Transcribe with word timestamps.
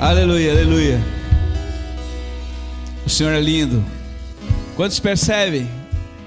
Aleluia, 0.00 0.52
aleluia. 0.52 0.98
O 3.04 3.10
Senhor 3.10 3.34
é 3.34 3.40
lindo. 3.40 3.84
Quantos 4.74 4.98
percebem 4.98 5.68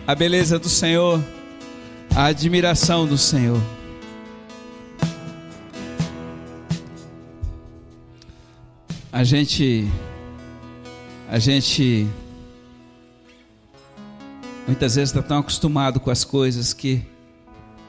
a 0.06 0.14
beleza 0.14 0.60
do 0.60 0.70
Senhor, 0.70 1.20
a 2.16 2.26
admiração 2.26 3.08
do 3.08 3.18
Senhor? 3.18 3.60
A 9.12 9.24
gente, 9.24 9.92
a 11.28 11.40
gente, 11.40 12.08
muitas 14.68 14.94
vezes 14.94 15.10
está 15.10 15.28
tão 15.28 15.40
acostumado 15.40 16.00
com 16.00 16.12
as 16.12 16.24
coisas 16.24 16.74
que 16.74 17.04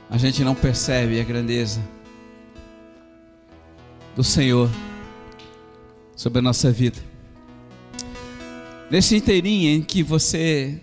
a 0.08 0.16
gente 0.16 0.42
não 0.42 0.54
percebe 0.54 1.20
a 1.20 1.24
grandeza 1.24 1.82
do 4.16 4.24
Senhor 4.24 4.70
sobre 6.16 6.38
a 6.38 6.42
nossa 6.42 6.70
vida. 6.70 6.98
Nesse 8.90 9.16
inteirinho 9.16 9.70
em 9.70 9.82
que 9.82 10.02
você, 10.02 10.80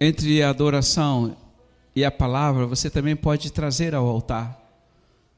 entre 0.00 0.42
a 0.42 0.50
adoração 0.50 1.36
e 1.94 2.04
a 2.04 2.10
palavra, 2.10 2.66
você 2.66 2.90
também 2.90 3.16
pode 3.16 3.50
trazer 3.52 3.94
ao 3.94 4.06
altar 4.06 4.58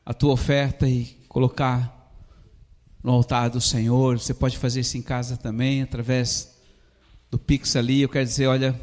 a 0.05 0.13
tua 0.13 0.33
oferta 0.33 0.89
e 0.89 1.05
colocar 1.29 2.13
no 3.03 3.13
altar 3.13 3.51
do 3.51 3.61
Senhor. 3.61 4.19
Você 4.19 4.35
pode 4.35 4.59
fazer 4.59 4.81
isso 4.81 4.99
em 4.99 5.03
casa 5.03 5.37
também, 5.37 5.83
através 5.83 6.57
do 7.31 7.39
Pix 7.39 7.77
ali. 7.77 8.03
Eu 8.03 8.09
quero 8.09 8.25
dizer, 8.25 8.47
olha, 8.47 8.79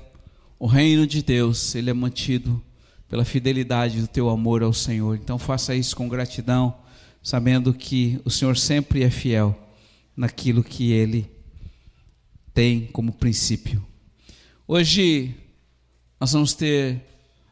o 0.58 0.68
reino 0.68 1.06
de 1.06 1.22
Deus, 1.22 1.76
ele 1.76 1.90
é 1.90 1.94
mantido 1.94 2.64
pela 3.10 3.26
fidelidade 3.26 4.00
do 4.00 4.08
teu 4.08 4.30
amor 4.30 4.64
ao 4.64 4.74
Senhor. 4.74 5.16
Então 5.18 5.38
faça 5.38 5.76
isso 5.76 5.96
com 5.96 6.08
gratidão, 6.08 6.78
sabendo 7.22 7.74
que 7.74 8.22
o 8.24 8.30
Senhor 8.30 8.56
sempre 8.56 9.04
é 9.04 9.10
fiel 9.10 9.67
naquilo 10.18 10.64
que 10.64 10.92
ele 10.92 11.30
tem 12.52 12.88
como 12.88 13.14
princípio. 13.14 13.86
Hoje 14.68 15.36
nós 16.20 16.34
vamos 16.34 16.56
ter 16.56 17.04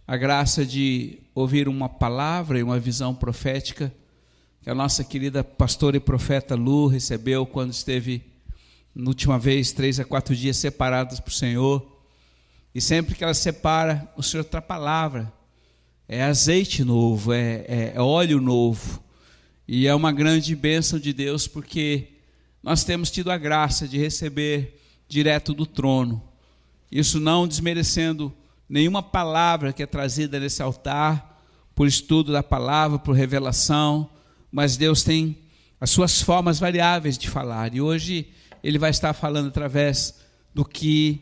a 0.07 0.17
graça 0.17 0.65
de 0.65 1.19
ouvir 1.35 1.67
uma 1.67 1.87
palavra 1.87 2.57
e 2.57 2.63
uma 2.63 2.79
visão 2.79 3.13
profética 3.13 3.93
que 4.61 4.69
a 4.69 4.73
nossa 4.73 5.03
querida 5.03 5.43
pastora 5.43 5.97
e 5.97 5.99
profeta 5.99 6.55
Lu 6.55 6.87
recebeu 6.87 7.45
quando 7.45 7.71
esteve, 7.71 8.23
na 8.95 9.09
última 9.09 9.37
vez, 9.37 9.71
três 9.71 9.99
a 9.99 10.03
quatro 10.03 10.35
dias 10.35 10.57
separadas 10.57 11.19
para 11.19 11.29
o 11.29 11.33
Senhor. 11.33 12.01
E 12.73 12.81
sempre 12.81 13.13
que 13.13 13.23
ela 13.23 13.35
separa, 13.35 14.11
o 14.17 14.23
Senhor 14.23 14.43
traz 14.43 14.65
palavra. 14.65 15.31
É 16.07 16.23
azeite 16.23 16.83
novo, 16.83 17.31
é, 17.31 17.63
é, 17.67 17.93
é 17.95 18.01
óleo 18.01 18.41
novo. 18.41 19.03
E 19.67 19.85
é 19.85 19.93
uma 19.93 20.11
grande 20.11 20.55
bênção 20.55 20.97
de 20.97 21.13
Deus, 21.13 21.47
porque 21.47 22.14
nós 22.65 22.83
temos 22.83 23.11
tido 23.11 23.29
a 23.29 23.37
graça 23.37 23.87
de 23.87 23.95
receber 23.99 24.81
direto 25.07 25.53
do 25.53 25.67
trono. 25.67 26.19
Isso 26.91 27.19
não 27.19 27.47
desmerecendo 27.47 28.33
nenhuma 28.67 29.03
palavra 29.03 29.71
que 29.71 29.83
é 29.83 29.85
trazida 29.85 30.39
nesse 30.39 30.63
altar, 30.63 31.43
por 31.75 31.85
estudo 31.85 32.31
da 32.33 32.41
palavra, 32.41 32.97
por 32.97 33.15
revelação, 33.15 34.09
mas 34.51 34.77
Deus 34.77 35.03
tem 35.03 35.37
as 35.79 35.91
suas 35.91 36.23
formas 36.23 36.57
variáveis 36.57 37.19
de 37.19 37.29
falar. 37.29 37.71
E 37.75 37.81
hoje 37.81 38.29
ele 38.63 38.79
vai 38.79 38.89
estar 38.89 39.13
falando 39.13 39.49
através 39.49 40.15
do 40.51 40.65
que 40.65 41.21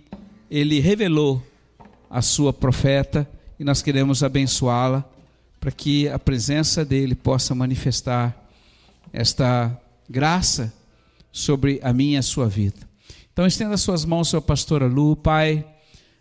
ele 0.50 0.80
revelou 0.80 1.46
à 2.10 2.22
sua 2.22 2.54
profeta, 2.54 3.30
e 3.60 3.66
nós 3.66 3.82
queremos 3.82 4.24
abençoá-la 4.24 5.04
para 5.60 5.72
que 5.72 6.08
a 6.08 6.18
presença 6.18 6.86
dele 6.86 7.16
possa 7.16 7.54
manifestar 7.54 8.34
esta 9.12 9.78
graça 10.10 10.74
sobre 11.34 11.80
a 11.84 11.92
minha 11.92 12.14
e 12.14 12.18
a 12.18 12.22
sua 12.22 12.48
vida. 12.48 12.88
Então 13.34 13.48
estenda 13.48 13.76
suas 13.76 14.06
mãos, 14.06 14.30
sua 14.30 14.42
pastora 14.42 14.86
Lu, 14.86 15.16
Pai. 15.16 15.68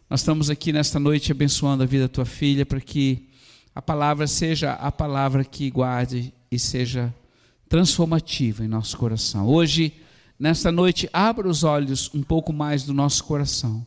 Nós 0.09 0.21
estamos 0.21 0.49
aqui 0.49 0.73
nesta 0.73 0.99
noite 0.99 1.31
abençoando 1.31 1.83
a 1.83 1.87
vida 1.87 2.05
da 2.05 2.09
tua 2.09 2.25
filha 2.25 2.65
para 2.65 2.81
que 2.81 3.29
a 3.75 3.83
palavra 3.83 4.27
seja 4.27 4.73
a 4.73 4.91
palavra 4.91 5.45
que 5.45 5.71
guarde 5.71 6.33
e 6.51 6.59
seja 6.59 7.15
transformativa 7.69 8.65
em 8.65 8.69
nosso 8.69 8.97
coração. 8.97 9.47
Hoje, 9.47 9.93
nesta 10.39 10.73
noite, 10.73 11.09
abra 11.13 11.47
os 11.47 11.63
olhos 11.63 12.11
um 12.15 12.23
pouco 12.23 12.53
mais 12.53 12.85
do 12.85 12.95
nosso 12.95 13.25
coração 13.25 13.87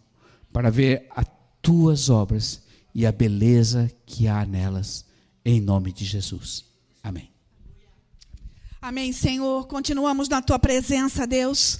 para 0.53 0.69
ver 0.69 1.07
as 1.09 1.25
tuas 1.61 2.09
obras 2.09 2.61
e 2.93 3.05
a 3.05 3.11
beleza 3.11 3.91
que 4.05 4.27
há 4.27 4.45
nelas, 4.45 5.05
em 5.43 5.59
nome 5.59 5.91
de 5.91 6.05
Jesus. 6.05 6.74
Amém. 8.85 9.11
Senhor. 9.11 9.65
Continuamos 9.65 10.29
na 10.29 10.43
tua 10.43 10.59
presença, 10.59 11.25
Deus. 11.25 11.79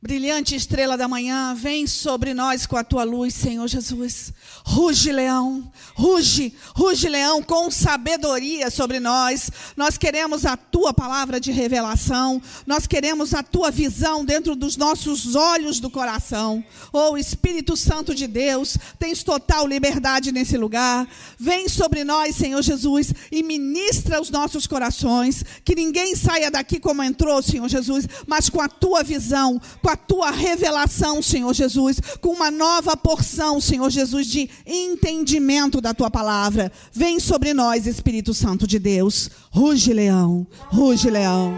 Brilhante 0.00 0.54
estrela 0.54 0.96
da 0.96 1.08
manhã, 1.08 1.56
vem 1.56 1.84
sobre 1.84 2.32
nós 2.32 2.66
com 2.66 2.76
a 2.76 2.84
tua 2.84 3.02
luz, 3.02 3.34
Senhor 3.34 3.66
Jesus. 3.66 4.32
Ruge, 4.64 5.10
leão, 5.10 5.72
ruge, 5.92 6.54
ruge, 6.72 7.08
leão, 7.08 7.42
com 7.42 7.68
sabedoria 7.68 8.70
sobre 8.70 9.00
nós. 9.00 9.50
Nós 9.76 9.98
queremos 9.98 10.46
a 10.46 10.56
tua 10.56 10.94
palavra 10.94 11.40
de 11.40 11.50
revelação, 11.50 12.40
nós 12.64 12.86
queremos 12.86 13.34
a 13.34 13.42
tua 13.42 13.72
visão 13.72 14.24
dentro 14.24 14.54
dos 14.54 14.76
nossos 14.76 15.34
olhos 15.34 15.80
do 15.80 15.90
coração. 15.90 16.64
Oh, 16.92 17.16
Espírito 17.16 17.76
Santo 17.76 18.14
de 18.14 18.28
Deus, 18.28 18.78
tens 19.00 19.24
total 19.24 19.66
liberdade 19.66 20.30
nesse 20.30 20.56
lugar. 20.56 21.08
Vem 21.36 21.68
sobre 21.68 22.04
nós, 22.04 22.36
Senhor 22.36 22.62
Jesus, 22.62 23.12
e 23.32 23.42
ministra 23.42 24.20
os 24.20 24.30
nossos 24.30 24.64
corações. 24.64 25.44
Que 25.64 25.74
ninguém 25.74 26.14
saia 26.14 26.52
daqui 26.52 26.78
como 26.78 27.02
entrou, 27.02 27.42
Senhor 27.42 27.68
Jesus, 27.68 28.06
mas 28.28 28.48
com 28.48 28.60
a 28.60 28.68
tua 28.68 29.02
visão 29.02 29.60
com 29.88 29.92
a 29.92 29.96
tua 29.96 30.30
revelação, 30.30 31.22
Senhor 31.22 31.54
Jesus, 31.54 31.98
com 32.20 32.28
uma 32.28 32.50
nova 32.50 32.94
porção, 32.94 33.58
Senhor 33.58 33.88
Jesus, 33.88 34.26
de 34.26 34.50
entendimento 34.66 35.80
da 35.80 35.94
tua 35.94 36.10
palavra. 36.10 36.70
Vem 36.92 37.18
sobre 37.18 37.54
nós, 37.54 37.86
Espírito 37.86 38.34
Santo 38.34 38.66
de 38.66 38.78
Deus. 38.78 39.30
Ruge, 39.50 39.94
leão, 39.94 40.46
ruge, 40.66 41.08
leão. 41.08 41.54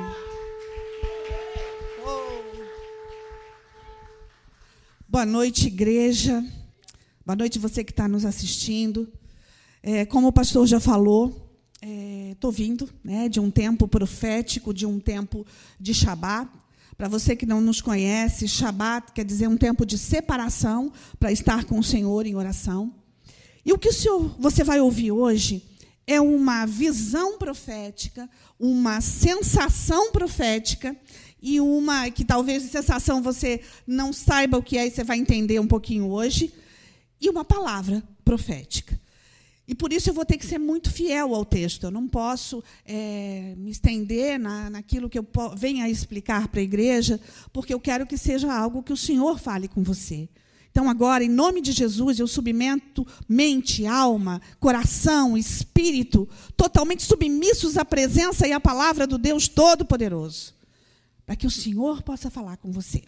Boa 5.08 5.26
noite, 5.26 5.66
igreja. 5.66 6.40
Boa 7.26 7.34
noite, 7.34 7.58
você 7.58 7.82
que 7.82 7.90
está 7.90 8.06
nos 8.06 8.24
assistindo. 8.24 9.08
É, 9.82 10.04
como 10.04 10.28
o 10.28 10.32
pastor 10.32 10.68
já 10.68 10.78
falou, 10.78 11.50
estou 12.30 12.52
é, 12.52 12.54
vindo 12.54 12.88
né, 13.02 13.28
de 13.28 13.40
um 13.40 13.50
tempo 13.50 13.88
profético, 13.88 14.72
de 14.72 14.86
um 14.86 15.00
tempo 15.00 15.44
de 15.80 15.92
Shabat. 15.92 16.59
Para 17.00 17.08
você 17.08 17.34
que 17.34 17.46
não 17.46 17.62
nos 17.62 17.80
conhece, 17.80 18.46
Shabat 18.46 19.12
quer 19.14 19.24
dizer 19.24 19.48
um 19.48 19.56
tempo 19.56 19.86
de 19.86 19.96
separação 19.96 20.92
para 21.18 21.32
estar 21.32 21.64
com 21.64 21.78
o 21.78 21.82
Senhor 21.82 22.26
em 22.26 22.34
oração. 22.34 22.94
E 23.64 23.72
o 23.72 23.78
que 23.78 23.88
o 23.88 23.92
Senhor, 23.92 24.36
você 24.38 24.62
vai 24.62 24.80
ouvir 24.80 25.10
hoje 25.10 25.64
é 26.06 26.20
uma 26.20 26.66
visão 26.66 27.38
profética, 27.38 28.28
uma 28.58 29.00
sensação 29.00 30.12
profética 30.12 30.94
e 31.40 31.58
uma 31.58 32.10
que 32.10 32.22
talvez 32.22 32.64
sensação 32.64 33.22
você 33.22 33.62
não 33.86 34.12
saiba 34.12 34.58
o 34.58 34.62
que 34.62 34.76
é 34.76 34.86
e 34.86 34.90
você 34.90 35.02
vai 35.02 35.16
entender 35.16 35.58
um 35.58 35.66
pouquinho 35.66 36.06
hoje, 36.06 36.52
e 37.18 37.30
uma 37.30 37.46
palavra 37.46 38.02
profética. 38.22 38.99
E 39.70 39.74
por 39.76 39.92
isso 39.92 40.10
eu 40.10 40.14
vou 40.14 40.24
ter 40.24 40.36
que 40.36 40.44
ser 40.44 40.58
muito 40.58 40.90
fiel 40.90 41.32
ao 41.32 41.44
texto. 41.44 41.84
Eu 41.84 41.92
não 41.92 42.08
posso 42.08 42.60
é, 42.84 43.54
me 43.56 43.70
estender 43.70 44.36
na, 44.36 44.68
naquilo 44.68 45.08
que 45.08 45.16
eu 45.16 45.24
venha 45.56 45.88
explicar 45.88 46.48
para 46.48 46.58
a 46.58 46.64
igreja, 46.64 47.20
porque 47.52 47.72
eu 47.72 47.78
quero 47.78 48.04
que 48.04 48.18
seja 48.18 48.52
algo 48.52 48.82
que 48.82 48.92
o 48.92 48.96
Senhor 48.96 49.38
fale 49.38 49.68
com 49.68 49.80
você. 49.80 50.28
Então, 50.72 50.90
agora, 50.90 51.22
em 51.22 51.28
nome 51.28 51.60
de 51.60 51.70
Jesus, 51.70 52.18
eu 52.18 52.26
submeto 52.26 53.06
mente, 53.28 53.86
alma, 53.86 54.42
coração, 54.58 55.38
espírito, 55.38 56.28
totalmente 56.56 57.04
submissos 57.04 57.76
à 57.76 57.84
presença 57.84 58.48
e 58.48 58.52
à 58.52 58.58
palavra 58.58 59.06
do 59.06 59.18
Deus 59.18 59.46
Todo-Poderoso, 59.46 60.52
para 61.24 61.36
que 61.36 61.46
o 61.46 61.50
Senhor 61.50 62.02
possa 62.02 62.28
falar 62.28 62.56
com 62.56 62.72
você. 62.72 63.04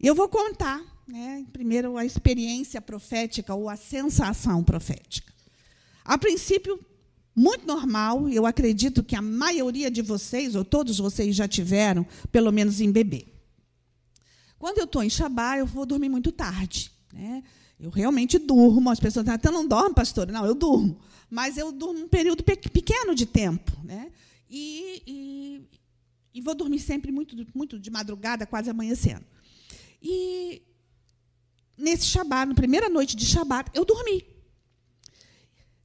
Eu 0.00 0.14
vou 0.14 0.28
contar 0.28 0.80
né, 1.08 1.44
primeiro 1.52 1.96
a 1.96 2.04
experiência 2.04 2.80
profética 2.82 3.54
ou 3.54 3.68
a 3.68 3.76
sensação 3.76 4.62
profética. 4.62 5.32
A 6.04 6.18
princípio, 6.18 6.78
muito 7.34 7.66
normal, 7.66 8.28
eu 8.28 8.44
acredito 8.44 9.02
que 9.02 9.16
a 9.16 9.22
maioria 9.22 9.90
de 9.90 10.02
vocês, 10.02 10.54
ou 10.54 10.64
todos 10.64 10.98
vocês 10.98 11.34
já 11.34 11.48
tiveram, 11.48 12.06
pelo 12.30 12.52
menos 12.52 12.80
em 12.80 12.92
bebê. 12.92 13.26
Quando 14.58 14.78
eu 14.78 14.84
estou 14.84 15.02
em 15.02 15.10
Shabá, 15.10 15.56
eu 15.56 15.66
vou 15.66 15.86
dormir 15.86 16.08
muito 16.08 16.30
tarde. 16.30 16.90
Né? 17.12 17.42
Eu 17.78 17.90
realmente 17.90 18.38
durmo. 18.38 18.90
As 18.90 18.98
pessoas 18.98 19.24
dizem, 19.24 19.36
então 19.36 19.52
não 19.52 19.66
dorme, 19.66 19.94
pastor? 19.94 20.26
Não, 20.26 20.44
eu 20.44 20.54
durmo. 20.54 20.98
Mas 21.30 21.56
eu 21.56 21.70
durmo 21.70 22.00
um 22.00 22.08
período 22.08 22.42
pequeno 22.42 23.14
de 23.14 23.24
tempo. 23.24 23.72
Né? 23.84 24.10
E, 24.50 25.02
e, 25.06 25.68
e 26.34 26.40
vou 26.40 26.54
dormir 26.54 26.80
sempre 26.80 27.12
muito, 27.12 27.36
muito 27.54 27.78
de 27.78 27.90
madrugada, 27.90 28.46
quase 28.46 28.68
amanhecendo. 28.68 29.24
E 30.02 30.62
nesse 31.78 32.06
Shabat, 32.06 32.48
na 32.48 32.54
primeira 32.54 32.88
noite 32.88 33.16
de 33.16 33.24
Shabat, 33.24 33.70
eu 33.74 33.84
dormi. 33.84 34.24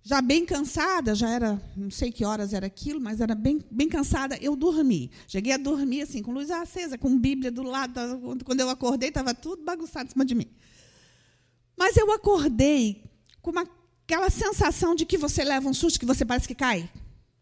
já 0.05 0.21
bem 0.21 0.45
cansada, 0.45 1.15
já 1.15 1.29
era, 1.29 1.61
não 1.77 1.89
sei 1.89 2.11
que 2.11 2.25
horas 2.25 2.53
era 2.53 2.65
aquilo, 2.65 2.99
mas 2.99 3.21
era 3.21 3.33
bem, 3.33 3.63
bem 3.71 3.87
cansada, 3.87 4.37
eu 4.41 4.53
dormi. 4.53 5.09
Cheguei 5.27 5.53
a 5.53 5.57
dormir 5.57 6.01
assim, 6.01 6.21
com 6.21 6.33
luz 6.33 6.51
acesa, 6.51 6.97
com 6.97 7.17
Bíblia 7.17 7.49
do 7.49 7.63
lado. 7.63 7.93
Quando 8.43 8.59
eu 8.59 8.69
acordei, 8.69 9.09
estava 9.09 9.33
tudo 9.33 9.63
bagunçado 9.63 10.07
em 10.07 10.11
cima 10.11 10.25
de 10.25 10.35
mim. 10.35 10.47
Mas 11.77 11.95
eu 11.95 12.11
acordei 12.11 13.01
com 13.41 13.51
uma, 13.51 13.65
aquela 14.03 14.29
sensação 14.29 14.93
de 14.93 15.05
que 15.05 15.17
você 15.17 15.41
leva 15.43 15.69
um 15.69 15.73
susto, 15.73 15.99
que 15.99 16.05
você 16.05 16.25
parece 16.25 16.47
que 16.49 16.55
cai. 16.55 16.89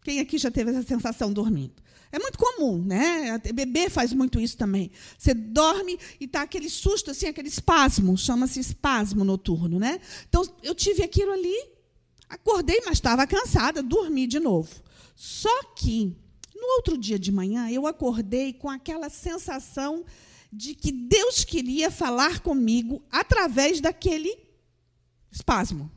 Quem 0.03 0.19
aqui 0.19 0.37
já 0.37 0.51
teve 0.51 0.69
essa 0.69 0.83
sensação 0.83 1.33
dormindo? 1.33 1.80
É 2.11 2.19
muito 2.19 2.37
comum, 2.37 2.83
né? 2.83 3.37
Bebê 3.53 3.89
faz 3.89 4.11
muito 4.11 4.39
isso 4.39 4.57
também. 4.57 4.91
Você 5.17 5.33
dorme 5.33 5.97
e 6.19 6.25
está 6.25 6.41
aquele 6.41 6.69
susto, 6.69 7.11
assim, 7.11 7.27
aquele 7.27 7.47
espasmo, 7.47 8.17
chama-se 8.17 8.59
espasmo 8.59 9.23
noturno, 9.23 9.79
né? 9.79 9.99
Então, 10.27 10.43
eu 10.61 10.75
tive 10.75 11.03
aquilo 11.03 11.31
ali, 11.31 11.55
acordei, 12.27 12.81
mas 12.85 12.93
estava 12.93 13.25
cansada, 13.25 13.81
dormi 13.81 14.27
de 14.27 14.39
novo. 14.39 14.69
Só 15.15 15.63
que, 15.75 16.15
no 16.53 16.67
outro 16.75 16.97
dia 16.97 17.17
de 17.17 17.31
manhã, 17.31 17.69
eu 17.69 17.87
acordei 17.87 18.51
com 18.51 18.69
aquela 18.69 19.09
sensação 19.09 20.03
de 20.51 20.75
que 20.75 20.91
Deus 20.91 21.45
queria 21.45 21.89
falar 21.89 22.41
comigo 22.41 23.01
através 23.09 23.79
daquele 23.79 24.37
espasmo. 25.31 25.89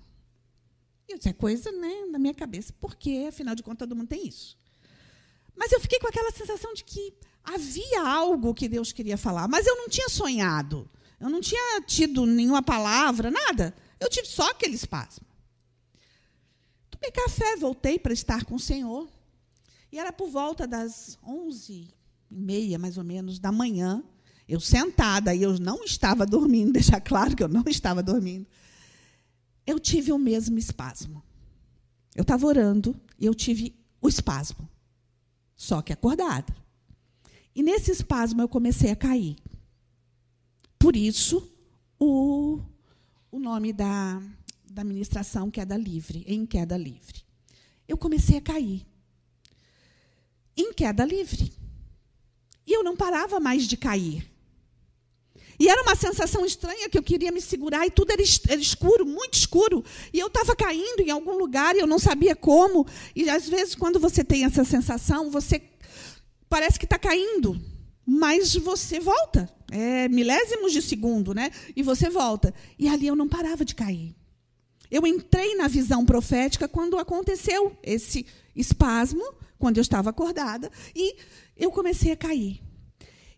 E 1.08 1.16
isso 1.16 1.28
é 1.28 1.32
coisa 1.32 1.72
né, 1.72 2.06
na 2.10 2.18
minha 2.18 2.34
cabeça, 2.34 2.72
porque, 2.80 3.26
afinal 3.28 3.54
de 3.54 3.64
contas, 3.64 3.88
todo 3.88 3.96
mundo 3.96 4.08
tem 4.08 4.28
isso. 4.28 4.56
Mas 5.56 5.72
eu 5.72 5.80
fiquei 5.80 5.98
com 5.98 6.08
aquela 6.08 6.30
sensação 6.32 6.74
de 6.74 6.84
que 6.84 7.14
havia 7.42 8.02
algo 8.02 8.54
que 8.54 8.68
Deus 8.68 8.92
queria 8.92 9.16
falar, 9.16 9.46
mas 9.46 9.66
eu 9.66 9.76
não 9.76 9.88
tinha 9.88 10.08
sonhado. 10.08 10.88
Eu 11.20 11.30
não 11.30 11.40
tinha 11.40 11.80
tido 11.82 12.26
nenhuma 12.26 12.62
palavra, 12.62 13.30
nada. 13.30 13.74
Eu 14.00 14.08
tive 14.08 14.26
só 14.26 14.50
aquele 14.50 14.74
espasmo. 14.74 15.24
Tomei 16.90 17.10
café, 17.10 17.56
voltei 17.56 17.98
para 17.98 18.12
estar 18.12 18.44
com 18.44 18.56
o 18.56 18.60
Senhor. 18.60 19.08
E 19.92 19.98
era 19.98 20.12
por 20.12 20.28
volta 20.28 20.66
das 20.66 21.18
onze 21.24 21.88
e 22.30 22.34
meia, 22.34 22.78
mais 22.78 22.98
ou 22.98 23.04
menos, 23.04 23.38
da 23.38 23.52
manhã. 23.52 24.02
Eu 24.46 24.60
sentada, 24.60 25.34
e 25.34 25.42
eu 25.42 25.58
não 25.58 25.84
estava 25.84 26.26
dormindo, 26.26 26.72
deixar 26.74 27.00
claro 27.00 27.36
que 27.36 27.42
eu 27.42 27.48
não 27.48 27.64
estava 27.66 28.02
dormindo. 28.02 28.46
Eu 29.66 29.78
tive 29.78 30.12
o 30.12 30.18
mesmo 30.18 30.58
espasmo. 30.58 31.22
Eu 32.14 32.22
estava 32.22 32.46
orando 32.46 33.00
e 33.18 33.24
eu 33.24 33.34
tive 33.34 33.74
o 34.00 34.08
espasmo 34.08 34.68
só 35.56 35.82
que 35.82 35.92
acordada. 35.92 36.54
E 37.54 37.62
nesse 37.62 37.90
espasmo 37.90 38.42
eu 38.42 38.48
comecei 38.48 38.90
a 38.90 38.96
cair. 38.96 39.36
Por 40.78 40.96
isso, 40.96 41.50
o, 41.98 42.60
o 43.30 43.38
nome 43.38 43.72
da, 43.72 44.20
da 44.70 44.82
queda 45.50 45.76
livre, 45.76 46.24
em 46.26 46.44
queda 46.44 46.76
livre. 46.76 47.22
Eu 47.86 47.96
comecei 47.96 48.38
a 48.38 48.40
cair. 48.40 48.84
Em 50.56 50.72
queda 50.72 51.04
livre. 51.04 51.52
E 52.66 52.72
eu 52.72 52.82
não 52.82 52.96
parava 52.96 53.38
mais 53.38 53.66
de 53.66 53.76
cair. 53.76 54.33
E 55.58 55.68
era 55.68 55.82
uma 55.82 55.94
sensação 55.94 56.44
estranha 56.44 56.88
que 56.88 56.98
eu 56.98 57.02
queria 57.02 57.30
me 57.30 57.40
segurar 57.40 57.86
e 57.86 57.90
tudo 57.90 58.10
era, 58.10 58.22
escuro, 58.22 59.06
muito 59.06 59.34
escuro. 59.34 59.84
E 60.12 60.18
eu 60.18 60.26
estava 60.26 60.54
caindo 60.56 61.00
em 61.00 61.10
algum 61.10 61.36
lugar 61.36 61.76
e 61.76 61.80
eu 61.80 61.86
não 61.86 61.98
sabia 61.98 62.34
como. 62.34 62.86
E 63.14 63.28
às 63.28 63.48
vezes, 63.48 63.74
quando 63.74 64.00
você 64.00 64.24
tem 64.24 64.44
essa 64.44 64.64
sensação, 64.64 65.30
você 65.30 65.62
parece 66.48 66.78
que 66.78 66.84
está 66.84 66.98
caindo, 66.98 67.60
mas 68.06 68.54
você 68.54 69.00
volta. 69.00 69.48
É 69.70 70.08
milésimos 70.08 70.72
de 70.72 70.82
segundo, 70.82 71.34
né? 71.34 71.50
E 71.74 71.82
você 71.82 72.08
volta. 72.08 72.54
E 72.78 72.88
ali 72.88 73.06
eu 73.06 73.16
não 73.16 73.28
parava 73.28 73.64
de 73.64 73.74
cair. 73.74 74.14
Eu 74.90 75.06
entrei 75.06 75.56
na 75.56 75.66
visão 75.66 76.04
profética 76.04 76.68
quando 76.68 76.98
aconteceu 76.98 77.76
esse 77.82 78.26
espasmo, 78.54 79.24
quando 79.58 79.78
eu 79.78 79.82
estava 79.82 80.10
acordada, 80.10 80.70
e 80.94 81.16
eu 81.56 81.70
comecei 81.70 82.12
a 82.12 82.16
cair. 82.16 82.60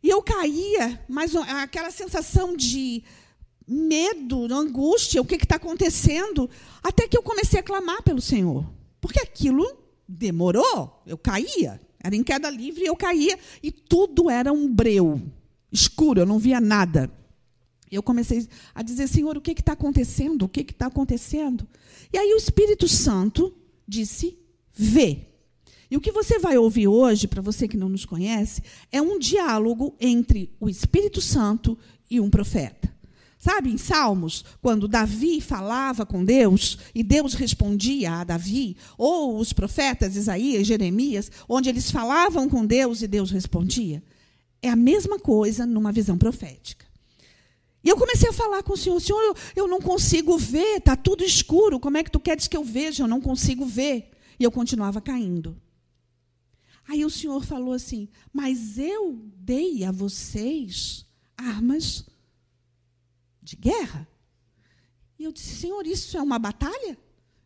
E 0.02 0.08
eu 0.08 0.22
caía, 0.22 1.04
mas 1.08 1.34
aquela 1.34 1.90
sensação 1.90 2.56
de 2.56 3.02
medo, 3.66 4.52
angústia, 4.54 5.20
o 5.20 5.24
que 5.24 5.34
está 5.34 5.56
acontecendo, 5.56 6.48
até 6.82 7.08
que 7.08 7.16
eu 7.16 7.22
comecei 7.22 7.58
a 7.58 7.62
clamar 7.62 8.02
pelo 8.02 8.20
Senhor. 8.20 8.64
Porque 9.00 9.20
aquilo 9.20 9.66
demorou, 10.08 11.02
eu 11.06 11.18
caía. 11.18 11.80
Era 12.02 12.14
em 12.14 12.22
queda 12.22 12.48
livre, 12.48 12.84
eu 12.84 12.94
caía 12.94 13.36
e 13.62 13.72
tudo 13.72 14.30
era 14.30 14.52
um 14.52 14.72
breu, 14.72 15.20
escuro, 15.72 16.20
eu 16.20 16.26
não 16.26 16.38
via 16.38 16.60
nada. 16.60 17.10
Eu 17.90 18.02
comecei 18.02 18.48
a 18.74 18.82
dizer, 18.82 19.08
Senhor, 19.08 19.36
o 19.36 19.40
que 19.40 19.52
está 19.52 19.72
acontecendo? 19.72 20.42
O 20.44 20.48
que 20.48 20.60
está 20.60 20.86
acontecendo? 20.86 21.66
E 22.12 22.18
aí 22.18 22.32
o 22.32 22.36
Espírito 22.36 22.86
Santo 22.86 23.52
disse, 23.86 24.38
vê. 24.72 25.28
E 25.90 25.96
o 25.96 26.00
que 26.00 26.10
você 26.10 26.38
vai 26.38 26.58
ouvir 26.58 26.88
hoje, 26.88 27.28
para 27.28 27.42
você 27.42 27.68
que 27.68 27.76
não 27.76 27.88
nos 27.88 28.04
conhece, 28.04 28.62
é 28.90 29.00
um 29.00 29.18
diálogo 29.18 29.94
entre 30.00 30.50
o 30.58 30.68
Espírito 30.68 31.20
Santo 31.20 31.78
e 32.10 32.20
um 32.20 32.28
profeta. 32.28 32.94
Sabe, 33.38 33.70
em 33.70 33.78
Salmos, 33.78 34.44
quando 34.60 34.88
Davi 34.88 35.40
falava 35.40 36.04
com 36.04 36.24
Deus 36.24 36.78
e 36.94 37.04
Deus 37.04 37.34
respondia 37.34 38.14
a 38.14 38.24
Davi, 38.24 38.76
ou 38.98 39.38
os 39.38 39.52
profetas 39.52 40.16
Isaías, 40.16 40.62
e 40.62 40.64
Jeremias, 40.64 41.30
onde 41.48 41.68
eles 41.68 41.90
falavam 41.90 42.48
com 42.48 42.66
Deus 42.66 43.02
e 43.02 43.06
Deus 43.06 43.30
respondia? 43.30 44.02
É 44.60 44.68
a 44.68 44.74
mesma 44.74 45.18
coisa 45.18 45.64
numa 45.64 45.92
visão 45.92 46.18
profética. 46.18 46.86
E 47.84 47.88
eu 47.88 47.96
comecei 47.96 48.28
a 48.30 48.32
falar 48.32 48.64
com 48.64 48.72
o 48.72 48.76
Senhor: 48.76 48.98
Senhor, 48.98 49.20
eu, 49.20 49.34
eu 49.54 49.68
não 49.68 49.80
consigo 49.80 50.36
ver, 50.36 50.78
está 50.78 50.96
tudo 50.96 51.22
escuro, 51.22 51.78
como 51.78 51.98
é 51.98 52.02
que 52.02 52.10
tu 52.10 52.18
queres 52.18 52.48
que 52.48 52.56
eu 52.56 52.64
veja? 52.64 53.04
Eu 53.04 53.08
não 53.08 53.20
consigo 53.20 53.64
ver. 53.64 54.10
E 54.40 54.44
eu 54.44 54.50
continuava 54.50 55.00
caindo. 55.00 55.56
Aí 56.88 57.04
o 57.04 57.10
Senhor 57.10 57.44
falou 57.44 57.72
assim: 57.72 58.08
Mas 58.32 58.78
eu 58.78 59.14
dei 59.36 59.84
a 59.84 59.90
vocês 59.90 61.04
armas 61.36 62.06
de 63.42 63.56
guerra. 63.56 64.08
E 65.18 65.24
eu 65.24 65.32
disse: 65.32 65.56
Senhor, 65.56 65.86
isso 65.86 66.16
é 66.16 66.22
uma 66.22 66.38
batalha? 66.38 66.96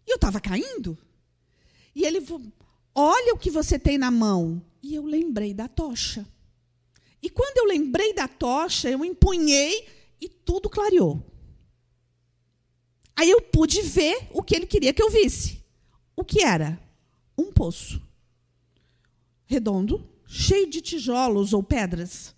E 0.07 0.11
eu 0.11 0.17
estava 0.17 0.41
caindo. 0.41 0.97
E 1.95 2.05
ele 2.05 2.25
olha 2.95 3.35
o 3.35 3.39
que 3.39 3.51
você 3.51 3.79
tem 3.79 3.97
na 3.97 4.11
mão. 4.11 4.63
E 4.83 4.95
eu 4.95 5.05
lembrei 5.05 5.55
da 5.55 5.69
tocha. 5.69 6.27
E 7.23 7.29
quando 7.29 7.59
eu 7.59 7.67
lembrei 7.67 8.15
da 8.15 8.27
tocha, 8.27 8.91
eu 8.91 9.05
empunhei 9.05 9.87
e 10.21 10.29
tudo 10.29 10.71
clareou. 10.71 11.23
Aí 13.15 13.31
eu 13.31 13.43
pude 13.43 13.83
ver 13.83 14.29
o 14.33 14.43
que 14.43 14.55
ele 14.55 14.67
queria 14.67 14.95
que 14.95 15.03
eu 15.03 15.11
visse. 15.11 15.63
O 16.17 16.25
que 16.25 16.43
era? 16.43 16.81
Um 17.37 17.53
poço 17.53 18.01
redondo, 19.51 20.09
cheio 20.29 20.71
de 20.71 20.81
tijolos 20.81 21.53
ou 21.53 21.61
pedras 21.61 22.37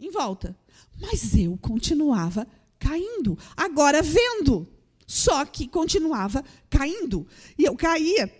em 0.00 0.10
volta. 0.10 0.56
Mas 0.98 1.36
eu 1.36 1.58
continuava 1.58 2.46
caindo, 2.78 3.38
agora 3.54 4.00
vendo, 4.00 4.66
só 5.06 5.44
que 5.44 5.68
continuava 5.68 6.42
caindo. 6.70 7.26
E 7.58 7.64
eu 7.64 7.76
caía. 7.76 8.32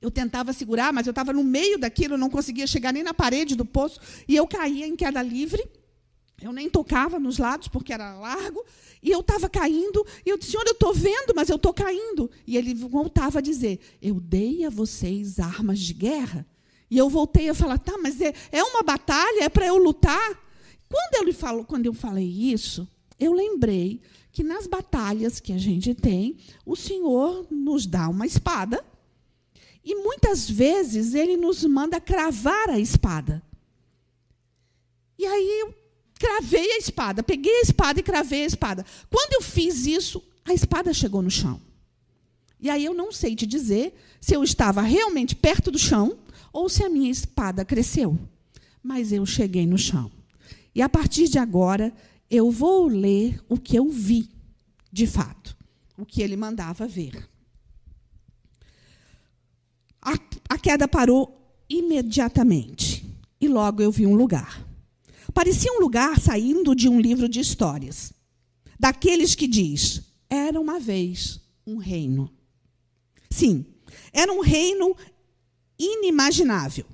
Eu 0.00 0.08
tentava 0.08 0.52
segurar, 0.52 0.92
mas 0.92 1.08
eu 1.08 1.10
estava 1.10 1.32
no 1.32 1.42
meio 1.42 1.76
daquilo, 1.76 2.16
não 2.16 2.30
conseguia 2.30 2.68
chegar 2.68 2.92
nem 2.92 3.02
na 3.02 3.12
parede 3.12 3.56
do 3.56 3.64
poço, 3.64 3.98
e 4.28 4.36
eu 4.36 4.46
caía 4.46 4.86
em 4.86 4.94
queda 4.94 5.20
livre. 5.20 5.68
Eu 6.40 6.52
nem 6.52 6.70
tocava 6.70 7.18
nos 7.18 7.38
lados, 7.38 7.66
porque 7.66 7.92
era 7.92 8.16
largo, 8.16 8.64
e 9.02 9.10
eu 9.10 9.18
estava 9.18 9.48
caindo, 9.48 10.06
e 10.24 10.30
eu 10.30 10.38
disse, 10.38 10.52
Senhor, 10.52 10.64
eu 10.64 10.74
estou 10.74 10.94
vendo, 10.94 11.34
mas 11.34 11.48
eu 11.48 11.56
estou 11.56 11.74
caindo. 11.74 12.30
E 12.46 12.56
ele 12.56 12.72
voltava 12.72 13.40
a 13.40 13.42
dizer, 13.42 13.80
eu 14.00 14.20
dei 14.20 14.64
a 14.64 14.70
vocês 14.70 15.40
armas 15.40 15.80
de 15.80 15.92
guerra, 15.92 16.46
e 16.90 16.96
eu 16.96 17.08
voltei 17.08 17.48
a 17.50 17.54
falar, 17.54 17.78
tá, 17.78 17.96
mas 17.98 18.20
é, 18.20 18.32
é 18.50 18.62
uma 18.62 18.82
batalha, 18.82 19.44
é 19.44 19.48
para 19.48 19.66
eu 19.66 19.76
lutar. 19.76 20.42
Quando 20.88 21.22
ele 21.22 21.32
falou, 21.32 21.64
quando 21.64 21.86
eu 21.86 21.92
falei 21.92 22.26
isso, 22.26 22.88
eu 23.18 23.32
lembrei 23.32 24.00
que 24.32 24.42
nas 24.42 24.66
batalhas 24.66 25.40
que 25.40 25.52
a 25.52 25.58
gente 25.58 25.94
tem, 25.94 26.38
o 26.64 26.76
Senhor 26.76 27.46
nos 27.50 27.86
dá 27.86 28.08
uma 28.08 28.26
espada 28.26 28.84
e 29.84 29.94
muitas 29.96 30.48
vezes 30.48 31.14
ele 31.14 31.36
nos 31.36 31.64
manda 31.64 32.00
cravar 32.00 32.70
a 32.70 32.78
espada. 32.78 33.42
E 35.18 35.26
aí 35.26 35.60
eu 35.60 35.74
cravei 36.18 36.72
a 36.72 36.78
espada, 36.78 37.22
peguei 37.22 37.52
a 37.58 37.62
espada 37.62 38.00
e 38.00 38.02
cravei 38.02 38.44
a 38.44 38.46
espada. 38.46 38.86
Quando 39.10 39.34
eu 39.34 39.42
fiz 39.42 39.86
isso, 39.86 40.22
a 40.44 40.54
espada 40.54 40.92
chegou 40.94 41.20
no 41.20 41.30
chão. 41.30 41.60
E 42.60 42.68
aí 42.68 42.84
eu 42.84 42.94
não 42.94 43.12
sei 43.12 43.36
te 43.36 43.46
dizer 43.46 43.94
se 44.20 44.34
eu 44.34 44.42
estava 44.42 44.82
realmente 44.82 45.36
perto 45.36 45.70
do 45.70 45.78
chão 45.78 46.18
ou 46.52 46.68
se 46.68 46.84
a 46.84 46.88
minha 46.88 47.10
espada 47.10 47.64
cresceu. 47.64 48.18
Mas 48.82 49.12
eu 49.12 49.24
cheguei 49.24 49.66
no 49.66 49.78
chão. 49.78 50.10
E 50.74 50.82
a 50.82 50.88
partir 50.88 51.28
de 51.28 51.38
agora, 51.38 51.92
eu 52.30 52.50
vou 52.50 52.86
ler 52.86 53.40
o 53.48 53.58
que 53.58 53.76
eu 53.76 53.88
vi, 53.88 54.28
de 54.92 55.06
fato, 55.06 55.56
o 55.96 56.04
que 56.04 56.22
ele 56.22 56.36
mandava 56.36 56.86
ver. 56.86 57.28
A, 60.00 60.14
a 60.48 60.58
queda 60.58 60.86
parou 60.86 61.38
imediatamente. 61.68 63.04
E 63.40 63.46
logo 63.46 63.82
eu 63.82 63.92
vi 63.92 64.06
um 64.06 64.14
lugar. 64.14 64.66
Parecia 65.32 65.72
um 65.72 65.80
lugar 65.80 66.18
saindo 66.18 66.74
de 66.74 66.88
um 66.88 67.00
livro 67.00 67.28
de 67.28 67.40
histórias. 67.40 68.12
Daqueles 68.78 69.34
que 69.34 69.46
diz: 69.46 70.02
Era 70.28 70.60
uma 70.60 70.80
vez 70.80 71.40
um 71.66 71.76
reino. 71.76 72.32
Sim, 73.30 73.64
Era 74.12 74.32
um 74.32 74.40
reino 74.40 74.96
inimaginável. 75.78 76.86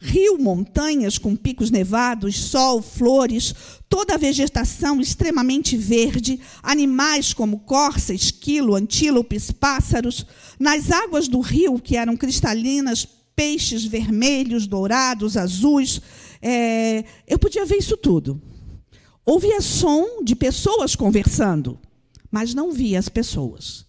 Rio, 0.00 0.38
montanhas 0.38 1.18
com 1.18 1.34
picos 1.34 1.72
nevados, 1.72 2.38
sol, 2.38 2.80
flores, 2.80 3.52
toda 3.88 4.14
a 4.14 4.18
vegetação 4.18 5.00
extremamente 5.00 5.76
verde, 5.76 6.40
animais 6.62 7.34
como 7.34 7.60
corça, 7.60 8.14
esquilo, 8.14 8.76
antílopes, 8.76 9.50
pássaros. 9.50 10.24
Nas 10.58 10.92
águas 10.92 11.26
do 11.26 11.40
rio, 11.40 11.80
que 11.80 11.96
eram 11.96 12.16
cristalinas, 12.16 13.08
peixes 13.34 13.84
vermelhos, 13.84 14.68
dourados, 14.68 15.36
azuis. 15.36 16.00
É, 16.40 17.04
eu 17.26 17.38
podia 17.38 17.66
ver 17.66 17.78
isso 17.78 17.96
tudo. 17.96 18.40
Ouvia 19.26 19.60
som 19.60 20.22
de 20.22 20.36
pessoas 20.36 20.94
conversando, 20.94 21.78
mas 22.30 22.54
não 22.54 22.70
via 22.70 23.00
as 23.00 23.08
pessoas. 23.08 23.87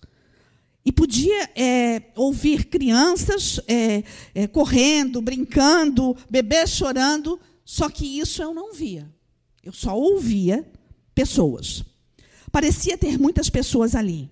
E 0.85 0.91
podia 0.91 1.49
é, 1.55 2.03
ouvir 2.15 2.65
crianças 2.65 3.59
é, 3.67 4.03
é, 4.33 4.47
correndo, 4.47 5.21
brincando, 5.21 6.15
bebês 6.29 6.71
chorando, 6.71 7.39
só 7.65 7.89
que 7.89 8.19
isso 8.19 8.41
eu 8.41 8.53
não 8.53 8.73
via. 8.73 9.07
Eu 9.63 9.73
só 9.73 9.97
ouvia 9.97 10.65
pessoas. 11.13 11.83
Parecia 12.51 12.97
ter 12.97 13.19
muitas 13.19 13.49
pessoas 13.49 13.93
ali. 13.93 14.29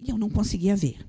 E 0.00 0.10
eu 0.10 0.16
não 0.16 0.30
conseguia 0.30 0.76
ver. 0.76 1.04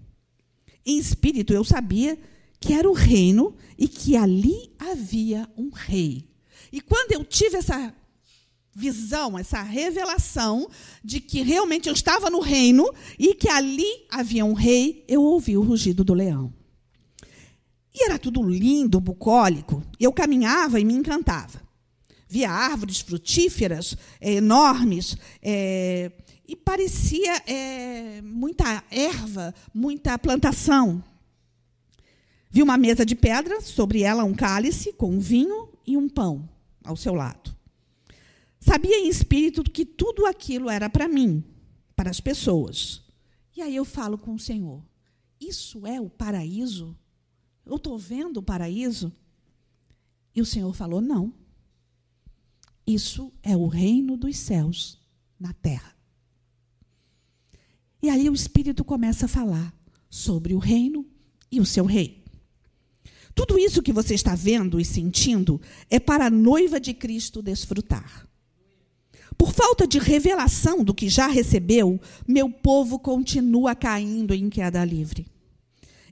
Em 0.85 0.97
espírito, 0.97 1.53
eu 1.53 1.63
sabia 1.63 2.17
que 2.59 2.73
era 2.73 2.89
o 2.89 2.93
reino 2.93 3.55
e 3.77 3.87
que 3.87 4.15
ali 4.15 4.73
havia 4.79 5.47
um 5.57 5.69
rei. 5.69 6.27
E 6.71 6.81
quando 6.81 7.11
eu 7.11 7.23
tive 7.23 7.57
essa 7.57 7.93
visão, 8.75 9.39
essa 9.39 9.61
revelação 9.61 10.69
de 11.01 11.21
que 11.21 11.41
realmente 11.41 11.87
eu 11.87 11.93
estava 11.93 12.29
no 12.29 12.41
reino 12.41 12.85
e 13.17 13.33
que 13.33 13.47
ali 13.47 14.05
havia 14.11 14.43
um 14.43 14.53
rei, 14.53 15.05
eu 15.07 15.23
ouvi 15.23 15.57
o 15.57 15.63
rugido 15.63 16.03
do 16.03 16.13
leão. 16.13 16.53
E 17.93 18.03
era 18.03 18.19
tudo 18.19 18.43
lindo, 18.43 18.99
bucólico. 18.99 19.81
Eu 19.97 20.11
caminhava 20.11 20.81
e 20.81 20.83
me 20.83 20.93
encantava. 20.93 21.63
Via 22.27 22.51
árvores 22.51 22.99
frutíferas 22.99 23.95
é, 24.19 24.33
enormes 24.33 25.15
é, 25.41 26.11
e 26.45 26.57
parecia 26.57 27.41
é, 27.47 28.21
muita 28.21 28.83
erva, 28.91 29.55
muita 29.73 30.19
plantação. 30.19 31.01
Vi 32.51 32.61
uma 32.61 32.77
mesa 32.77 33.05
de 33.05 33.15
pedra, 33.15 33.61
sobre 33.61 34.01
ela 34.01 34.25
um 34.25 34.33
cálice 34.33 34.91
com 34.93 35.11
um 35.11 35.19
vinho 35.19 35.69
e 35.87 35.95
um 35.95 36.09
pão 36.09 36.49
ao 36.83 36.97
seu 36.97 37.13
lado. 37.13 37.54
Sabia 38.65 38.97
em 38.97 39.07
espírito 39.07 39.63
que 39.63 39.85
tudo 39.85 40.25
aquilo 40.25 40.71
era 40.71 40.89
para 40.89 41.07
mim, 41.07 41.43
para 41.95 42.09
as 42.09 42.19
pessoas. 42.19 43.03
E 43.55 43.61
aí 43.61 43.75
eu 43.75 43.85
falo 43.85 44.17
com 44.17 44.33
o 44.33 44.39
Senhor: 44.39 44.83
Isso 45.39 45.85
é 45.85 46.01
o 46.01 46.09
paraíso? 46.09 46.97
Eu 47.63 47.75
estou 47.75 47.95
vendo 47.95 48.37
o 48.37 48.43
paraíso? 48.43 49.13
E 50.33 50.41
o 50.41 50.45
Senhor 50.45 50.73
falou: 50.73 50.99
Não. 50.99 51.31
Isso 52.87 53.31
é 53.43 53.55
o 53.55 53.67
reino 53.67 54.17
dos 54.17 54.35
céus 54.35 54.99
na 55.39 55.53
terra. 55.53 55.95
E 58.01 58.09
aí 58.09 58.27
o 58.27 58.33
Espírito 58.33 58.83
começa 58.83 59.27
a 59.27 59.29
falar 59.29 59.75
sobre 60.09 60.55
o 60.55 60.59
reino 60.59 61.05
e 61.51 61.61
o 61.61 61.65
seu 61.67 61.85
rei. 61.85 62.25
Tudo 63.35 63.59
isso 63.59 63.83
que 63.83 63.93
você 63.93 64.15
está 64.15 64.33
vendo 64.33 64.79
e 64.79 64.85
sentindo 64.85 65.61
é 65.87 65.99
para 65.99 66.25
a 66.25 66.31
noiva 66.31 66.79
de 66.79 66.95
Cristo 66.95 67.43
desfrutar. 67.43 68.25
Por 69.37 69.51
falta 69.51 69.87
de 69.87 69.99
revelação 69.99 70.83
do 70.83 70.93
que 70.93 71.09
já 71.09 71.27
recebeu, 71.27 71.99
meu 72.27 72.49
povo 72.49 72.97
continua 72.97 73.75
caindo 73.75 74.33
em 74.33 74.49
queda 74.49 74.83
livre. 74.83 75.27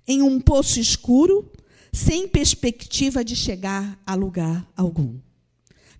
Em 0.08 0.22
um 0.22 0.40
poço 0.40 0.80
escuro, 0.80 1.52
sem 1.92 2.28
perspectiva 2.28 3.24
de 3.24 3.36
chegar 3.36 4.02
a 4.06 4.16
lugar 4.16 4.68
algum. 4.76 5.20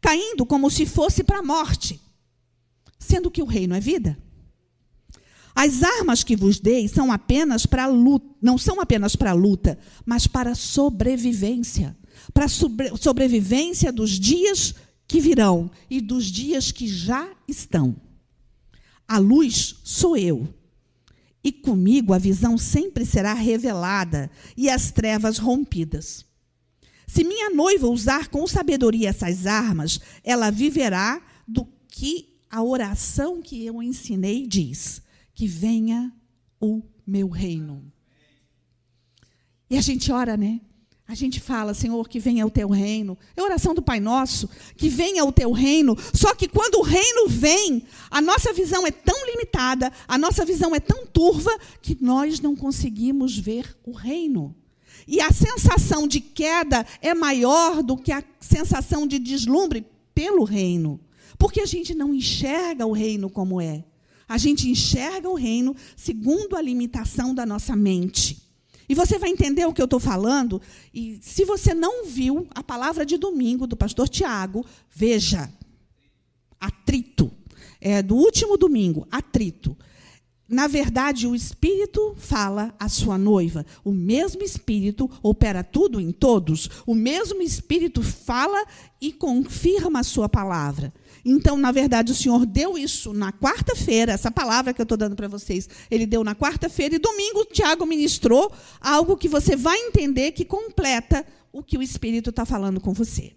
Caindo 0.02 0.46
como 0.46 0.70
se 0.70 0.86
fosse 0.86 1.24
para 1.24 1.40
a 1.40 1.44
morte, 1.44 2.00
sendo 3.00 3.32
que 3.32 3.42
o 3.42 3.46
reino 3.46 3.76
é 3.76 3.80
vida. 3.80 4.18
As 5.56 5.84
armas 5.84 6.24
que 6.24 6.36
vos 6.36 6.60
dei 6.60 6.88
são 6.88 7.12
apenas 7.12 7.66
para 7.66 7.86
luta, 7.86 8.28
não 8.42 8.58
são 8.58 8.82
apenas 8.82 9.16
para 9.16 9.34
luta, 9.34 9.78
mas 10.04 10.26
para 10.26 10.56
sobrevivência, 10.56 11.96
para 12.34 12.48
sobre, 12.48 12.92
sobrevivência 12.98 13.92
dos 13.92 14.20
dias 14.20 14.74
que 15.08 15.20
virão 15.20 15.70
e 15.90 16.02
dos 16.02 16.26
dias 16.26 16.72
que 16.72 16.88
já 16.88 17.30
estão. 17.48 17.96
A 19.08 19.18
luz 19.18 19.76
sou 19.84 20.18
eu. 20.18 20.54
E 21.44 21.52
comigo 21.52 22.14
a 22.14 22.18
visão 22.18 22.58
sempre 22.58 23.06
será 23.06 23.34
revelada 23.34 24.32
e 24.56 24.70
as 24.70 24.92
trevas 24.92 25.38
rompidas. 25.38 26.26
Se 27.06 27.24
minha 27.24 27.50
noiva 27.50 27.88
usar 27.88 28.30
com 28.30 28.48
sabedoria 28.48 29.10
essas 29.10 29.46
armas, 29.46 30.00
ela 30.24 30.50
viverá 30.50 31.22
do 31.48 31.68
que 31.90 32.40
a 32.50 32.64
oração 32.64 33.42
que 33.42 33.66
eu 33.66 33.84
ensinei 33.84 34.48
diz: 34.48 35.02
que 35.34 35.48
venha 35.48 36.14
o 36.60 36.82
meu 37.06 37.28
reino. 37.28 37.92
E 39.70 39.78
a 39.78 39.82
gente 39.82 40.12
ora, 40.12 40.38
né? 40.38 40.62
A 41.06 41.16
gente 41.16 41.40
fala, 41.40 41.74
Senhor, 41.74 42.08
que 42.08 42.20
venha 42.20 42.46
o 42.46 42.50
teu 42.50 42.70
reino. 42.70 43.18
É 43.36 43.42
oração 43.42 43.76
do 43.76 43.82
Pai 43.82 44.00
Nosso, 44.00 44.50
que 44.78 44.88
venha 44.88 45.26
o 45.26 45.34
teu 45.34 45.52
reino. 45.52 45.98
Só 46.14 46.34
que 46.34 46.48
quando 46.48 46.76
o 46.76 46.82
reino 46.82 47.28
vem, 47.28 47.84
a 48.10 48.22
nossa 48.22 48.54
visão 48.54 48.88
é 48.88 48.92
tão 48.92 49.26
limitada, 49.28 49.92
a 50.08 50.18
nossa 50.18 50.46
visão 50.46 50.74
é 50.74 50.80
tão 50.80 51.06
turva, 51.06 51.52
que 51.82 51.98
nós 52.00 52.40
não 52.40 52.56
conseguimos 52.56 53.38
ver 53.38 53.78
o 53.84 53.92
reino. 53.92 54.56
E 55.06 55.20
a 55.20 55.32
sensação 55.32 56.08
de 56.08 56.22
queda 56.22 56.86
é 57.02 57.14
maior 57.14 57.84
do 57.84 57.98
que 57.98 58.12
a 58.12 58.24
sensação 58.40 59.06
de 59.06 59.20
deslumbre 59.20 59.86
pelo 60.16 60.46
reino. 60.46 61.00
Porque 61.38 61.60
a 61.60 61.66
gente 61.66 61.94
não 61.94 62.14
enxerga 62.14 62.86
o 62.86 62.94
reino 62.94 63.30
como 63.30 63.60
é. 63.60 63.84
A 64.28 64.38
gente 64.38 64.70
enxerga 64.70 65.30
o 65.30 65.36
reino 65.36 65.76
segundo 65.98 66.56
a 66.56 66.62
limitação 66.62 67.36
da 67.36 67.46
nossa 67.46 67.76
mente. 67.76 68.43
E 68.88 68.96
você 68.96 69.18
vai 69.18 69.30
entender 69.30 69.66
o 69.66 69.74
que 69.74 69.82
eu 69.82 69.86
estou 69.86 70.00
falando. 70.00 70.62
E 70.94 71.20
se 71.22 71.46
você 71.46 71.74
não 71.74 72.06
viu 72.06 72.48
a 72.54 72.64
palavra 72.64 73.06
de 73.06 73.18
domingo 73.18 73.66
do 73.68 73.78
pastor 73.78 74.10
Tiago, 74.10 74.66
veja. 74.90 75.52
Atrito. 76.60 77.32
É 77.80 78.02
do 78.02 78.16
último 78.16 78.58
domingo, 78.58 79.06
atrito. 79.12 79.78
Na 80.48 80.68
verdade, 80.68 81.26
o 81.26 81.34
Espírito 81.34 82.16
fala 82.18 82.76
à 82.80 82.88
sua 82.88 83.18
noiva. 83.18 83.66
O 83.84 83.92
mesmo 83.92 84.44
Espírito 84.44 85.10
opera 85.22 85.64
tudo 85.64 86.00
em 86.00 86.12
todos. 86.12 86.70
O 86.86 86.94
mesmo 86.94 87.42
Espírito 87.42 88.04
fala 88.04 88.66
e 89.02 89.12
confirma 89.12 90.02
a 90.02 90.04
sua 90.04 90.30
palavra. 90.30 90.94
Então, 91.26 91.58
na 91.58 91.72
verdade, 91.72 92.12
o 92.12 92.16
Senhor 92.16 92.46
deu 92.46 92.78
isso 92.78 93.14
na 93.14 93.32
quarta-feira, 93.32 94.12
essa 94.12 94.30
palavra 94.30 94.74
que 94.74 94.82
eu 94.82 94.84
estou 94.84 94.98
dando 94.98 95.16
para 95.16 95.28
vocês, 95.28 95.70
ele 95.90 96.06
deu 96.06 96.24
na 96.24 96.36
quarta-feira, 96.36 96.96
e 96.96 97.00
domingo 97.00 97.46
Tiago 97.46 97.86
ministrou 97.86 98.52
algo 98.82 99.16
que 99.16 99.30
você 99.30 99.56
vai 99.56 99.78
entender 99.78 100.34
que 100.34 100.44
completa 100.44 101.26
o 101.52 101.64
que 101.64 101.78
o 101.78 101.82
Espírito 101.82 102.30
está 102.30 102.46
falando 102.46 102.82
com 102.82 102.92
você. 102.92 103.34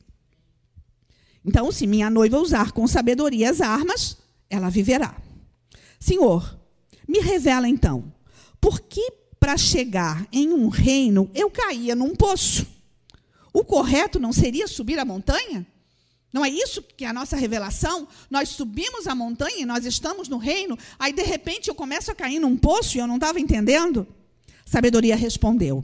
Então, 1.44 1.70
se 1.70 1.86
minha 1.86 2.10
noiva 2.10 2.40
usar 2.40 2.72
com 2.72 2.88
sabedoria 2.88 3.50
as 3.50 3.60
armas, 3.60 4.18
ela 4.50 4.68
viverá. 4.68 5.16
Senhor, 6.00 6.58
me 7.06 7.20
revela 7.20 7.68
então, 7.68 8.12
por 8.60 8.80
que 8.80 9.12
para 9.38 9.56
chegar 9.56 10.26
em 10.32 10.52
um 10.52 10.68
reino 10.68 11.30
eu 11.32 11.48
caía 11.48 11.94
num 11.94 12.16
poço? 12.16 12.66
O 13.52 13.64
correto 13.64 14.18
não 14.18 14.32
seria 14.32 14.66
subir 14.66 14.98
a 14.98 15.04
montanha? 15.04 15.64
Não 16.36 16.44
é 16.44 16.50
isso 16.50 16.82
que 16.82 17.06
é 17.06 17.08
a 17.08 17.14
nossa 17.14 17.34
revelação? 17.34 18.06
Nós 18.30 18.50
subimos 18.50 19.06
a 19.06 19.14
montanha 19.14 19.60
e 19.60 19.64
nós 19.64 19.86
estamos 19.86 20.28
no 20.28 20.36
reino, 20.36 20.78
aí 20.98 21.10
de 21.10 21.22
repente 21.22 21.68
eu 21.68 21.74
começo 21.74 22.10
a 22.10 22.14
cair 22.14 22.38
num 22.38 22.58
poço 22.58 22.94
e 22.94 23.00
eu 23.00 23.06
não 23.06 23.14
estava 23.14 23.40
entendendo? 23.40 24.06
Sabedoria 24.66 25.16
respondeu: 25.16 25.82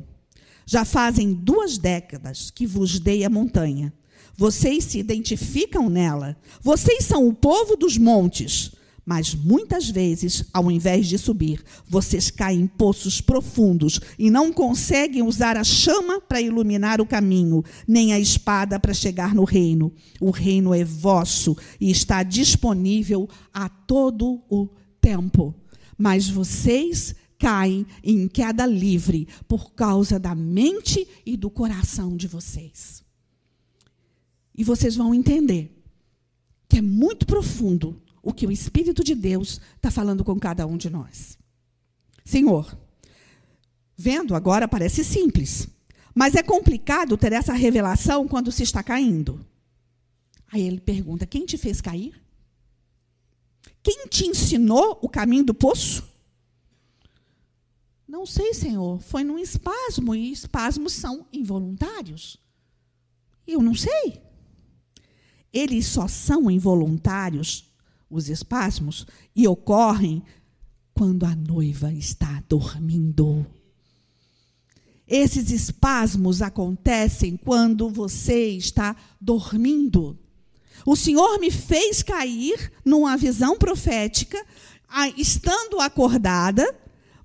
Já 0.66 0.85
fazem 0.85 1.32
duas 1.32 1.78
décadas 1.78 2.50
que 2.50 2.66
vos 2.66 3.00
dei 3.00 3.25
a 3.25 3.30
montanha. 3.30 3.94
Vocês 4.37 4.85
se 4.85 4.99
identificam 4.99 5.88
nela. 5.88 6.37
Vocês 6.61 7.06
são 7.06 7.26
o 7.26 7.32
povo 7.32 7.75
dos 7.75 7.97
montes. 7.97 8.73
Mas 9.04 9.35
muitas 9.35 9.90
vezes, 9.90 10.44
ao 10.52 10.71
invés 10.71 11.09
de 11.09 11.18
subir, 11.18 11.62
vocês 11.88 12.30
caem 12.30 12.61
em 12.61 12.66
poços 12.68 13.21
profundos 13.21 13.99
e 14.16 14.30
não 14.30 14.52
conseguem 14.52 15.23
usar 15.23 15.56
a 15.56 15.64
chama 15.64 16.21
para 16.21 16.40
iluminar 16.40 17.00
o 17.00 17.06
caminho, 17.06 17.64
nem 17.87 18.12
a 18.12 18.21
espada 18.21 18.78
para 18.78 18.94
chegar 18.94 19.35
no 19.35 19.42
reino. 19.42 19.92
O 20.21 20.30
reino 20.30 20.73
é 20.73 20.85
vosso 20.85 21.56
e 21.80 21.90
está 21.90 22.23
disponível 22.23 23.28
a 23.52 23.68
todo 23.68 24.40
o 24.49 24.68
tempo. 25.00 25.52
Mas 25.99 26.28
vocês 26.28 27.14
caem 27.40 27.85
em 28.04 28.28
queda 28.28 28.64
livre 28.64 29.26
por 29.49 29.73
causa 29.73 30.16
da 30.16 30.32
mente 30.32 31.09
e 31.26 31.37
do 31.37 31.50
coração 31.50 32.16
de 32.16 32.28
vocês. 32.28 33.02
E 34.56 34.62
vocês 34.62 34.94
vão 34.94 35.12
entender 35.12 35.76
que 36.68 36.78
é 36.78 36.82
muito 36.82 37.26
profundo 37.26 38.00
o 38.23 38.33
que 38.33 38.47
o 38.47 38.52
Espírito 38.52 39.02
de 39.02 39.14
Deus 39.14 39.61
está 39.76 39.91
falando 39.91 40.25
com 40.25 40.38
cada 40.38 40.67
um 40.67 40.76
de 40.76 40.88
nós. 40.88 41.37
Senhor, 42.25 42.76
Vendo 43.97 44.35
agora 44.35 44.67
parece 44.67 45.05
simples, 45.05 45.69
mas 46.12 46.35
é 46.35 46.43
complicado 46.43 47.17
ter 47.17 47.33
essa 47.33 47.52
revelação 47.52 48.26
quando 48.26 48.50
se 48.50 48.62
está 48.62 48.83
caindo. 48.83 49.47
Aí 50.50 50.62
ele 50.62 50.81
pergunta: 50.81 51.25
Quem 51.25 51.47
te 51.47 51.57
fez 51.57 51.81
cair? 51.81 52.21
Quem 53.81 54.07
te 54.09 54.26
ensinou 54.26 54.99
o 55.02 55.09
caminho 55.09 55.45
do 55.45 55.55
poço? 55.55 56.05
Não 58.09 58.26
sei, 58.26 58.55
Senhor. 58.55 59.00
Foi 59.00 59.23
num 59.23 59.38
espasmo, 59.38 60.17
e 60.17 60.33
espasmos 60.33 60.95
são 60.95 61.26
involuntários. 61.33 62.38
Eu 63.47 63.62
não 63.62 63.75
sei. 63.75 64.21
Eles 65.52 65.87
só 65.87 66.09
são 66.09 66.50
involuntários, 66.50 67.72
os 68.12 68.28
espasmos, 68.28 69.07
e 69.35 69.49
ocorrem 69.49 70.23
quando 70.95 71.25
a 71.25 71.35
noiva 71.35 71.90
está 71.92 72.42
dormindo. 72.49 73.47
Esses 75.09 75.50
espasmos 75.50 76.42
acontecem 76.42 77.37
quando 77.37 77.88
você 77.88 78.50
está 78.50 78.95
dormindo. 79.21 80.19
O 80.87 80.95
Senhor 80.95 81.38
me 81.40 81.50
fez 81.50 82.02
cair 82.02 82.73
numa 82.85 83.16
visão 83.16 83.57
profética, 83.57 84.42
estando 85.16 85.81
acordada, 85.81 86.64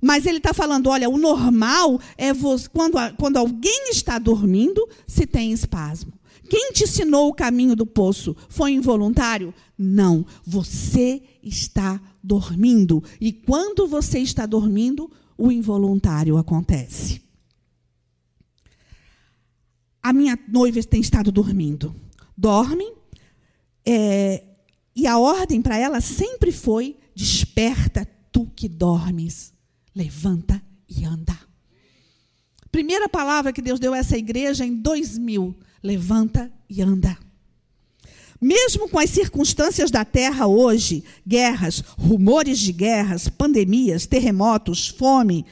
mas 0.02 0.26
ele 0.26 0.38
está 0.38 0.54
falando: 0.54 0.90
olha, 0.90 1.10
o 1.10 1.18
normal 1.18 2.00
é 2.18 2.32
quando, 2.72 2.98
quando 3.18 3.38
alguém 3.38 3.90
está 3.90 4.18
dormindo, 4.20 4.88
se 5.06 5.26
tem 5.26 5.52
espasmo. 5.52 6.17
Quem 6.50 6.72
te 6.72 6.84
ensinou 6.84 7.30
o 7.30 7.34
caminho 7.34 7.76
do 7.76 7.86
poço? 7.86 8.36
Foi 8.50 8.72
involuntário? 8.72 9.54
Não. 9.78 10.26
Você 10.46 11.22
está 11.44 12.02
dormindo. 12.24 13.04
E 13.20 13.32
quando 13.32 13.88
você 13.88 14.20
está 14.20 14.46
dormindo, 14.46 15.12
o 15.38 15.52
involuntário 15.52 16.38
acontece. 16.38 17.22
A 20.02 20.14
minha 20.14 20.40
noiva 20.48 20.82
tem 20.84 21.02
estado 21.02 21.32
dormindo. 21.32 21.96
Dorme, 22.36 22.86
é, 23.86 24.44
e 24.96 25.06
a 25.06 25.18
ordem 25.18 25.62
para 25.62 25.78
ela 25.78 26.02
sempre 26.02 26.52
foi: 26.52 26.98
desperta 27.16 28.08
tu 28.32 28.46
que 28.56 28.68
dormes 28.68 29.54
levanta 29.96 30.62
e 30.88 31.04
anda. 31.04 31.38
Primeira 32.72 33.10
palavra 33.10 33.52
que 33.52 33.62
Deus 33.62 33.80
deu 33.80 33.94
a 33.94 33.98
essa 33.98 34.18
igreja 34.18 34.66
em 34.66 34.76
2000, 34.76 35.58
levanta 35.84 36.52
e 36.70 36.82
anda. 36.82 37.18
Mesmo 38.40 38.88
com 38.88 39.00
as 39.00 39.10
circunstâncias 39.10 39.90
da 39.90 40.06
terra 40.06 40.46
hoje, 40.46 41.04
guerras, 41.26 41.82
rumores 41.98 42.60
de 42.60 42.72
guerras, 42.72 43.28
pandemias, 43.28 44.06
terremotos, 44.06 44.88
fome, 44.88 45.46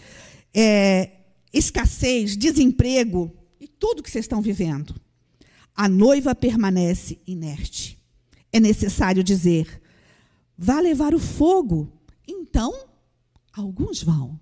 é, 0.54 1.12
escassez, 1.52 2.38
desemprego 2.38 3.36
e 3.60 3.68
tudo 3.68 4.04
que 4.04 4.12
vocês 4.12 4.26
estão 4.26 4.42
vivendo, 4.42 4.94
a 5.76 5.90
noiva 5.90 6.36
permanece 6.36 7.20
inerte. 7.26 7.98
É 8.54 8.60
necessário 8.60 9.24
dizer: 9.24 9.82
vá 10.58 10.80
levar 10.80 11.16
o 11.16 11.20
fogo, 11.20 11.92
então 12.28 12.86
Alguns 13.56 14.04
vão. 14.04 14.38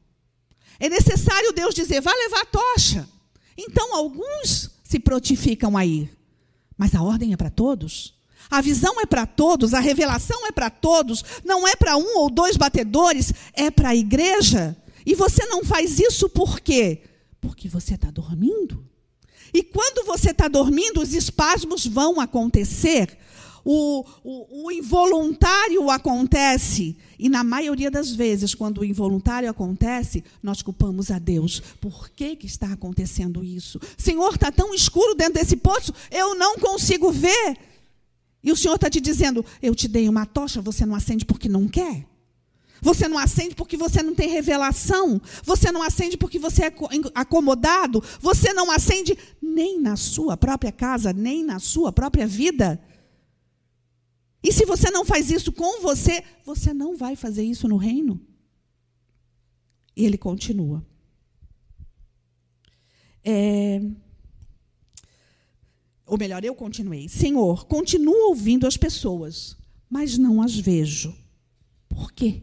É 0.79 0.89
necessário 0.89 1.53
Deus 1.53 1.75
dizer: 1.75 2.01
vá 2.01 2.11
levar 2.11 2.41
a 2.41 2.45
tocha. 2.45 3.07
Então, 3.55 3.95
alguns 3.95 4.71
se 4.93 4.99
prontificam 4.99 5.75
a 5.75 5.83
ir. 5.83 6.15
Mas 6.77 6.93
a 6.93 7.01
ordem 7.01 7.33
é 7.33 7.37
para 7.37 7.49
todos. 7.49 8.13
A 8.51 8.61
visão 8.61 9.01
é 9.01 9.05
para 9.07 9.25
todos, 9.25 9.73
a 9.73 9.79
revelação 9.79 10.45
é 10.45 10.51
para 10.51 10.69
todos, 10.69 11.23
não 11.43 11.67
é 11.67 11.75
para 11.75 11.97
um 11.97 12.17
ou 12.17 12.29
dois 12.29 12.57
batedores, 12.57 13.33
é 13.53 13.71
para 13.71 13.89
a 13.89 13.95
igreja. 13.95 14.77
E 15.03 15.15
você 15.15 15.47
não 15.47 15.63
faz 15.63 15.99
isso 15.99 16.29
por 16.29 16.59
quê? 16.59 17.01
Porque 17.41 17.67
você 17.67 17.95
está 17.95 18.11
dormindo. 18.11 18.87
E 19.51 19.63
quando 19.63 20.05
você 20.05 20.29
está 20.29 20.47
dormindo, 20.47 21.01
os 21.01 21.13
espasmos 21.13 21.87
vão 21.87 22.19
acontecer 22.19 23.17
o, 23.65 24.05
o, 24.23 24.65
o, 24.65 24.71
involuntário 24.71 25.89
acontece. 25.89 26.97
E 27.17 27.29
na 27.29 27.43
maioria 27.43 27.89
das 27.89 28.11
vezes, 28.11 28.53
quando 28.53 28.79
o 28.79 28.85
involuntário 28.85 29.49
acontece, 29.49 30.23
nós 30.41 30.61
culpamos 30.61 31.09
a 31.09 31.19
Deus. 31.19 31.61
Por 31.79 32.09
que, 32.09 32.35
que 32.35 32.45
está 32.45 32.73
acontecendo 32.73 33.43
isso? 33.43 33.79
Senhor, 33.97 34.33
está 34.33 34.51
tão 34.51 34.73
escuro 34.73 35.15
dentro 35.15 35.35
desse 35.35 35.55
poço, 35.55 35.93
eu 36.11 36.35
não 36.35 36.57
consigo 36.57 37.11
ver. 37.11 37.57
E 38.43 38.51
o 38.51 38.57
Senhor 38.57 38.75
está 38.75 38.89
te 38.89 38.99
dizendo: 38.99 39.45
eu 39.61 39.73
te 39.73 39.87
dei 39.87 40.09
uma 40.09 40.25
tocha, 40.25 40.61
você 40.61 40.85
não 40.85 40.95
acende 40.95 41.25
porque 41.25 41.47
não 41.47 41.67
quer. 41.67 42.05
Você 42.81 43.07
não 43.07 43.17
acende 43.17 43.55
porque 43.55 43.77
você 43.77 44.03
não 44.03 44.13
tem 44.13 44.29
revelação. 44.29 45.21
Você 45.45 45.71
não 45.71 45.81
acende 45.81 46.17
porque 46.17 46.37
você 46.37 46.65
é 46.65 46.73
acomodado. 47.15 48.03
Você 48.19 48.51
não 48.51 48.69
acende 48.69 49.17
nem 49.41 49.79
na 49.79 49.95
sua 49.95 50.35
própria 50.35 50.71
casa, 50.71 51.13
nem 51.13 51.45
na 51.45 51.59
sua 51.59 51.93
própria 51.93 52.27
vida. 52.27 52.77
E 54.43 54.51
se 54.51 54.65
você 54.65 54.91
não 54.91 55.05
faz 55.05 55.31
isso 55.31 55.53
com 55.53 55.81
você, 55.81 56.21
você 56.43 56.73
não 56.73 56.97
vai 56.97 57.15
fazer 57.15 57.43
isso 57.43 57.67
no 57.67 57.77
reino. 57.77 58.19
E 59.95 60.05
ele 60.05 60.17
continua. 60.17 60.85
É... 63.23 63.81
Ou 66.05 66.17
melhor, 66.17 66.43
eu 66.43 66.53
continuei. 66.53 67.07
Senhor, 67.07 67.65
continuo 67.65 68.27
ouvindo 68.27 68.67
as 68.67 68.75
pessoas, 68.75 69.55
mas 69.89 70.17
não 70.17 70.41
as 70.41 70.55
vejo. 70.55 71.15
Por 71.87 72.11
quê? 72.11 72.41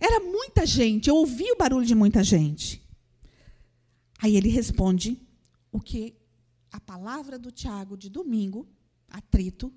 Era 0.00 0.20
muita 0.20 0.66
gente, 0.66 1.08
eu 1.08 1.16
ouvi 1.16 1.50
o 1.52 1.56
barulho 1.56 1.86
de 1.86 1.94
muita 1.94 2.24
gente. 2.24 2.82
Aí 4.18 4.36
ele 4.36 4.48
responde 4.48 5.20
o 5.70 5.80
que 5.80 6.16
a 6.72 6.80
palavra 6.80 7.38
do 7.38 7.52
Tiago 7.52 7.96
de 7.96 8.08
domingo, 8.08 8.68
atrito, 9.08 9.72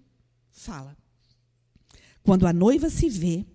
fala. 0.52 0.96
Quando 2.24 2.46
a 2.46 2.54
noiva 2.54 2.90
se 2.90 3.10
vê, 3.10 3.46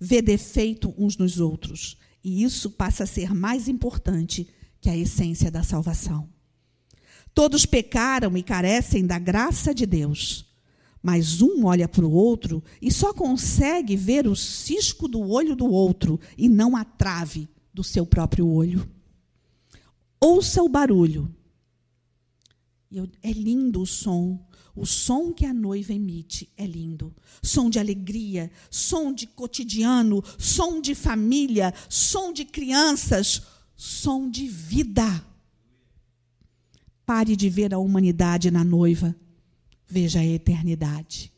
vê 0.00 0.22
defeito 0.22 0.94
uns 0.96 1.16
nos 1.16 1.40
outros, 1.40 1.96
e 2.22 2.42
isso 2.42 2.70
passa 2.70 3.04
a 3.04 3.06
ser 3.06 3.34
mais 3.34 3.68
importante 3.68 4.48
que 4.80 4.88
a 4.88 4.96
essência 4.96 5.50
da 5.50 5.62
salvação. 5.62 6.28
Todos 7.34 7.66
pecaram 7.66 8.36
e 8.36 8.42
carecem 8.42 9.06
da 9.06 9.18
graça 9.18 9.74
de 9.74 9.84
Deus, 9.84 10.46
mas 11.02 11.42
um 11.42 11.66
olha 11.66 11.86
para 11.86 12.04
o 12.04 12.10
outro 12.10 12.64
e 12.80 12.90
só 12.90 13.12
consegue 13.12 13.94
ver 13.94 14.26
o 14.26 14.34
cisco 14.34 15.06
do 15.06 15.20
olho 15.20 15.54
do 15.54 15.66
outro 15.66 16.18
e 16.36 16.48
não 16.48 16.74
a 16.74 16.84
trave 16.84 17.48
do 17.72 17.84
seu 17.84 18.06
próprio 18.06 18.48
olho. 18.48 18.88
Ouça 20.18 20.62
o 20.62 20.68
barulho. 20.68 21.32
É 23.22 23.32
lindo 23.32 23.82
o 23.82 23.86
som 23.86 24.46
o 24.76 24.84
som 24.84 25.32
que 25.32 25.46
a 25.46 25.54
noiva 25.54 25.94
emite 25.94 26.50
é 26.54 26.66
lindo. 26.66 27.14
Som 27.42 27.70
de 27.70 27.78
alegria, 27.78 28.50
som 28.70 29.10
de 29.10 29.26
cotidiano, 29.26 30.22
som 30.38 30.82
de 30.82 30.94
família, 30.94 31.72
som 31.88 32.30
de 32.30 32.44
crianças, 32.44 33.40
som 33.74 34.30
de 34.30 34.46
vida. 34.46 35.24
Pare 37.06 37.34
de 37.34 37.48
ver 37.48 37.72
a 37.72 37.78
humanidade 37.78 38.50
na 38.50 38.62
noiva, 38.62 39.16
veja 39.88 40.20
a 40.20 40.24
eternidade. 40.24 41.32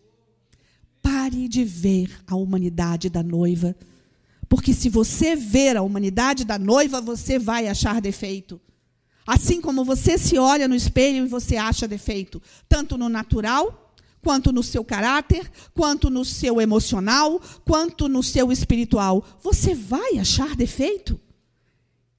Pare 1.00 1.46
de 1.46 1.64
ver 1.64 2.10
a 2.26 2.34
humanidade 2.34 3.08
da 3.08 3.22
noiva, 3.22 3.76
porque 4.48 4.74
se 4.74 4.88
você 4.88 5.36
ver 5.36 5.76
a 5.76 5.82
humanidade 5.82 6.44
da 6.44 6.58
noiva, 6.58 7.00
você 7.00 7.38
vai 7.38 7.68
achar 7.68 8.00
defeito. 8.00 8.60
Assim 9.28 9.60
como 9.60 9.84
você 9.84 10.16
se 10.16 10.38
olha 10.38 10.66
no 10.66 10.74
espelho 10.74 11.26
e 11.26 11.28
você 11.28 11.56
acha 11.56 11.86
defeito, 11.86 12.40
tanto 12.66 12.96
no 12.96 13.10
natural, 13.10 13.92
quanto 14.22 14.50
no 14.50 14.62
seu 14.62 14.82
caráter, 14.82 15.52
quanto 15.74 16.08
no 16.08 16.24
seu 16.24 16.62
emocional, 16.62 17.38
quanto 17.62 18.08
no 18.08 18.22
seu 18.22 18.50
espiritual, 18.50 19.22
você 19.42 19.74
vai 19.74 20.16
achar 20.16 20.56
defeito. 20.56 21.20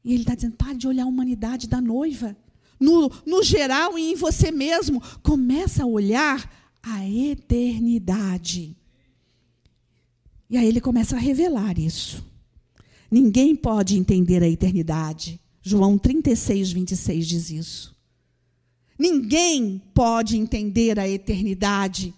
E 0.06 0.14
ele 0.14 0.22
está 0.22 0.36
dizendo: 0.36 0.56
pare 0.56 0.78
de 0.78 0.88
olhar 0.88 1.06
a 1.06 1.08
humanidade 1.08 1.68
da 1.68 1.82
noiva. 1.82 2.38
No, 2.80 3.12
no 3.26 3.42
geral 3.42 3.98
e 3.98 4.12
em 4.12 4.16
você 4.16 4.52
mesmo, 4.52 5.02
começa 5.24 5.82
a 5.82 5.88
olhar 5.88 6.48
a 6.84 7.10
eternidade. 7.10 8.78
E 10.48 10.58
aí 10.58 10.68
ele 10.68 10.80
começa 10.80 11.16
a 11.16 11.20
revelar 11.20 11.80
isso. 11.80 12.24
Ninguém 13.10 13.56
pode 13.56 13.98
entender 13.98 14.44
a 14.44 14.48
eternidade 14.48 15.40
João 15.70 15.98
36, 15.98 16.72
26 16.72 17.28
diz 17.28 17.50
isso. 17.52 17.96
Ninguém 18.98 19.82
pode 19.94 20.36
entender 20.36 21.00
a 21.00 21.08
eternidade. 21.08 22.14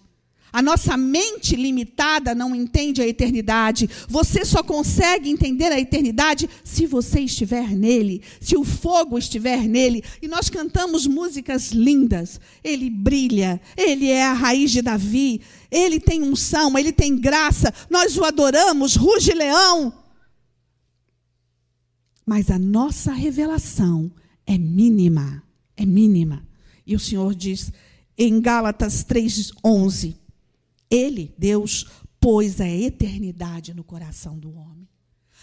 A 0.52 0.60
nossa 0.60 0.96
mente 0.96 1.56
limitada 1.56 2.34
não 2.34 2.54
entende 2.54 3.00
a 3.00 3.06
eternidade. 3.06 3.88
Você 4.08 4.44
só 4.44 4.62
consegue 4.62 5.30
entender 5.30 5.72
a 5.72 5.80
eternidade 5.80 6.48
se 6.62 6.86
você 6.86 7.20
estiver 7.20 7.70
nele, 7.70 8.20
se 8.38 8.56
o 8.56 8.64
fogo 8.64 9.16
estiver 9.16 9.66
nele. 9.66 10.02
E 10.20 10.28
nós 10.28 10.50
cantamos 10.50 11.06
músicas 11.06 11.72
lindas. 11.72 12.40
Ele 12.62 12.90
brilha, 12.90 13.60
ele 13.76 14.08
é 14.08 14.24
a 14.24 14.34
raiz 14.34 14.70
de 14.70 14.82
Davi, 14.82 15.40
ele 15.70 15.98
tem 15.98 16.22
unção, 16.22 16.78
ele 16.78 16.92
tem 16.92 17.16
graça. 17.16 17.72
Nós 17.88 18.16
o 18.18 18.24
adoramos, 18.24 18.96
ruge 18.96 19.32
leão. 19.32 20.01
Mas 22.32 22.50
a 22.50 22.58
nossa 22.58 23.12
revelação 23.12 24.10
é 24.46 24.56
mínima, 24.56 25.42
é 25.76 25.84
mínima. 25.84 26.48
E 26.86 26.96
o 26.96 26.98
Senhor 26.98 27.34
diz 27.34 27.70
em 28.16 28.40
Gálatas 28.40 29.04
3:11, 29.04 30.16
ele, 30.90 31.34
Deus, 31.36 31.88
pôs 32.18 32.58
a 32.58 32.66
eternidade 32.66 33.74
no 33.74 33.84
coração 33.84 34.38
do 34.38 34.50
homem. 34.50 34.88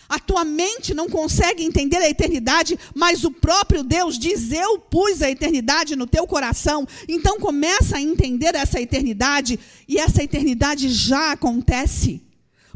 A 0.10 0.18
tua 0.18 0.44
mente 0.44 0.96
não 0.96 1.08
consegue 1.08 1.64
entender 1.64 1.98
a 1.98 2.10
eternidade, 2.10 2.76
mas 2.96 3.24
o 3.24 3.30
próprio 3.30 3.84
Deus 3.84 4.18
diz: 4.18 4.52
Eu 4.52 4.80
pus 4.80 5.22
a 5.22 5.30
eternidade 5.30 5.96
no 5.96 6.08
teu 6.08 6.26
coração. 6.26 6.88
Então 7.08 7.40
começa 7.40 7.98
a 7.98 8.02
entender 8.02 8.56
essa 8.56 8.82
eternidade, 8.82 9.60
e 9.88 10.00
essa 10.00 10.24
eternidade 10.24 10.90
já 10.90 11.34
acontece. 11.34 12.24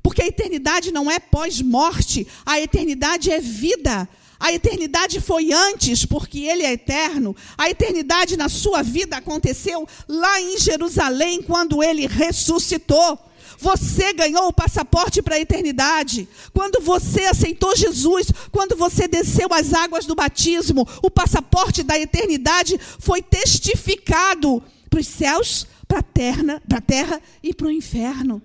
Porque 0.04 0.22
a 0.22 0.28
eternidade 0.28 0.92
não 0.92 1.10
é 1.10 1.18
pós-morte, 1.18 2.28
a 2.46 2.60
eternidade 2.60 3.32
é 3.32 3.40
vida. 3.40 4.08
A 4.38 4.52
eternidade 4.52 5.22
foi 5.22 5.54
antes, 5.54 6.06
porque 6.06 6.40
Ele 6.40 6.64
é 6.64 6.74
eterno. 6.74 7.34
A 7.58 7.70
eternidade 7.70 8.36
na 8.36 8.50
sua 8.50 8.84
vida 8.84 9.16
aconteceu 9.16 9.88
lá 10.06 10.42
em 10.42 10.60
Jerusalém, 10.60 11.42
quando 11.42 11.82
Ele 11.82 12.06
ressuscitou. 12.06 13.18
Você 13.58 14.12
ganhou 14.12 14.48
o 14.48 14.54
passaporte 14.54 15.22
para 15.22 15.36
a 15.36 15.40
eternidade. 15.40 16.28
Quando 16.54 16.82
você 16.82 17.22
aceitou 17.22 17.74
Jesus, 17.74 18.28
quando 18.52 18.76
você 18.76 19.08
desceu 19.08 19.48
as 19.52 19.74
águas 19.74 20.06
do 20.06 20.14
batismo, 20.14 20.86
o 21.02 21.10
passaporte 21.10 21.82
da 21.82 21.98
eternidade 21.98 22.78
foi 23.00 23.22
testificado 23.22 24.62
para 24.90 25.00
os 25.00 25.08
céus, 25.08 25.66
para 25.88 26.00
a 26.00 26.04
terra, 26.04 26.62
para 26.68 26.80
a 26.80 26.82
terra 26.82 27.22
e 27.42 27.54
para 27.54 27.68
o 27.68 27.72
inferno. 27.72 28.42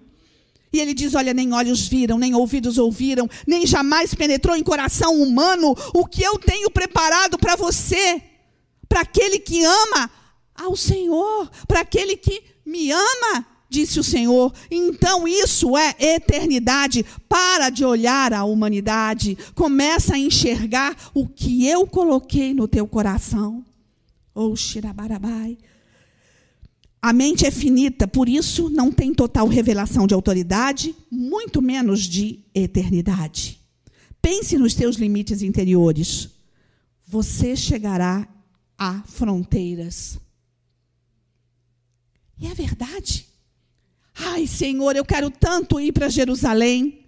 E 0.72 0.80
ele 0.80 0.94
diz: 0.94 1.14
Olha, 1.14 1.32
nem 1.32 1.52
olhos 1.52 1.86
viram, 1.86 2.18
nem 2.18 2.34
ouvidos 2.34 2.78
ouviram, 2.78 3.28
nem 3.46 3.66
jamais 3.66 4.14
penetrou 4.14 4.56
em 4.56 4.62
coração 4.62 5.20
humano 5.20 5.74
o 5.94 6.06
que 6.06 6.22
eu 6.22 6.38
tenho 6.38 6.70
preparado 6.70 7.38
para 7.38 7.56
você, 7.56 8.22
para 8.88 9.00
aquele 9.00 9.38
que 9.38 9.64
ama 9.64 10.10
ao 10.54 10.76
Senhor, 10.76 11.50
para 11.66 11.80
aquele 11.80 12.16
que 12.16 12.42
me 12.66 12.90
ama, 12.90 13.46
disse 13.70 14.00
o 14.00 14.04
Senhor. 14.04 14.52
Então 14.70 15.26
isso 15.26 15.76
é 15.76 15.94
eternidade. 15.98 17.04
Para 17.28 17.70
de 17.70 17.84
olhar 17.84 18.32
a 18.32 18.44
humanidade, 18.44 19.38
começa 19.54 20.14
a 20.14 20.18
enxergar 20.18 20.96
o 21.14 21.26
que 21.26 21.66
eu 21.66 21.86
coloquei 21.86 22.52
no 22.52 22.66
teu 22.66 22.86
coração. 22.86 23.64
Oh, 24.34 24.54
Shirabarabai. 24.54 25.58
A 27.00 27.12
mente 27.12 27.46
é 27.46 27.50
finita, 27.50 28.08
por 28.08 28.28
isso 28.28 28.68
não 28.68 28.90
tem 28.90 29.14
total 29.14 29.46
revelação 29.46 30.06
de 30.06 30.14
autoridade, 30.14 30.94
muito 31.10 31.62
menos 31.62 32.00
de 32.02 32.40
eternidade. 32.54 33.60
Pense 34.20 34.58
nos 34.58 34.74
seus 34.74 34.96
limites 34.96 35.42
interiores. 35.42 36.28
Você 37.06 37.54
chegará 37.54 38.26
a 38.76 39.02
fronteiras. 39.02 40.18
E 42.38 42.46
é 42.46 42.54
verdade. 42.54 43.26
Ai, 44.14 44.46
Senhor, 44.46 44.96
eu 44.96 45.04
quero 45.04 45.30
tanto 45.30 45.80
ir 45.80 45.92
para 45.92 46.08
Jerusalém. 46.08 47.06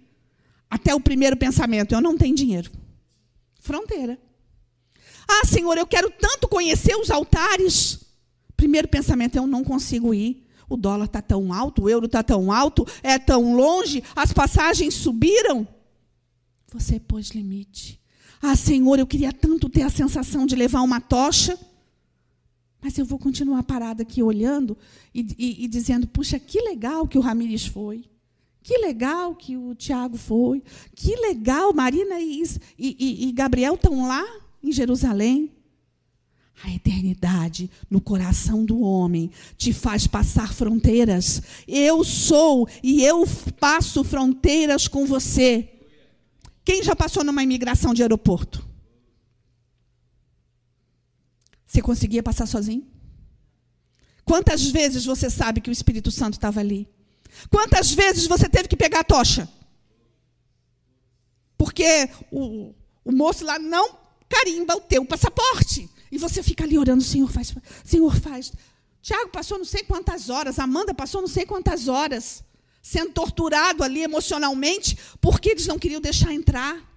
Até 0.69 0.95
o 0.95 1.01
primeiro 1.01 1.35
pensamento: 1.35 1.93
eu 1.93 2.01
não 2.01 2.17
tenho 2.17 2.35
dinheiro. 2.35 2.71
Fronteira. 3.59 4.17
Ah, 5.27 5.45
Senhor, 5.45 5.77
eu 5.77 5.85
quero 5.85 6.09
tanto 6.09 6.47
conhecer 6.47 6.95
os 6.95 7.11
altares. 7.11 7.99
Primeiro 8.61 8.87
pensamento, 8.87 9.35
eu 9.35 9.47
não 9.47 9.63
consigo 9.63 10.13
ir. 10.13 10.45
O 10.69 10.77
dólar 10.77 11.05
está 11.05 11.19
tão 11.19 11.51
alto, 11.51 11.81
o 11.81 11.89
euro 11.89 12.05
está 12.05 12.21
tão 12.21 12.51
alto, 12.51 12.85
é 13.01 13.17
tão 13.17 13.55
longe, 13.55 14.03
as 14.15 14.31
passagens 14.31 14.93
subiram. 14.93 15.67
Você 16.71 16.99
pôs 16.99 17.31
limite. 17.31 17.99
Ah, 18.39 18.55
Senhor, 18.55 18.99
eu 18.99 19.07
queria 19.07 19.33
tanto 19.33 19.67
ter 19.67 19.81
a 19.81 19.89
sensação 19.89 20.45
de 20.45 20.55
levar 20.55 20.81
uma 20.81 21.01
tocha, 21.01 21.57
mas 22.79 22.95
eu 22.99 23.03
vou 23.03 23.17
continuar 23.17 23.63
parada 23.63 24.03
aqui 24.03 24.21
olhando 24.21 24.77
e, 25.11 25.25
e, 25.39 25.65
e 25.65 25.67
dizendo: 25.67 26.05
puxa, 26.05 26.37
que 26.37 26.61
legal 26.61 27.07
que 27.07 27.17
o 27.17 27.21
Ramires 27.21 27.65
foi. 27.65 28.05
Que 28.61 28.77
legal 28.77 29.33
que 29.33 29.57
o 29.57 29.73
Tiago 29.73 30.19
foi. 30.19 30.61
Que 30.93 31.15
legal, 31.15 31.73
Marina 31.73 32.19
e, 32.19 32.43
e, 32.77 33.27
e 33.27 33.31
Gabriel 33.31 33.73
estão 33.73 34.07
lá 34.07 34.23
em 34.63 34.71
Jerusalém. 34.71 35.51
A 36.63 36.69
eternidade 36.69 37.69
no 37.89 37.99
coração 37.99 38.63
do 38.63 38.81
homem 38.81 39.31
te 39.57 39.73
faz 39.73 40.05
passar 40.05 40.53
fronteiras. 40.53 41.41
Eu 41.67 42.03
sou 42.03 42.67
e 42.83 43.03
eu 43.03 43.25
passo 43.59 44.03
fronteiras 44.03 44.87
com 44.87 45.05
você. 45.05 45.67
Quem 46.63 46.83
já 46.83 46.95
passou 46.95 47.23
numa 47.23 47.41
imigração 47.41 47.93
de 47.93 48.03
aeroporto? 48.03 48.67
Você 51.65 51.81
conseguia 51.81 52.21
passar 52.21 52.45
sozinho? 52.45 52.85
Quantas 54.23 54.69
vezes 54.69 55.03
você 55.03 55.29
sabe 55.29 55.61
que 55.61 55.69
o 55.69 55.71
Espírito 55.71 56.11
Santo 56.11 56.33
estava 56.33 56.59
ali? 56.59 56.87
Quantas 57.49 57.91
vezes 57.91 58.27
você 58.27 58.47
teve 58.47 58.67
que 58.67 58.77
pegar 58.77 58.99
a 58.99 59.03
tocha? 59.03 59.49
Porque 61.57 62.09
o, 62.31 62.73
o 63.03 63.11
moço 63.11 63.45
lá 63.45 63.57
não 63.57 63.97
carimba 64.29 64.75
o 64.75 64.81
teu 64.81 65.05
passaporte. 65.05 65.89
E 66.11 66.17
você 66.17 66.43
fica 66.43 66.63
ali 66.63 66.77
orando, 66.77 67.03
Senhor, 67.03 67.31
faz, 67.31 67.53
Senhor, 67.83 68.15
faz. 68.19 68.51
Tiago 69.01 69.29
passou 69.29 69.57
não 69.57 69.65
sei 69.65 69.83
quantas 69.83 70.29
horas, 70.29 70.59
Amanda 70.59 70.93
passou 70.93 71.21
não 71.21 71.27
sei 71.27 71.45
quantas 71.45 71.87
horas, 71.87 72.43
sendo 72.81 73.11
torturado 73.13 73.83
ali 73.83 74.01
emocionalmente, 74.01 74.97
porque 75.19 75.49
eles 75.49 75.65
não 75.67 75.79
queriam 75.79 76.01
deixar 76.01 76.33
entrar. 76.33 76.89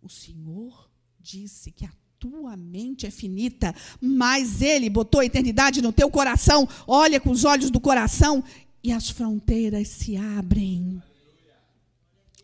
O 0.00 0.08
Senhor 0.08 0.90
disse 1.20 1.70
que 1.70 1.84
a 1.84 1.92
tua 2.18 2.56
mente 2.56 3.06
é 3.06 3.10
finita, 3.10 3.74
mas 4.00 4.62
Ele 4.62 4.88
botou 4.88 5.20
a 5.20 5.26
eternidade 5.26 5.82
no 5.82 5.92
teu 5.92 6.10
coração. 6.10 6.68
Olha 6.86 7.20
com 7.20 7.30
os 7.30 7.44
olhos 7.44 7.70
do 7.70 7.80
coração 7.80 8.42
e 8.82 8.92
as 8.92 9.10
fronteiras 9.10 9.88
se 9.88 10.16
abrem. 10.16 11.02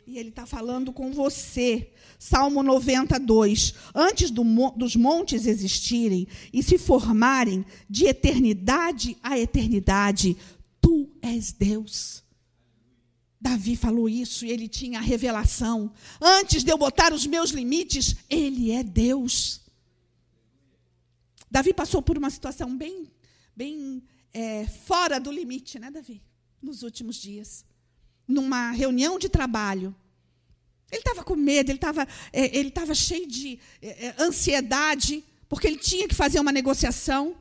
E 0.09 0.16
Ele 0.16 0.31
está 0.31 0.47
falando 0.47 0.90
com 0.90 1.12
você. 1.12 1.92
Salmo 2.18 2.62
92. 2.62 3.75
Antes 3.94 4.31
do, 4.31 4.42
dos 4.75 4.97
montes 4.97 5.44
existirem 5.44 6.27
e 6.51 6.62
se 6.62 6.79
formarem 6.79 7.62
de 7.90 8.07
eternidade 8.07 9.18
a 9.23 9.38
eternidade, 9.38 10.35
tu 10.81 11.11
és 11.21 11.53
Deus. 11.53 12.25
Davi 13.38 13.77
falou 13.77 14.09
isso 14.09 14.47
e 14.47 14.51
ele 14.51 14.66
tinha 14.66 14.99
a 14.99 15.03
revelação. 15.03 15.92
Antes 16.18 16.64
de 16.64 16.73
eu 16.73 16.79
botar 16.79 17.12
os 17.12 17.27
meus 17.27 17.51
limites, 17.51 18.16
ele 18.31 18.71
é 18.71 18.83
Deus. 18.83 19.61
Davi 21.51 21.75
passou 21.75 22.01
por 22.01 22.16
uma 22.16 22.31
situação 22.31 22.75
bem, 22.75 23.12
bem 23.55 24.03
é, 24.33 24.66
fora 24.66 25.21
do 25.21 25.31
limite, 25.31 25.79
né, 25.79 25.90
Davi? 25.90 26.23
Nos 26.62 26.83
últimos 26.83 27.16
dias. 27.16 27.67
Numa 28.29 28.71
reunião 28.71 29.19
de 29.19 29.29
trabalho. 29.29 29.95
Ele 30.91 31.01
estava 31.01 31.25
com 31.25 31.35
medo, 31.35 31.71
ele 31.71 31.79
estava 31.79 32.07
é, 32.33 32.57
ele 32.57 32.73
cheio 32.95 33.27
de 33.27 33.59
é, 33.83 34.07
é, 34.07 34.14
ansiedade, 34.19 35.25
porque 35.49 35.67
ele 35.67 35.77
tinha 35.77 36.07
que 36.07 36.14
fazer 36.14 36.38
uma 36.38 36.53
negociação. 36.53 37.37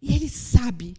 E 0.00 0.14
ele 0.14 0.28
sabe 0.28 0.94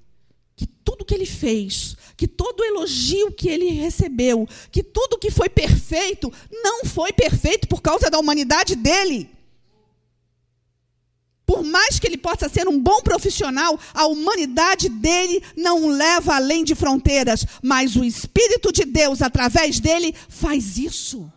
que 0.56 0.66
tudo 0.66 1.06
que 1.06 1.14
ele 1.14 1.26
fez, 1.26 1.96
que 2.18 2.28
todo 2.28 2.64
elogio 2.66 3.32
que 3.32 3.48
ele 3.48 3.70
recebeu, 3.70 4.48
que 4.72 4.84
tudo 4.84 5.18
que 5.18 5.32
foi 5.32 5.48
perfeito, 5.48 6.32
não 6.52 6.84
foi 6.84 7.14
perfeito 7.14 7.68
por 7.68 7.82
causa 7.82 8.10
da 8.10 8.20
humanidade 8.20 8.76
dele. 8.76 9.30
Por 11.50 11.64
mais 11.64 11.98
que 11.98 12.06
ele 12.06 12.16
possa 12.16 12.48
ser 12.48 12.68
um 12.68 12.80
bom 12.80 13.02
profissional, 13.02 13.80
a 13.92 14.06
humanidade 14.06 14.88
dele 14.88 15.42
não 15.58 15.88
leva 15.88 16.36
além 16.36 16.64
de 16.64 16.76
fronteiras, 16.76 17.44
mas 17.60 17.96
o 17.96 18.04
Espírito 18.04 18.72
de 18.72 18.86
Deus, 18.86 19.20
através 19.20 19.80
dele, 19.80 20.14
faz 20.30 20.78
isso. 20.78 21.28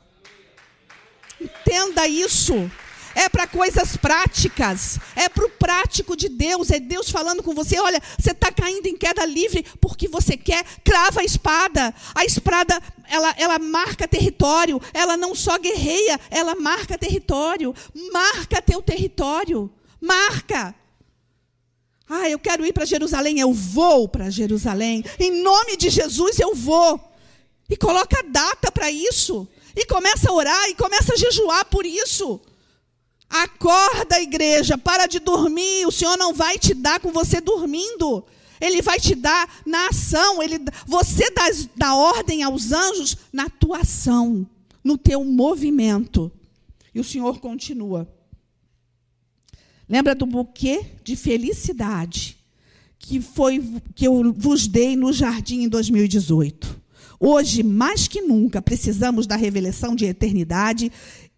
Entenda 1.40 2.06
isso. 2.06 2.70
É 3.14 3.26
para 3.30 3.46
coisas 3.46 3.96
práticas, 3.96 4.98
é 5.16 5.30
para 5.30 5.46
o 5.46 5.50
prático 5.50 6.14
de 6.14 6.28
Deus, 6.28 6.70
é 6.70 6.78
Deus 6.78 7.08
falando 7.08 7.42
com 7.42 7.54
você: 7.54 7.80
olha, 7.80 7.98
você 8.18 8.32
está 8.32 8.52
caindo 8.52 8.86
em 8.88 8.96
queda 8.98 9.24
livre 9.24 9.64
porque 9.80 10.08
você 10.08 10.36
quer, 10.36 10.62
crava 10.84 11.22
a 11.22 11.24
espada. 11.24 11.94
A 12.14 12.22
espada, 12.26 12.78
ela, 13.08 13.34
ela 13.38 13.58
marca 13.58 14.06
território, 14.06 14.78
ela 14.92 15.16
não 15.16 15.34
só 15.34 15.58
guerreia, 15.58 16.20
ela 16.30 16.54
marca 16.54 16.98
território, 16.98 17.74
marca 18.12 18.60
teu 18.60 18.82
território. 18.82 19.72
Marca. 20.02 20.74
Ah, 22.08 22.28
eu 22.28 22.38
quero 22.40 22.66
ir 22.66 22.72
para 22.72 22.84
Jerusalém, 22.84 23.38
eu 23.38 23.52
vou 23.52 24.08
para 24.08 24.28
Jerusalém. 24.28 25.04
Em 25.18 25.42
nome 25.42 25.76
de 25.76 25.88
Jesus 25.88 26.40
eu 26.40 26.54
vou. 26.56 27.00
E 27.70 27.76
coloca 27.76 28.22
data 28.24 28.72
para 28.72 28.90
isso. 28.90 29.48
E 29.76 29.86
começa 29.86 30.28
a 30.28 30.34
orar 30.34 30.68
e 30.68 30.74
começa 30.74 31.14
a 31.14 31.16
jejuar 31.16 31.64
por 31.66 31.86
isso. 31.86 32.40
Acorda, 33.30 34.20
igreja, 34.20 34.76
para 34.76 35.06
de 35.06 35.20
dormir. 35.20 35.86
O 35.86 35.92
Senhor 35.92 36.18
não 36.18 36.34
vai 36.34 36.58
te 36.58 36.74
dar 36.74 37.00
com 37.00 37.12
você 37.12 37.40
dormindo. 37.40 38.24
Ele 38.60 38.82
vai 38.82 39.00
te 39.00 39.14
dar 39.14 39.62
na 39.64 39.86
ação. 39.86 40.42
Ele, 40.42 40.58
você 40.84 41.30
dá, 41.30 41.44
dá 41.76 41.94
ordem 41.94 42.42
aos 42.42 42.72
anjos 42.72 43.16
na 43.32 43.48
tua 43.48 43.78
ação. 43.78 44.46
no 44.84 44.98
teu 44.98 45.24
movimento. 45.24 46.30
E 46.94 47.00
o 47.00 47.04
Senhor 47.04 47.38
continua. 47.38 48.06
Lembra 49.92 50.14
do 50.14 50.24
buquê 50.24 50.86
de 51.04 51.14
felicidade 51.14 52.38
que 52.98 53.20
foi 53.20 53.62
que 53.94 54.06
eu 54.06 54.32
vos 54.32 54.66
dei 54.66 54.96
no 54.96 55.12
jardim 55.12 55.64
em 55.64 55.68
2018. 55.68 56.80
Hoje, 57.20 57.62
mais 57.62 58.08
que 58.08 58.22
nunca, 58.22 58.62
precisamos 58.62 59.26
da 59.26 59.36
revelação 59.36 59.94
de 59.94 60.06
eternidade 60.06 60.90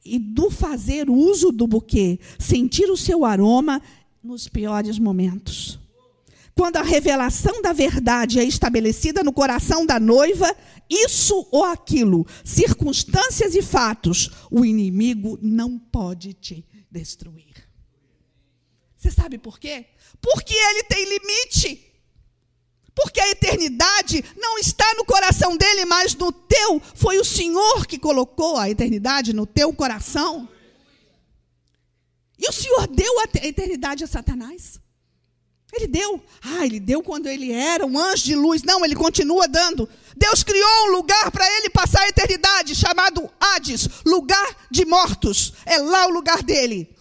e 0.04 0.20
do 0.20 0.52
fazer 0.52 1.10
uso 1.10 1.50
do 1.50 1.66
buquê, 1.66 2.20
sentir 2.38 2.88
o 2.92 2.96
seu 2.96 3.24
aroma 3.24 3.82
nos 4.22 4.46
piores 4.46 5.00
momentos. 5.00 5.80
Quando 6.54 6.76
a 6.76 6.82
revelação 6.82 7.60
da 7.60 7.72
verdade 7.72 8.38
é 8.38 8.44
estabelecida 8.44 9.24
no 9.24 9.32
coração 9.32 9.84
da 9.84 9.98
noiva, 9.98 10.54
isso 10.88 11.44
ou 11.50 11.64
aquilo, 11.64 12.24
circunstâncias 12.44 13.56
e 13.56 13.62
fatos, 13.62 14.30
o 14.48 14.64
inimigo 14.64 15.40
não 15.42 15.76
pode 15.76 16.34
te 16.34 16.64
destruir. 16.88 17.53
Você 19.04 19.10
sabe 19.10 19.36
por 19.36 19.58
quê? 19.58 19.84
Porque 20.18 20.54
ele 20.54 20.84
tem 20.84 21.04
limite. 21.04 21.92
Porque 22.94 23.20
a 23.20 23.28
eternidade 23.28 24.24
não 24.34 24.58
está 24.58 24.94
no 24.94 25.04
coração 25.04 25.58
dele, 25.58 25.84
mas 25.84 26.14
no 26.14 26.32
teu. 26.32 26.80
Foi 26.94 27.18
o 27.18 27.24
Senhor 27.24 27.86
que 27.86 27.98
colocou 27.98 28.56
a 28.56 28.70
eternidade 28.70 29.34
no 29.34 29.44
teu 29.44 29.74
coração. 29.74 30.48
E 32.38 32.48
o 32.48 32.52
Senhor 32.52 32.86
deu 32.86 33.20
a 33.20 33.24
eternidade 33.46 34.04
a 34.04 34.06
Satanás. 34.06 34.80
Ele 35.74 35.86
deu. 35.86 36.24
Ah, 36.40 36.64
ele 36.64 36.80
deu 36.80 37.02
quando 37.02 37.26
ele 37.26 37.52
era 37.52 37.84
um 37.84 37.98
anjo 37.98 38.24
de 38.24 38.34
luz. 38.34 38.62
Não, 38.62 38.86
ele 38.86 38.96
continua 38.96 39.46
dando. 39.46 39.86
Deus 40.16 40.42
criou 40.42 40.86
um 40.86 40.92
lugar 40.92 41.30
para 41.30 41.46
ele 41.58 41.68
passar 41.68 42.00
a 42.00 42.08
eternidade, 42.08 42.74
chamado 42.74 43.30
Hades 43.38 43.86
lugar 44.06 44.56
de 44.70 44.86
mortos. 44.86 45.52
É 45.66 45.76
lá 45.76 46.06
o 46.06 46.10
lugar 46.10 46.42
dele. 46.42 46.96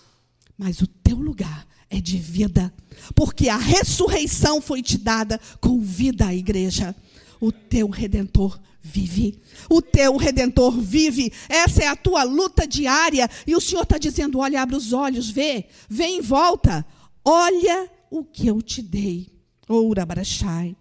Mas 0.58 0.82
o 0.82 0.88
teu 0.88 1.16
lugar 1.16 1.66
é 1.94 2.02
de 2.02 2.18
vida, 2.18 2.74
porque 3.14 3.50
a 3.50 3.58
ressurreição 3.58 4.60
foi 4.60 4.82
te 4.82 4.98
dada 4.98 5.40
com 5.62 5.80
vida 5.80 6.26
à 6.26 6.34
igreja. 6.34 6.96
O 7.40 7.52
teu 7.52 7.88
redentor 7.88 8.60
vive. 8.82 9.40
O 9.70 9.80
teu 9.80 10.18
redentor 10.18 10.72
vive. 10.80 11.32
Essa 11.48 11.84
é 11.84 11.88
a 11.88 11.96
tua 11.96 12.24
luta 12.24 12.66
diária. 12.66 13.30
E 13.46 13.56
o 13.56 13.62
Senhor 13.62 13.84
está 13.84 14.00
dizendo: 14.00 14.40
olha, 14.40 14.62
abre 14.62 14.76
os 14.76 14.92
olhos, 14.92 15.30
vê, 15.30 15.66
vê 15.88 16.06
em 16.06 16.22
volta. 16.22 16.84
Olha 17.24 17.88
o 18.10 18.24
que 18.24 18.48
eu 18.48 18.60
te 18.60 18.82
dei. 18.82 19.28
Oura 19.70 20.06
Barachai. 20.06 20.76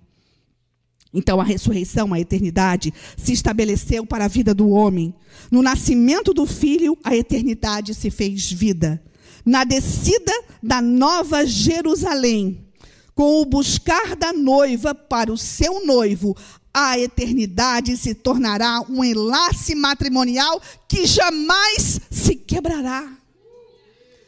Então 1.13 1.39
a 1.39 1.45
ressurreição, 1.45 2.15
a 2.15 2.21
eternidade, 2.21 2.93
se 3.19 3.35
estabeleceu 3.35 4.07
para 4.07 4.25
a 4.25 4.29
vida 4.29 4.55
do 4.55 4.71
homem. 4.71 5.15
No 5.51 5.61
nascimento 5.61 6.33
do 6.33 6.47
filho, 6.47 6.97
a 7.05 7.15
eternidade 7.15 7.95
se 7.95 8.11
fez 8.11 8.51
vida 8.51 9.03
na 9.45 9.65
descida 9.65 10.33
da 10.63 10.81
nova 10.81 11.45
Jerusalém, 11.45 12.67
com 13.15 13.41
o 13.41 13.45
buscar 13.45 14.17
da 14.17 14.33
noiva 14.33 14.95
para 14.95 15.33
o 15.33 15.39
seu 15.39 15.85
noivo, 15.85 16.37
a 16.73 16.99
eternidade 16.99 17.97
se 17.97 18.15
tornará 18.15 18.81
um 18.89 19.05
enlace 19.05 19.75
matrimonial 19.75 20.61
que 20.89 21.05
jamais 21.07 22.01
se 22.11 22.35
quebrará. 22.35 23.19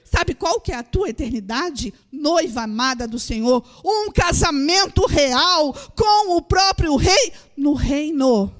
Sabe 0.04 0.34
qual 0.34 0.60
que 0.60 0.70
é 0.70 0.76
a 0.76 0.82
tua 0.82 1.08
eternidade? 1.08 1.92
Noiva 2.12 2.62
amada 2.62 3.08
do 3.08 3.18
Senhor, 3.18 3.64
um 3.84 4.12
casamento 4.12 5.06
real 5.06 5.74
com 5.96 6.36
o 6.36 6.42
próprio 6.42 6.94
rei 6.96 7.32
no 7.56 7.72
reino. 7.72 8.52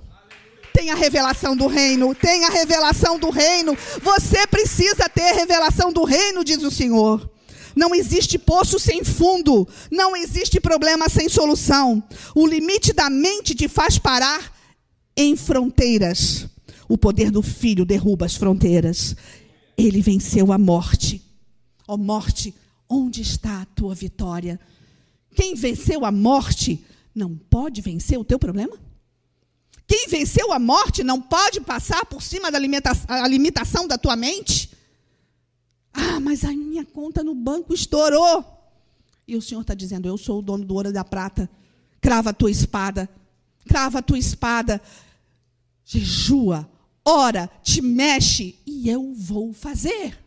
Tem 0.75 0.91
a 0.91 0.97
revelação 0.97 1.57
do 1.57 1.69
reino, 1.69 2.17
tem 2.17 2.45
a 2.45 2.51
revelação 2.51 3.17
do 3.17 3.31
reino. 3.31 3.79
Você 4.03 4.45
precisa 4.49 5.09
ter 5.09 5.31
a 5.31 5.35
revelação 5.35 5.93
do 5.93 6.03
reino, 6.03 6.43
diz 6.43 6.65
o 6.65 6.71
Senhor. 6.71 7.31
Não 7.77 7.95
existe 7.95 8.37
poço 8.39 8.77
sem 8.77 9.05
fundo, 9.05 9.69
não 9.89 10.17
existe 10.17 10.61
problema 10.61 11.09
sem 11.09 11.29
solução. 11.29 12.03
O 12.35 12.45
limite 12.45 12.93
da 12.93 13.09
mente 13.09 13.55
te 13.55 13.69
faz 13.69 13.99
parar 13.99 14.53
em 15.17 15.37
fronteiras. 15.37 16.49
O 16.89 16.99
poder 16.99 17.31
do 17.31 17.41
filho 17.41 17.85
derruba 17.85 18.27
as 18.27 18.35
fronteiras. 18.35 19.15
Ele 19.79 20.03
venceu 20.03 20.53
a 20.53 20.59
morte. 20.59 21.23
Ó 21.87 21.95
oh, 21.95 21.97
morte, 21.97 22.53
onde 22.89 23.23
está 23.23 23.63
a 23.63 23.67
tua 23.67 23.95
vitória? 23.95 24.59
Quem 25.37 25.55
venceu 25.55 26.05
a 26.05 26.11
morte 26.11 26.85
não 27.15 27.37
pode 27.37 27.81
vencer 27.81 28.19
o 28.19 28.25
teu 28.25 28.41
problema? 28.41 28.77
Quem 29.87 30.09
venceu 30.09 30.53
a 30.53 30.59
morte 30.59 31.03
não 31.03 31.21
pode 31.21 31.61
passar 31.61 32.07
por 32.07 32.23
cima 32.23 32.51
da 32.51 32.59
limitação, 32.59 33.87
da 33.87 33.99
tua 33.99 34.17
mente? 34.17 34.71
Ah, 35.93 36.19
mas 36.21 36.45
a 36.45 36.53
minha 36.53 36.85
conta 36.85 37.23
no 37.23 37.35
banco 37.35 37.75
estourou. 37.75 38.45
E 39.29 39.37
o 39.37 39.43
Senhor 39.43 39.61
está 39.61 39.75
dizendo: 39.75 40.09
Eu 40.09 40.17
sou 40.17 40.39
o 40.39 40.43
dono 40.43 40.65
do 40.65 40.75
ouro 40.75 40.89
e 40.89 40.93
da 40.93 41.05
prata. 41.05 41.49
Crava 42.01 42.31
a 42.31 42.35
tua 42.35 42.51
espada. 42.51 43.09
Crava 43.67 43.99
a 43.99 44.03
tua 44.03 44.19
espada. 44.19 44.81
Jejua, 45.85 46.69
ora, 47.05 47.51
te 47.63 47.83
mexe 47.83 48.59
e 48.67 48.89
eu 48.89 49.15
vou 49.15 49.53
fazer. 49.53 50.19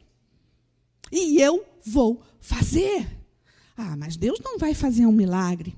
E 1.11 1.41
eu 1.41 1.65
vou 1.85 2.21
fazer. 2.39 3.07
Ah, 3.75 3.95
mas 3.95 4.17
Deus 4.17 4.39
não 4.43 4.57
vai 4.57 4.73
fazer 4.73 5.05
um 5.05 5.11
milagre. 5.11 5.75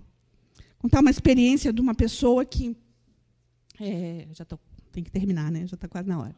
Contar 0.77 1.01
uma 1.01 1.09
experiência 1.09 1.73
de 1.73 1.81
uma 1.81 1.93
pessoa 1.93 2.45
que 2.45 2.75
é, 3.79 4.27
já 4.33 4.45
tô, 4.45 4.57
tem 4.91 5.03
que 5.03 5.11
terminar, 5.11 5.51
né? 5.51 5.65
Já 5.67 5.75
está 5.75 5.87
quase 5.87 6.07
na 6.07 6.19
hora. 6.19 6.35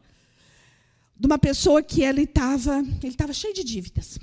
De 1.16 1.26
uma 1.26 1.38
pessoa 1.38 1.82
que 1.82 2.02
ele 2.02 2.22
estava 2.22 2.78
ele 2.78 3.08
estava 3.08 3.32
cheio 3.32 3.54
de 3.54 3.64
dívidas. 3.64 4.18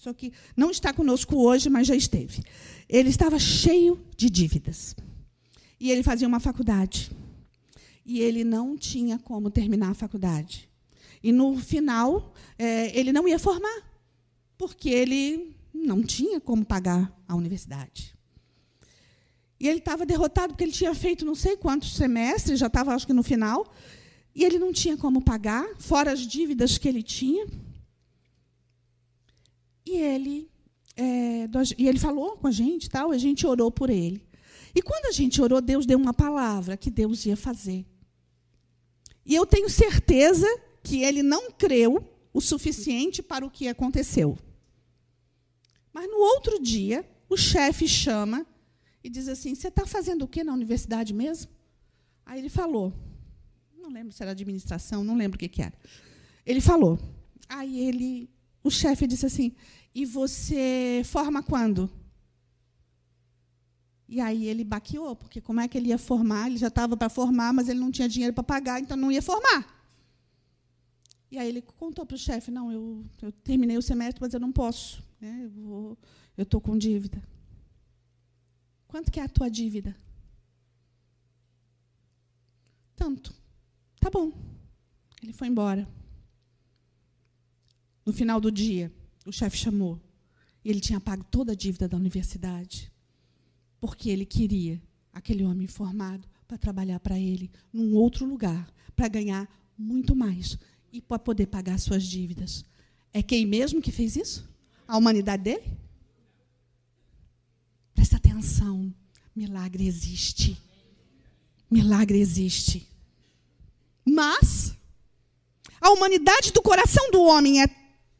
Só 0.00 0.12
que 0.12 0.32
não 0.56 0.70
está 0.70 0.92
conosco 0.92 1.36
hoje, 1.36 1.68
mas 1.68 1.86
já 1.86 1.96
esteve. 1.96 2.42
Ele 2.88 3.08
estava 3.08 3.38
cheio 3.38 4.00
de 4.16 4.30
dívidas. 4.30 4.94
E 5.80 5.90
ele 5.90 6.02
fazia 6.02 6.28
uma 6.28 6.40
faculdade. 6.40 7.10
E 8.04 8.20
ele 8.20 8.44
não 8.44 8.76
tinha 8.76 9.18
como 9.18 9.50
terminar 9.50 9.90
a 9.90 9.94
faculdade. 9.94 10.68
E 11.22 11.32
no 11.32 11.58
final, 11.58 12.32
é, 12.56 12.96
ele 12.96 13.12
não 13.12 13.26
ia 13.26 13.38
formar, 13.38 13.82
porque 14.56 14.88
ele 14.88 15.56
não 15.74 16.02
tinha 16.02 16.40
como 16.40 16.64
pagar 16.64 17.12
a 17.26 17.34
universidade. 17.34 18.15
E 19.58 19.68
ele 19.68 19.78
estava 19.78 20.04
derrotado 20.04 20.52
porque 20.52 20.64
ele 20.64 20.72
tinha 20.72 20.94
feito 20.94 21.24
não 21.24 21.34
sei 21.34 21.56
quantos 21.56 21.96
semestres, 21.96 22.58
já 22.58 22.66
estava 22.66 22.94
acho 22.94 23.06
que 23.06 23.12
no 23.12 23.22
final, 23.22 23.72
e 24.34 24.44
ele 24.44 24.58
não 24.58 24.72
tinha 24.72 24.96
como 24.96 25.22
pagar, 25.22 25.66
fora 25.78 26.12
as 26.12 26.20
dívidas 26.20 26.76
que 26.76 26.86
ele 26.86 27.02
tinha. 27.02 27.46
E 29.84 29.96
ele, 29.96 30.50
é, 30.94 31.48
e 31.78 31.88
ele 31.88 31.98
falou 31.98 32.36
com 32.36 32.46
a 32.46 32.50
gente, 32.50 32.90
tal, 32.90 33.12
a 33.12 33.18
gente 33.18 33.46
orou 33.46 33.70
por 33.70 33.88
ele. 33.88 34.26
E 34.74 34.82
quando 34.82 35.06
a 35.06 35.12
gente 35.12 35.40
orou, 35.40 35.62
Deus 35.62 35.86
deu 35.86 35.98
uma 35.98 36.12
palavra 36.12 36.76
que 36.76 36.90
Deus 36.90 37.24
ia 37.24 37.36
fazer. 37.36 37.86
E 39.24 39.34
eu 39.34 39.46
tenho 39.46 39.70
certeza 39.70 40.46
que 40.82 41.02
ele 41.02 41.22
não 41.22 41.50
creu 41.50 42.06
o 42.32 42.40
suficiente 42.40 43.22
para 43.22 43.46
o 43.46 43.50
que 43.50 43.68
aconteceu. 43.68 44.36
Mas 45.94 46.10
no 46.10 46.18
outro 46.18 46.60
dia, 46.60 47.08
o 47.26 47.38
chefe 47.38 47.88
chama 47.88 48.46
e 49.06 49.08
diz 49.08 49.28
assim: 49.28 49.54
Você 49.54 49.68
está 49.68 49.86
fazendo 49.86 50.22
o 50.22 50.28
que 50.28 50.42
na 50.42 50.52
universidade 50.52 51.14
mesmo? 51.14 51.50
Aí 52.24 52.40
ele 52.40 52.48
falou: 52.48 52.92
Não 53.78 53.88
lembro 53.88 54.12
se 54.12 54.20
era 54.20 54.32
administração, 54.32 55.04
não 55.04 55.16
lembro 55.16 55.36
o 55.36 55.38
que, 55.38 55.48
que 55.48 55.62
era. 55.62 55.74
Ele 56.44 56.60
falou. 56.60 56.98
Aí 57.48 57.78
ele, 57.78 58.28
o 58.64 58.70
chefe 58.70 59.06
disse 59.06 59.24
assim: 59.24 59.54
E 59.94 60.04
você 60.04 61.02
forma 61.04 61.40
quando? 61.40 61.88
E 64.08 64.20
aí 64.20 64.46
ele 64.46 64.64
baqueou, 64.64 65.14
porque 65.14 65.40
como 65.40 65.60
é 65.60 65.68
que 65.68 65.78
ele 65.78 65.88
ia 65.88 65.98
formar? 65.98 66.48
Ele 66.48 66.58
já 66.58 66.68
estava 66.68 66.96
para 66.96 67.08
formar, 67.08 67.52
mas 67.52 67.68
ele 67.68 67.78
não 67.78 67.92
tinha 67.92 68.08
dinheiro 68.08 68.34
para 68.34 68.42
pagar, 68.42 68.80
então 68.80 68.96
não 68.96 69.10
ia 69.12 69.22
formar. 69.22 69.72
E 71.30 71.38
aí 71.38 71.48
ele 71.48 71.62
contou 71.62 72.04
para 72.04 72.16
o 72.16 72.18
chefe: 72.18 72.50
Não, 72.50 72.72
eu, 72.72 73.04
eu, 73.22 73.30
terminei 73.30 73.78
o 73.78 73.82
semestre, 73.82 74.20
mas 74.20 74.34
eu 74.34 74.40
não 74.40 74.50
posso. 74.50 75.00
Né? 75.20 75.48
Eu 76.36 76.42
estou 76.42 76.60
com 76.60 76.76
dívida. 76.76 77.22
Quanto 78.96 79.12
que 79.12 79.20
é 79.20 79.24
a 79.24 79.28
tua 79.28 79.50
dívida? 79.50 79.94
Tanto. 82.96 83.30
Tá 84.00 84.08
bom. 84.08 84.32
Ele 85.22 85.34
foi 85.34 85.48
embora. 85.48 85.86
No 88.06 88.12
final 88.14 88.40
do 88.40 88.50
dia, 88.50 88.90
o 89.26 89.30
chefe 89.30 89.58
chamou. 89.58 90.00
E 90.64 90.70
ele 90.70 90.80
tinha 90.80 90.98
pago 90.98 91.22
toda 91.24 91.52
a 91.52 91.54
dívida 91.54 91.86
da 91.86 91.98
universidade. 91.98 92.90
Porque 93.78 94.08
ele 94.08 94.24
queria 94.24 94.80
aquele 95.12 95.44
homem 95.44 95.66
formado 95.66 96.26
para 96.48 96.56
trabalhar 96.56 96.98
para 96.98 97.20
ele 97.20 97.50
num 97.70 97.94
outro 97.96 98.24
lugar, 98.24 98.66
para 98.96 99.08
ganhar 99.08 99.46
muito 99.76 100.16
mais 100.16 100.56
e 100.90 101.02
para 101.02 101.18
poder 101.18 101.48
pagar 101.48 101.78
suas 101.78 102.02
dívidas. 102.02 102.64
É 103.12 103.22
quem 103.22 103.44
mesmo 103.44 103.82
que 103.82 103.92
fez 103.92 104.16
isso? 104.16 104.48
A 104.88 104.96
humanidade 104.96 105.42
dele? 105.42 105.85
Atenção. 108.36 108.94
Milagre 109.34 109.86
existe. 109.86 110.60
Milagre 111.70 112.18
existe. 112.18 112.86
Mas 114.04 114.76
A 115.80 115.90
humanidade 115.90 116.52
do 116.52 116.62
coração 116.62 117.10
do 117.10 117.22
homem 117.22 117.62
é 117.62 117.66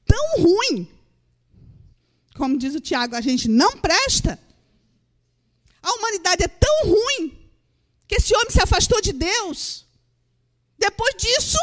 tão 0.06 0.42
ruim, 0.42 0.88
como 2.36 2.58
diz 2.58 2.74
o 2.74 2.80
Tiago, 2.80 3.16
a 3.16 3.20
gente 3.20 3.48
não 3.48 3.78
presta. 3.78 4.38
A 5.82 5.92
humanidade 5.94 6.44
é 6.44 6.48
tão 6.48 6.84
ruim 6.84 7.50
que 8.06 8.16
esse 8.16 8.34
homem 8.34 8.50
se 8.50 8.60
afastou 8.60 9.00
de 9.00 9.12
Deus. 9.12 9.86
Depois 10.78 11.14
disso, 11.16 11.58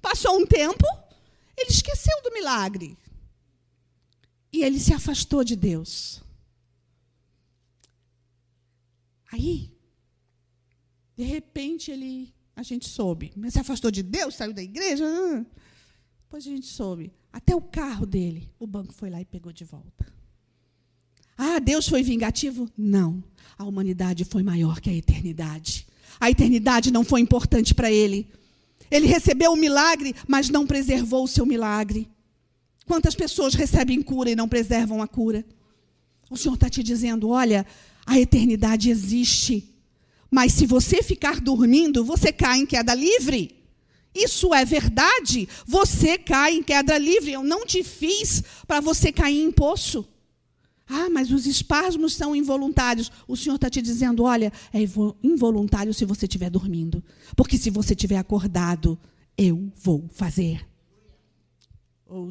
passou 0.00 0.38
um 0.38 0.46
tempo, 0.46 0.84
ele 1.56 1.70
esqueceu 1.70 2.22
do 2.22 2.32
milagre. 2.32 2.96
E 4.52 4.62
ele 4.62 4.78
se 4.78 4.92
afastou 4.92 5.42
de 5.42 5.56
Deus. 5.56 6.22
Aí, 9.32 9.70
de 11.16 11.24
repente, 11.24 11.90
ele, 11.90 12.34
a 12.54 12.62
gente 12.62 12.88
soube, 12.88 13.32
mas 13.34 13.54
se 13.54 13.58
afastou 13.58 13.90
de 13.90 14.02
Deus, 14.02 14.34
saiu 14.34 14.52
da 14.52 14.62
igreja. 14.62 15.04
Depois 16.24 16.46
a 16.46 16.50
gente 16.50 16.66
soube. 16.66 17.12
Até 17.32 17.56
o 17.56 17.62
carro 17.62 18.04
dele, 18.04 18.50
o 18.58 18.66
banco 18.66 18.92
foi 18.92 19.08
lá 19.08 19.20
e 19.20 19.24
pegou 19.24 19.50
de 19.50 19.64
volta. 19.64 20.12
Ah, 21.36 21.58
Deus 21.58 21.88
foi 21.88 22.02
vingativo? 22.02 22.68
Não. 22.76 23.24
A 23.56 23.64
humanidade 23.64 24.24
foi 24.24 24.42
maior 24.42 24.80
que 24.80 24.90
a 24.90 24.94
eternidade. 24.94 25.86
A 26.20 26.30
eternidade 26.30 26.92
não 26.92 27.02
foi 27.02 27.20
importante 27.20 27.74
para 27.74 27.90
ele. 27.90 28.28
Ele 28.90 29.06
recebeu 29.06 29.52
o 29.52 29.56
milagre, 29.56 30.14
mas 30.28 30.50
não 30.50 30.66
preservou 30.66 31.24
o 31.24 31.28
seu 31.28 31.46
milagre. 31.46 32.06
Quantas 32.84 33.14
pessoas 33.14 33.54
recebem 33.54 34.02
cura 34.02 34.30
e 34.30 34.36
não 34.36 34.46
preservam 34.46 35.00
a 35.00 35.08
cura? 35.08 35.44
O 36.30 36.36
Senhor 36.36 36.54
está 36.54 36.68
te 36.68 36.82
dizendo: 36.82 37.30
olha, 37.30 37.66
a 38.06 38.18
eternidade 38.18 38.90
existe. 38.90 39.68
Mas 40.30 40.52
se 40.52 40.66
você 40.66 41.02
ficar 41.02 41.40
dormindo, 41.40 42.04
você 42.04 42.32
cai 42.32 42.60
em 42.60 42.66
queda 42.66 42.94
livre. 42.94 43.62
Isso 44.14 44.52
é 44.54 44.64
verdade. 44.64 45.48
Você 45.66 46.18
cai 46.18 46.54
em 46.54 46.62
queda 46.62 46.96
livre. 46.98 47.32
Eu 47.32 47.42
não 47.42 47.64
te 47.64 47.82
fiz 47.82 48.42
para 48.66 48.80
você 48.80 49.10
cair 49.10 49.42
em 49.42 49.50
poço. 49.50 50.06
Ah, 50.88 51.08
mas 51.08 51.30
os 51.30 51.46
espasmos 51.46 52.14
são 52.14 52.36
involuntários. 52.36 53.10
O 53.26 53.36
Senhor 53.36 53.54
está 53.54 53.70
te 53.70 53.80
dizendo: 53.80 54.24
olha, 54.24 54.52
é 54.72 54.78
involuntário 55.22 55.94
se 55.94 56.04
você 56.04 56.26
estiver 56.26 56.50
dormindo. 56.50 57.02
Porque 57.36 57.56
se 57.56 57.70
você 57.70 57.94
estiver 57.94 58.18
acordado, 58.18 58.98
eu 59.36 59.72
vou 59.76 60.06
fazer. 60.12 60.66
Oh, 62.06 62.28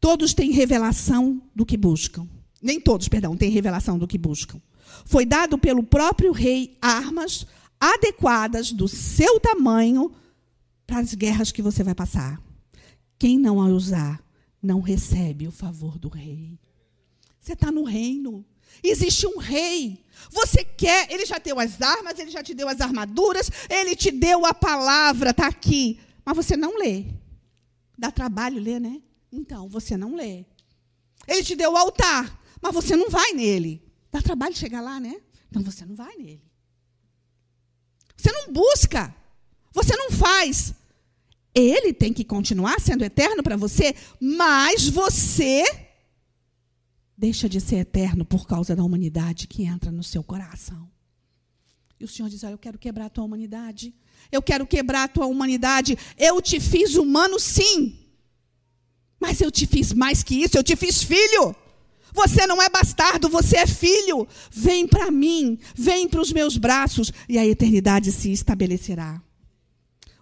Todos 0.00 0.34
têm 0.34 0.52
revelação 0.52 1.42
do 1.54 1.64
que 1.64 1.76
buscam. 1.76 2.28
Nem 2.60 2.80
todos, 2.80 3.08
perdão, 3.08 3.36
têm 3.36 3.50
revelação 3.50 3.98
do 3.98 4.08
que 4.08 4.18
buscam. 4.18 4.60
Foi 5.04 5.24
dado 5.24 5.58
pelo 5.58 5.82
próprio 5.82 6.32
rei 6.32 6.76
armas 6.80 7.46
adequadas 7.80 8.72
do 8.72 8.88
seu 8.88 9.38
tamanho 9.38 10.12
para 10.86 10.98
as 10.98 11.14
guerras 11.14 11.52
que 11.52 11.62
você 11.62 11.84
vai 11.84 11.94
passar. 11.94 12.40
Quem 13.18 13.38
não 13.38 13.60
a 13.60 13.66
usar 13.66 14.22
não 14.62 14.80
recebe 14.80 15.46
o 15.46 15.52
favor 15.52 15.98
do 15.98 16.08
rei. 16.08 16.58
Você 17.40 17.52
está 17.52 17.70
no 17.70 17.84
reino. 17.84 18.44
Existe 18.82 19.26
um 19.26 19.38
rei. 19.38 20.04
Você 20.30 20.64
quer, 20.64 21.10
ele 21.10 21.24
já 21.24 21.38
deu 21.38 21.58
as 21.58 21.80
armas, 21.80 22.18
ele 22.18 22.30
já 22.30 22.42
te 22.42 22.54
deu 22.54 22.68
as 22.68 22.80
armaduras, 22.80 23.50
ele 23.68 23.96
te 23.96 24.10
deu 24.10 24.44
a 24.44 24.52
palavra, 24.52 25.30
está 25.30 25.46
aqui. 25.46 25.98
Mas 26.24 26.36
você 26.36 26.56
não 26.56 26.78
lê. 26.78 27.06
Dá 27.96 28.10
trabalho 28.10 28.60
ler, 28.60 28.80
né? 28.80 29.00
Então, 29.32 29.68
você 29.68 29.96
não 29.96 30.14
lê. 30.14 30.44
Ele 31.26 31.42
te 31.42 31.54
deu 31.56 31.72
o 31.72 31.76
altar, 31.76 32.40
mas 32.60 32.74
você 32.74 32.96
não 32.96 33.10
vai 33.10 33.32
nele. 33.32 33.82
Dá 34.10 34.20
trabalho 34.22 34.56
chegar 34.56 34.80
lá, 34.80 34.98
né? 34.98 35.20
Então 35.48 35.62
você 35.62 35.84
não 35.84 35.94
vai 35.94 36.16
nele. 36.16 36.42
Você 38.16 38.32
não 38.32 38.52
busca. 38.52 39.14
Você 39.72 39.96
não 39.96 40.10
faz. 40.10 40.74
Ele 41.54 41.92
tem 41.92 42.12
que 42.12 42.24
continuar 42.24 42.80
sendo 42.80 43.04
eterno 43.04 43.42
para 43.42 43.56
você, 43.56 43.94
mas 44.20 44.88
você 44.88 45.64
deixa 47.16 47.48
de 47.48 47.60
ser 47.60 47.76
eterno 47.76 48.24
por 48.24 48.46
causa 48.46 48.76
da 48.76 48.84
humanidade 48.84 49.48
que 49.48 49.64
entra 49.64 49.90
no 49.90 50.04
seu 50.04 50.22
coração. 50.22 50.88
E 51.98 52.04
o 52.04 52.08
Senhor 52.08 52.28
diz: 52.28 52.44
Olha, 52.44 52.52
eu 52.52 52.58
quero 52.58 52.78
quebrar 52.78 53.06
a 53.06 53.10
tua 53.10 53.24
humanidade. 53.24 53.94
Eu 54.30 54.42
quero 54.42 54.66
quebrar 54.66 55.04
a 55.04 55.08
tua 55.08 55.26
humanidade. 55.26 55.98
Eu 56.16 56.40
te 56.40 56.60
fiz 56.60 56.94
humano, 56.94 57.40
sim. 57.40 57.98
Mas 59.18 59.40
eu 59.40 59.50
te 59.50 59.66
fiz 59.66 59.92
mais 59.92 60.22
que 60.22 60.42
isso. 60.42 60.56
Eu 60.56 60.62
te 60.62 60.76
fiz 60.76 61.02
filho. 61.02 61.56
Você 62.18 62.48
não 62.48 62.60
é 62.60 62.68
bastardo, 62.68 63.28
você 63.28 63.58
é 63.58 63.66
filho. 63.66 64.26
Vem 64.50 64.88
para 64.88 65.08
mim, 65.08 65.56
vem 65.72 66.08
para 66.08 66.20
os 66.20 66.32
meus 66.32 66.56
braços 66.56 67.12
e 67.28 67.38
a 67.38 67.46
eternidade 67.46 68.10
se 68.10 68.32
estabelecerá. 68.32 69.22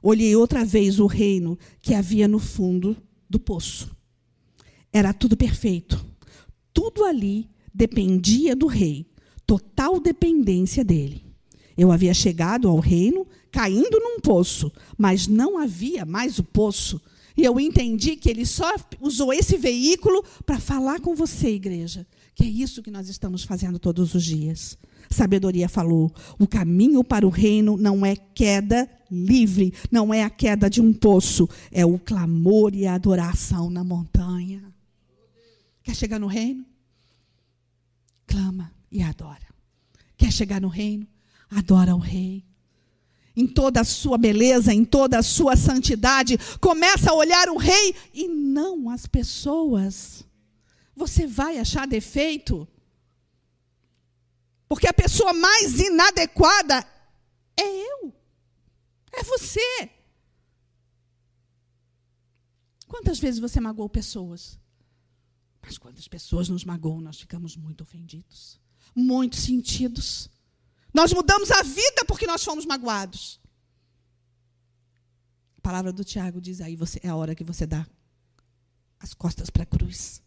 Olhei 0.03 0.37
outra 0.37 0.63
vez 0.63 1.01
o 1.01 1.07
reino 1.07 1.59
que 1.81 1.95
havia 1.95 2.29
no 2.29 2.39
fundo 2.39 2.95
do 3.31 3.41
poço. 3.41 3.97
Era 4.93 5.15
tudo 5.15 5.39
perfeito. 5.39 6.05
Tudo 6.71 7.03
ali 7.03 7.49
dependia 7.73 8.55
do 8.55 8.67
rei, 8.67 9.07
total 9.47 9.99
dependência 9.99 10.85
dele. 10.85 11.25
Eu 11.79 11.91
havia 11.91 12.13
chegado 12.13 12.69
ao 12.69 12.79
reino 12.79 13.27
caindo 13.51 13.99
num 13.99 14.21
poço, 14.21 14.71
mas 14.99 15.27
não 15.27 15.57
havia 15.57 16.05
mais 16.05 16.39
o 16.39 16.45
poço. 16.45 17.01
E 17.37 17.45
eu 17.45 17.61
entendi 17.61 18.17
que 18.17 18.31
ele 18.31 18.47
só 18.47 18.75
usou 19.01 19.33
esse 19.33 19.59
veículo 19.59 20.25
para 20.45 20.59
falar 20.59 21.01
com 21.01 21.15
você, 21.15 21.51
igreja. 21.51 22.07
Que 22.35 22.45
é 22.45 22.47
isso 22.47 22.83
que 22.83 22.91
nós 22.91 23.09
estamos 23.09 23.45
fazendo 23.45 23.79
todos 23.79 24.15
os 24.15 24.25
dias. 24.25 24.79
Sabedoria 25.11 25.69
falou: 25.69 26.13
o 26.39 26.47
caminho 26.47 27.05
para 27.05 27.27
o 27.27 27.31
reino 27.31 27.77
não 27.77 28.05
é 28.05 28.17
queda 28.17 28.89
livre, 29.11 29.73
não 29.91 30.13
é 30.13 30.23
a 30.23 30.31
queda 30.31 30.69
de 30.69 30.81
um 30.81 30.93
poço, 30.93 31.49
é 31.71 31.85
o 31.85 31.99
clamor 31.99 32.75
e 32.75 32.87
a 32.87 32.95
adoração 32.95 33.71
na 33.71 33.85
montanha. 33.85 34.63
Quer 35.83 35.95
chegar 35.95 36.19
no 36.19 36.27
reino? 36.27 36.65
Clama 38.27 38.73
e 38.91 39.03
adora. 39.03 39.47
Quer 40.17 40.33
chegar 40.33 40.61
no 40.61 40.69
reino? 40.69 41.07
Adora 41.49 41.95
o 41.95 41.99
rei 41.99 42.45
em 43.37 43.47
toda 43.47 43.83
a 43.83 43.85
sua 43.85 44.17
beleza, 44.17 44.73
em 44.73 44.85
toda 44.85 45.19
a 45.19 45.23
sua 45.23 45.57
santidade. 45.57 46.39
Começa 46.61 47.11
a 47.11 47.15
olhar 47.15 47.49
o 47.49 47.59
rei 47.59 47.95
e 48.15 48.27
não 48.27 48.89
as 48.89 49.07
pessoas. 49.07 50.25
Você 50.95 51.27
vai 51.27 51.59
achar 51.59 51.87
defeito. 51.87 52.67
Porque 54.69 54.89
a 54.89 54.95
pessoa 54.95 55.33
mais 55.33 55.79
inadequada 55.79 56.85
é 57.57 57.63
eu. 57.93 58.13
É 59.13 59.23
você. 59.23 59.91
Quantas 62.89 63.19
vezes 63.19 63.39
você 63.39 63.61
magoou 63.61 63.89
pessoas? 63.89 64.59
Mas 65.61 65.77
quantas 65.77 66.07
pessoas 66.07 66.49
nos 66.49 66.65
magoam, 66.65 67.01
nós 67.01 67.19
ficamos 67.19 67.57
muito 67.57 67.83
ofendidos, 67.83 68.61
muito 68.95 69.37
sentidos. 69.37 70.31
Nós 70.97 71.13
mudamos 71.13 71.51
a 71.51 71.63
vida 71.63 72.07
porque 72.09 72.27
nós 72.27 72.43
fomos 72.43 72.65
magoados. 72.65 73.39
A 75.59 75.61
palavra 75.61 75.93
do 75.93 76.03
Tiago 76.03 76.41
diz 76.41 76.63
aí, 76.63 76.75
você, 76.75 76.99
é 77.03 77.09
a 77.09 77.15
hora 77.15 77.35
que 77.35 77.45
você 77.45 77.67
dá 77.67 77.87
as 78.99 79.13
costas 79.13 79.51
para 79.51 79.65
a 79.65 79.67
cruz. 79.67 80.23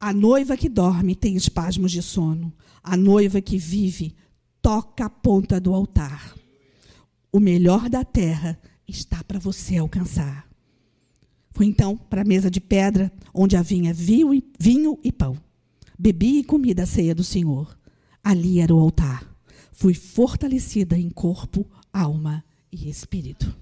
A 0.00 0.10
noiva 0.10 0.56
que 0.56 0.70
dorme 0.70 1.14
tem 1.14 1.36
espasmos 1.36 1.92
de 1.92 2.00
sono. 2.00 2.50
A 2.82 2.96
noiva 2.96 3.42
que 3.42 3.58
vive 3.58 4.16
toca 4.62 5.04
a 5.04 5.10
ponta 5.10 5.60
do 5.60 5.74
altar. 5.74 6.34
O 7.30 7.38
melhor 7.38 7.90
da 7.90 8.02
terra 8.02 8.58
está 8.88 9.22
para 9.22 9.38
você 9.38 9.76
alcançar. 9.76 10.48
Foi 11.50 11.66
então 11.66 11.94
para 11.94 12.22
a 12.22 12.24
mesa 12.24 12.50
de 12.50 12.58
pedra, 12.58 13.12
onde 13.34 13.54
havia 13.54 13.92
vinho 13.92 14.98
e 15.04 15.12
pão. 15.12 15.49
Bebi 16.02 16.38
e 16.38 16.44
comi 16.44 16.72
da 16.72 16.86
ceia 16.86 17.14
do 17.14 17.22
Senhor. 17.22 17.78
Ali 18.24 18.58
era 18.58 18.74
o 18.74 18.78
altar. 18.78 19.22
Fui 19.70 19.92
fortalecida 19.92 20.96
em 20.96 21.10
corpo, 21.10 21.70
alma 21.92 22.42
e 22.72 22.88
espírito. 22.88 23.54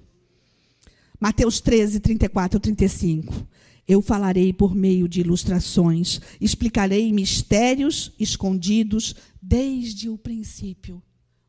Mateus 1.19 1.61
13, 1.61 1.99
34 1.99 2.61
35. 2.61 3.45
Eu 3.89 4.01
falarei 4.01 4.53
por 4.53 4.73
meio 4.73 5.09
de 5.09 5.19
ilustrações, 5.19 6.21
explicarei 6.41 7.13
mistérios 7.13 8.13
escondidos 8.21 9.17
desde 9.43 10.09
o 10.09 10.17
princípio. 10.17 11.03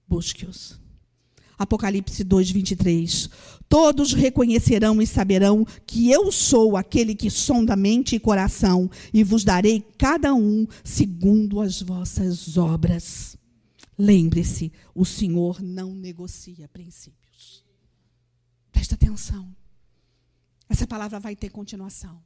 Busque-os. 0.07 0.81
Apocalipse 1.59 2.23
2, 2.23 2.51
23. 2.51 3.29
Todos 3.67 4.13
reconhecerão 4.13 5.01
e 5.01 5.05
saberão 5.05 5.65
que 5.85 6.09
eu 6.09 6.31
sou 6.31 6.77
aquele 6.77 7.13
que 7.13 7.29
sonda 7.29 7.75
mente 7.75 8.15
e 8.15 8.19
coração, 8.19 8.89
e 9.13 9.23
vos 9.25 9.43
darei 9.43 9.85
cada 9.97 10.33
um 10.33 10.65
segundo 10.85 11.59
as 11.59 11.81
vossas 11.81 12.57
obras. 12.57 13.37
Lembre-se, 13.97 14.71
o 14.95 15.03
Senhor 15.03 15.61
não 15.61 15.93
negocia 15.93 16.69
princípios. 16.69 17.65
Presta 18.71 18.95
atenção. 18.95 19.53
Essa 20.69 20.87
palavra 20.87 21.19
vai 21.19 21.35
ter 21.35 21.49
continuação. 21.49 22.23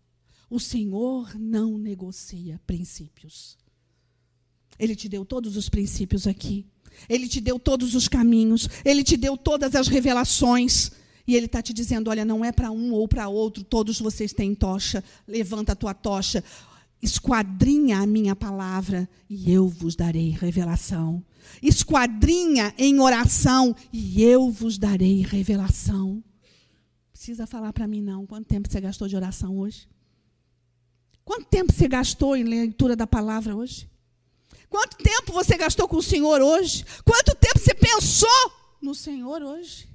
O 0.47 0.59
Senhor 0.59 1.33
não 1.39 1.79
negocia 1.79 2.61
princípios. 2.67 3.57
Ele 4.77 4.95
te 4.95 5.09
deu 5.09 5.25
todos 5.25 5.57
os 5.57 5.69
princípios 5.69 6.27
aqui. 6.27 6.67
Ele 7.09 7.27
te 7.27 7.39
deu 7.39 7.59
todos 7.59 7.95
os 7.95 8.07
caminhos, 8.07 8.69
ele 8.83 9.03
te 9.03 9.17
deu 9.17 9.37
todas 9.37 9.75
as 9.75 9.87
revelações. 9.87 10.91
E 11.25 11.35
ele 11.35 11.45
está 11.45 11.61
te 11.61 11.73
dizendo: 11.73 12.09
olha, 12.09 12.25
não 12.25 12.43
é 12.43 12.51
para 12.51 12.71
um 12.71 12.91
ou 12.93 13.07
para 13.07 13.27
outro, 13.29 13.63
todos 13.63 13.99
vocês 13.99 14.33
têm 14.33 14.53
tocha, 14.53 15.03
levanta 15.27 15.71
a 15.71 15.75
tua 15.75 15.93
tocha, 15.93 16.43
esquadrinha 17.01 17.99
a 17.99 18.07
minha 18.07 18.35
palavra 18.35 19.09
e 19.29 19.51
eu 19.51 19.67
vos 19.67 19.95
darei 19.95 20.29
revelação. 20.29 21.23
Esquadrinha 21.61 22.73
em 22.77 22.99
oração 22.99 23.75
e 23.91 24.23
eu 24.23 24.49
vos 24.49 24.77
darei 24.77 25.21
revelação. 25.21 26.23
Precisa 27.11 27.45
falar 27.45 27.73
para 27.73 27.87
mim, 27.87 28.01
não. 28.01 28.25
Quanto 28.25 28.47
tempo 28.47 28.69
você 28.69 28.81
gastou 28.81 29.07
de 29.07 29.15
oração 29.15 29.57
hoje? 29.57 29.87
Quanto 31.23 31.45
tempo 31.45 31.71
você 31.71 31.87
gastou 31.87 32.35
em 32.35 32.43
leitura 32.43 32.95
da 32.95 33.07
palavra 33.07 33.55
hoje? 33.55 33.89
Quanto 34.73 34.97
tempo 34.97 35.31
você 35.31 35.55
gastou 35.55 35.87
com 35.87 35.97
o 35.97 36.01
Senhor 36.01 36.41
hoje? 36.41 36.83
Quanto 37.05 37.35
tempo 37.35 37.59
você 37.59 37.75
pensou 37.75 38.51
no 38.81 38.95
Senhor 38.95 39.43
hoje? 39.43 39.87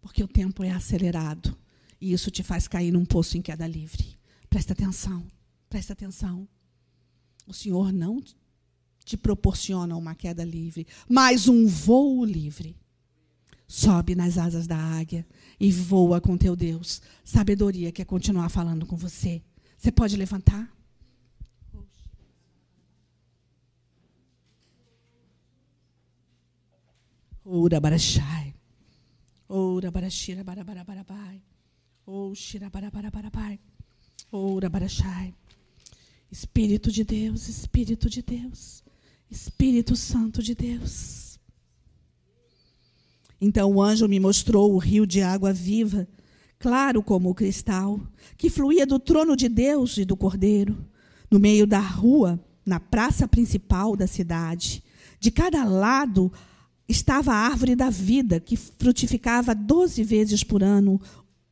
Porque 0.00 0.24
o 0.24 0.26
tempo 0.26 0.64
é 0.64 0.70
acelerado 0.70 1.54
e 2.00 2.14
isso 2.14 2.30
te 2.30 2.42
faz 2.42 2.66
cair 2.66 2.90
num 2.90 3.04
poço 3.04 3.36
em 3.36 3.42
queda 3.42 3.66
livre. 3.66 4.18
Presta 4.48 4.72
atenção, 4.72 5.22
presta 5.68 5.92
atenção. 5.92 6.48
O 7.46 7.52
Senhor 7.52 7.92
não 7.92 8.22
te 9.04 9.18
proporciona 9.18 9.94
uma 9.94 10.14
queda 10.14 10.42
livre, 10.42 10.86
mas 11.06 11.46
um 11.46 11.66
voo 11.66 12.24
livre. 12.24 12.74
Sobe 13.66 14.14
nas 14.14 14.38
asas 14.38 14.66
da 14.66 14.78
águia 14.78 15.26
e 15.60 15.70
voa 15.70 16.22
com 16.22 16.38
teu 16.38 16.56
Deus. 16.56 17.02
Sabedoria 17.22 17.92
quer 17.92 18.06
continuar 18.06 18.48
falando 18.48 18.86
com 18.86 18.96
você. 18.96 19.42
Você 19.76 19.92
pode 19.92 20.16
levantar? 20.16 20.77
Ora 27.50 27.80
barachai. 27.80 28.54
Ora 29.48 29.90
barashira 29.90 30.44
barabarabai. 30.44 31.40
Ou 32.04 32.34
shira 32.34 32.68
barabarabai. 32.68 33.58
Ora 34.30 34.68
barachai. 34.68 35.34
Espírito 36.30 36.92
de 36.92 37.02
Deus, 37.04 37.48
Espírito 37.48 38.10
de 38.10 38.20
Deus. 38.20 38.84
Espírito 39.30 39.96
Santo 39.96 40.42
de 40.42 40.54
Deus. 40.54 41.40
Então 43.40 43.72
o 43.72 43.82
anjo 43.82 44.06
me 44.06 44.20
mostrou 44.20 44.74
o 44.74 44.78
rio 44.78 45.06
de 45.06 45.22
água 45.22 45.50
viva, 45.50 46.06
claro 46.58 47.02
como 47.02 47.30
o 47.30 47.34
cristal, 47.34 47.98
que 48.36 48.50
fluía 48.50 48.84
do 48.84 48.98
trono 48.98 49.34
de 49.34 49.48
Deus 49.48 49.96
e 49.96 50.04
do 50.04 50.18
Cordeiro, 50.18 50.86
no 51.30 51.38
meio 51.38 51.66
da 51.66 51.80
rua, 51.80 52.38
na 52.66 52.78
praça 52.78 53.26
principal 53.26 53.96
da 53.96 54.06
cidade. 54.06 54.84
De 55.18 55.30
cada 55.30 55.64
lado 55.64 56.30
estava 56.88 57.32
a 57.32 57.36
árvore 57.36 57.76
da 57.76 57.90
vida, 57.90 58.40
que 58.40 58.56
frutificava 58.56 59.54
doze 59.54 60.02
vezes 60.02 60.42
por 60.42 60.62
ano, 60.62 61.00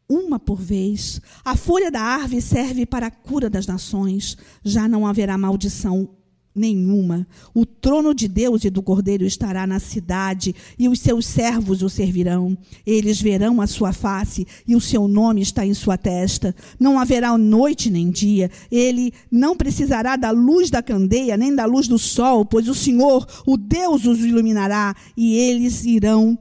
uma 0.09 0.39
por 0.39 0.61
vez. 0.61 1.21
A 1.45 1.57
folha 1.57 1.91
da 1.91 2.01
árvore 2.01 2.41
serve 2.41 2.87
para 2.87 3.09
a 3.09 3.11
cura 3.11 3.51
das 3.51 3.67
nações. 3.67 4.37
Já 4.65 4.89
não 4.89 5.07
haverá 5.07 5.37
maldição 5.37 6.09
nenhuma. 6.57 7.27
O 7.55 7.67
trono 7.67 8.15
de 8.15 8.27
Deus 8.27 8.65
e 8.65 8.71
do 8.71 8.83
Cordeiro 8.83 9.25
estará 9.25 9.67
na 9.67 9.79
cidade, 9.79 10.55
e 10.79 10.89
os 10.89 11.01
seus 11.01 11.27
servos 11.27 11.83
o 11.83 11.89
servirão. 11.89 12.57
Eles 12.85 13.21
verão 13.21 13.61
a 13.61 13.67
sua 13.67 13.93
face, 13.93 14.47
e 14.67 14.75
o 14.75 14.81
seu 14.81 15.07
nome 15.07 15.43
está 15.43 15.65
em 15.67 15.75
sua 15.75 15.99
testa. 15.99 16.55
Não 16.81 16.99
haverá 16.99 17.37
noite 17.37 17.91
nem 17.91 18.11
dia. 18.11 18.51
Ele 18.71 19.13
não 19.31 19.57
precisará 19.57 20.17
da 20.17 20.31
luz 20.31 20.71
da 20.71 20.83
candeia, 20.83 21.37
nem 21.37 21.55
da 21.55 21.65
luz 21.65 21.87
do 21.87 21.99
sol, 21.99 22.45
pois 22.45 22.69
o 22.69 22.75
Senhor, 22.75 23.27
o 23.47 23.57
Deus, 23.57 24.07
os 24.07 24.21
iluminará, 24.21 24.95
e 25.17 25.35
eles 25.37 25.85
irão 25.85 26.39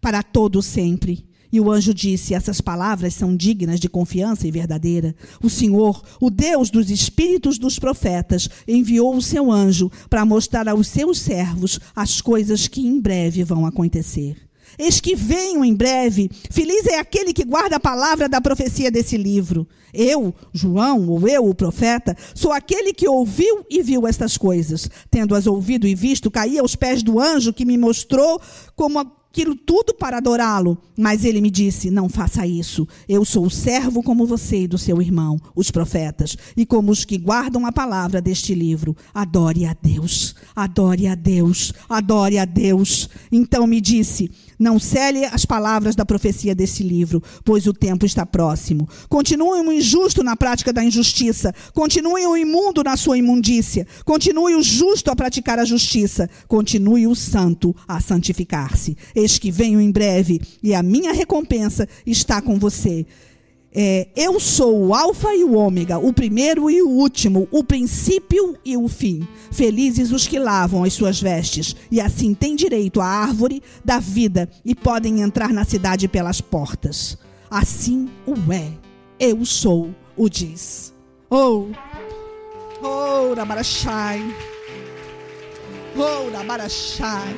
para 0.00 0.22
todo 0.22 0.62
sempre. 0.62 1.27
E 1.52 1.60
o 1.60 1.70
anjo 1.70 1.94
disse: 1.94 2.34
Essas 2.34 2.60
palavras 2.60 3.14
são 3.14 3.34
dignas 3.34 3.80
de 3.80 3.88
confiança 3.88 4.46
e 4.46 4.50
verdadeira. 4.50 5.14
O 5.42 5.48
Senhor, 5.48 6.02
o 6.20 6.30
Deus 6.30 6.70
dos 6.70 6.90
espíritos 6.90 7.58
dos 7.58 7.78
profetas, 7.78 8.48
enviou 8.66 9.16
o 9.16 9.22
seu 9.22 9.50
anjo 9.50 9.90
para 10.10 10.24
mostrar 10.24 10.68
aos 10.68 10.88
seus 10.88 11.20
servos 11.20 11.80
as 11.94 12.20
coisas 12.20 12.68
que 12.68 12.86
em 12.86 13.00
breve 13.00 13.44
vão 13.44 13.64
acontecer. 13.66 14.36
Eis 14.78 15.00
que 15.00 15.16
venho 15.16 15.64
em 15.64 15.74
breve. 15.74 16.30
Feliz 16.50 16.86
é 16.86 16.98
aquele 16.98 17.32
que 17.32 17.44
guarda 17.44 17.76
a 17.76 17.80
palavra 17.80 18.28
da 18.28 18.40
profecia 18.40 18.90
desse 18.90 19.16
livro. 19.16 19.66
Eu, 19.92 20.34
João, 20.52 21.08
ou 21.08 21.26
eu, 21.26 21.48
o 21.48 21.54
profeta, 21.54 22.16
sou 22.34 22.52
aquele 22.52 22.92
que 22.92 23.08
ouviu 23.08 23.64
e 23.70 23.82
viu 23.82 24.06
estas 24.06 24.36
coisas. 24.36 24.88
Tendo-as 25.10 25.46
ouvido 25.46 25.86
e 25.86 25.94
visto, 25.94 26.30
caí 26.30 26.58
aos 26.58 26.76
pés 26.76 27.02
do 27.02 27.18
anjo 27.18 27.52
que 27.52 27.64
me 27.64 27.78
mostrou 27.78 28.40
como 28.76 28.98
aquilo 29.38 29.54
tudo 29.54 29.94
para 29.94 30.16
adorá-lo. 30.16 30.76
Mas 30.96 31.24
ele 31.24 31.40
me 31.40 31.50
disse: 31.50 31.90
Não 31.90 32.08
faça 32.08 32.44
isso. 32.44 32.86
Eu 33.08 33.24
sou 33.24 33.48
servo 33.48 34.02
como 34.02 34.26
você 34.26 34.62
e 34.62 34.68
do 34.68 34.76
seu 34.76 35.00
irmão, 35.00 35.40
os 35.54 35.70
profetas, 35.70 36.36
e 36.56 36.66
como 36.66 36.90
os 36.90 37.04
que 37.04 37.16
guardam 37.16 37.64
a 37.64 37.70
palavra 37.70 38.20
deste 38.20 38.52
livro. 38.52 38.96
Adore 39.14 39.64
a 39.64 39.76
Deus, 39.80 40.34
adore 40.56 41.06
a 41.06 41.14
Deus, 41.14 41.72
adore 41.88 42.38
a 42.38 42.44
Deus. 42.44 43.08
Então 43.30 43.66
me 43.66 43.80
disse: 43.80 44.30
não 44.58 44.78
cele 44.78 45.24
as 45.26 45.44
palavras 45.44 45.94
da 45.94 46.04
profecia 46.04 46.54
desse 46.54 46.82
livro, 46.82 47.22
pois 47.44 47.66
o 47.66 47.72
tempo 47.72 48.04
está 48.04 48.26
próximo. 48.26 48.88
Continue 49.08 49.60
o 49.60 49.72
injusto 49.72 50.22
na 50.22 50.36
prática 50.36 50.72
da 50.72 50.82
injustiça. 50.82 51.54
Continue 51.72 52.26
o 52.26 52.36
imundo 52.36 52.82
na 52.82 52.96
sua 52.96 53.16
imundícia. 53.16 53.86
Continue 54.04 54.54
o 54.54 54.62
justo 54.62 55.10
a 55.10 55.16
praticar 55.16 55.58
a 55.58 55.64
justiça. 55.64 56.28
Continue 56.46 57.06
o 57.06 57.14
santo 57.14 57.74
a 57.86 58.00
santificar-se. 58.00 58.96
Eis 59.14 59.38
que 59.38 59.50
venho 59.50 59.80
em 59.80 59.90
breve, 59.90 60.40
e 60.62 60.74
a 60.74 60.82
minha 60.82 61.12
recompensa 61.12 61.88
está 62.06 62.40
com 62.40 62.58
você 62.58 63.06
é, 63.74 64.08
eu 64.16 64.40
sou 64.40 64.86
o 64.86 64.94
Alfa 64.94 65.34
e 65.34 65.44
o 65.44 65.54
Ômega, 65.54 65.98
o 65.98 66.12
primeiro 66.12 66.70
e 66.70 66.80
o 66.80 66.88
último, 66.88 67.46
o 67.50 67.62
princípio 67.62 68.56
e 68.64 68.76
o 68.76 68.88
fim. 68.88 69.26
Felizes 69.50 70.10
os 70.10 70.26
que 70.26 70.38
lavam 70.38 70.84
as 70.84 70.94
suas 70.94 71.20
vestes, 71.20 71.76
e 71.90 72.00
assim 72.00 72.34
têm 72.34 72.56
direito 72.56 73.00
à 73.00 73.06
árvore 73.06 73.62
da 73.84 73.98
vida 73.98 74.48
e 74.64 74.74
podem 74.74 75.20
entrar 75.20 75.52
na 75.52 75.64
cidade 75.64 76.08
pelas 76.08 76.40
portas. 76.40 77.18
Assim 77.50 78.08
o 78.26 78.34
é. 78.52 78.72
Eu 79.20 79.44
sou 79.44 79.94
o 80.16 80.28
diz. 80.28 80.94
Oh, 81.30 81.66
oh, 82.82 83.34
Rabarachai. 83.34 84.22
Oh, 85.94 86.30
Rabarachai. 86.34 87.36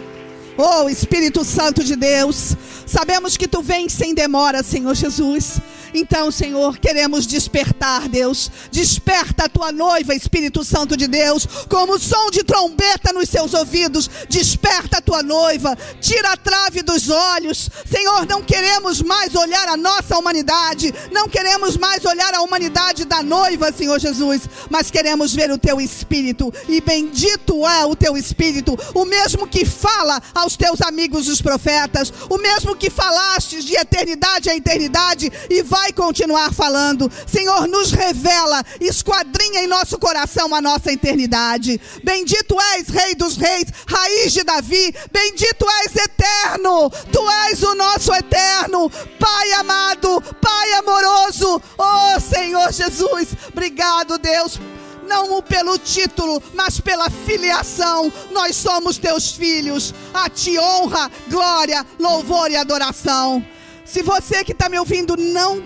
Oh, 0.56 0.88
Espírito 0.88 1.44
Santo 1.44 1.82
de 1.82 1.96
Deus, 1.96 2.54
sabemos 2.86 3.36
que 3.36 3.48
tu 3.48 3.62
vens 3.62 3.92
sem 3.92 4.14
demora, 4.14 4.62
Senhor 4.62 4.94
Jesus. 4.94 5.58
Então, 5.94 6.30
Senhor, 6.30 6.78
queremos 6.78 7.26
despertar, 7.26 8.08
Deus. 8.08 8.50
Desperta 8.70 9.44
a 9.44 9.48
tua 9.48 9.72
noiva, 9.72 10.14
Espírito 10.14 10.64
Santo 10.64 10.96
de 10.96 11.06
Deus, 11.06 11.46
como 11.68 11.98
som 11.98 12.30
de 12.30 12.42
trombeta 12.42 13.12
nos 13.12 13.28
seus 13.28 13.54
ouvidos. 13.54 14.08
Desperta 14.28 14.98
a 14.98 15.02
tua 15.02 15.22
noiva, 15.22 15.76
tira 16.00 16.32
a 16.32 16.36
trave 16.36 16.82
dos 16.82 17.08
olhos. 17.08 17.70
Senhor, 17.84 18.26
não 18.26 18.42
queremos 18.42 19.02
mais 19.02 19.34
olhar 19.34 19.68
a 19.68 19.76
nossa 19.76 20.16
humanidade, 20.16 20.92
não 21.10 21.28
queremos 21.28 21.76
mais 21.76 22.04
olhar 22.04 22.34
a 22.34 22.42
humanidade 22.42 23.04
da 23.04 23.22
noiva, 23.22 23.72
Senhor 23.72 23.98
Jesus, 23.98 24.42
mas 24.68 24.90
queremos 24.90 25.34
ver 25.34 25.50
o 25.50 25.58
teu 25.58 25.80
Espírito. 25.80 26.52
E 26.68 26.80
bendito 26.80 27.66
é 27.66 27.84
o 27.84 27.96
teu 27.96 28.16
Espírito, 28.16 28.78
o 28.94 29.04
mesmo 29.04 29.46
que 29.46 29.64
fala 29.64 30.22
aos 30.34 30.56
teus 30.56 30.80
amigos 30.82 31.28
os 31.28 31.40
profetas, 31.40 32.12
o 32.28 32.38
mesmo 32.38 32.76
que 32.76 32.90
falastes 32.90 33.64
de 33.64 33.74
eternidade 33.74 34.50
a 34.50 34.56
eternidade 34.56 35.32
e 35.48 35.62
vai 35.62 35.79
vai 35.80 35.92
continuar 35.94 36.52
falando. 36.52 37.10
Senhor, 37.26 37.66
nos 37.66 37.90
revela, 37.90 38.62
esquadrinha 38.80 39.62
em 39.62 39.66
nosso 39.66 39.98
coração 39.98 40.54
a 40.54 40.60
nossa 40.60 40.92
eternidade. 40.92 41.80
Bendito 42.04 42.56
és, 42.74 42.88
Rei 42.88 43.14
dos 43.14 43.36
Reis, 43.36 43.66
raiz 43.86 44.32
de 44.32 44.44
Davi. 44.44 44.94
Bendito 45.10 45.66
és, 45.84 45.96
eterno. 45.96 46.90
Tu 47.10 47.30
és 47.48 47.62
o 47.62 47.74
nosso 47.74 48.12
eterno, 48.12 48.90
Pai 49.18 49.52
amado, 49.54 50.22
Pai 50.40 50.72
amoroso. 50.74 51.62
Oh, 51.78 52.20
Senhor 52.20 52.70
Jesus, 52.72 53.28
obrigado, 53.48 54.18
Deus 54.18 54.60
não 55.08 55.42
pelo 55.42 55.76
título, 55.76 56.40
mas 56.54 56.78
pela 56.78 57.10
filiação. 57.10 58.12
Nós 58.30 58.54
somos 58.54 58.96
teus 58.96 59.32
filhos. 59.32 59.92
A 60.14 60.30
ti 60.30 60.56
honra, 60.56 61.10
glória, 61.28 61.84
louvor 61.98 62.48
e 62.48 62.56
adoração. 62.56 63.44
Se 63.90 64.02
você 64.02 64.44
que 64.44 64.52
está 64.52 64.68
me 64.68 64.78
ouvindo 64.78 65.16
não 65.16 65.60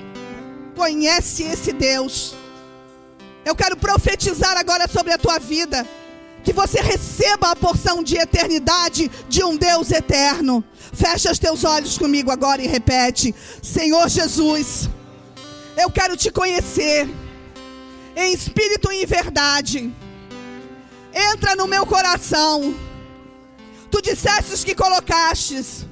conhece 0.74 1.42
esse 1.42 1.74
Deus, 1.74 2.34
eu 3.44 3.54
quero 3.54 3.76
profetizar 3.76 4.56
agora 4.56 4.88
sobre 4.88 5.12
a 5.12 5.18
tua 5.18 5.38
vida. 5.38 5.86
Que 6.42 6.50
você 6.50 6.80
receba 6.80 7.50
a 7.50 7.56
porção 7.56 8.02
de 8.02 8.16
eternidade 8.16 9.10
de 9.28 9.44
um 9.44 9.54
Deus 9.58 9.90
eterno. 9.90 10.64
Fecha 10.94 11.30
os 11.30 11.38
teus 11.38 11.64
olhos 11.64 11.98
comigo 11.98 12.30
agora 12.30 12.62
e 12.62 12.66
repete: 12.66 13.34
Senhor 13.62 14.08
Jesus, 14.08 14.88
eu 15.76 15.90
quero 15.90 16.16
te 16.16 16.30
conhecer 16.30 17.06
em 18.16 18.32
espírito 18.32 18.90
e 18.90 19.02
em 19.02 19.06
verdade. 19.06 19.92
Entra 21.12 21.54
no 21.54 21.66
meu 21.66 21.84
coração, 21.84 22.74
Tu 23.90 24.00
dissestes 24.00 24.64
que 24.64 24.74
colocastes 24.74 25.86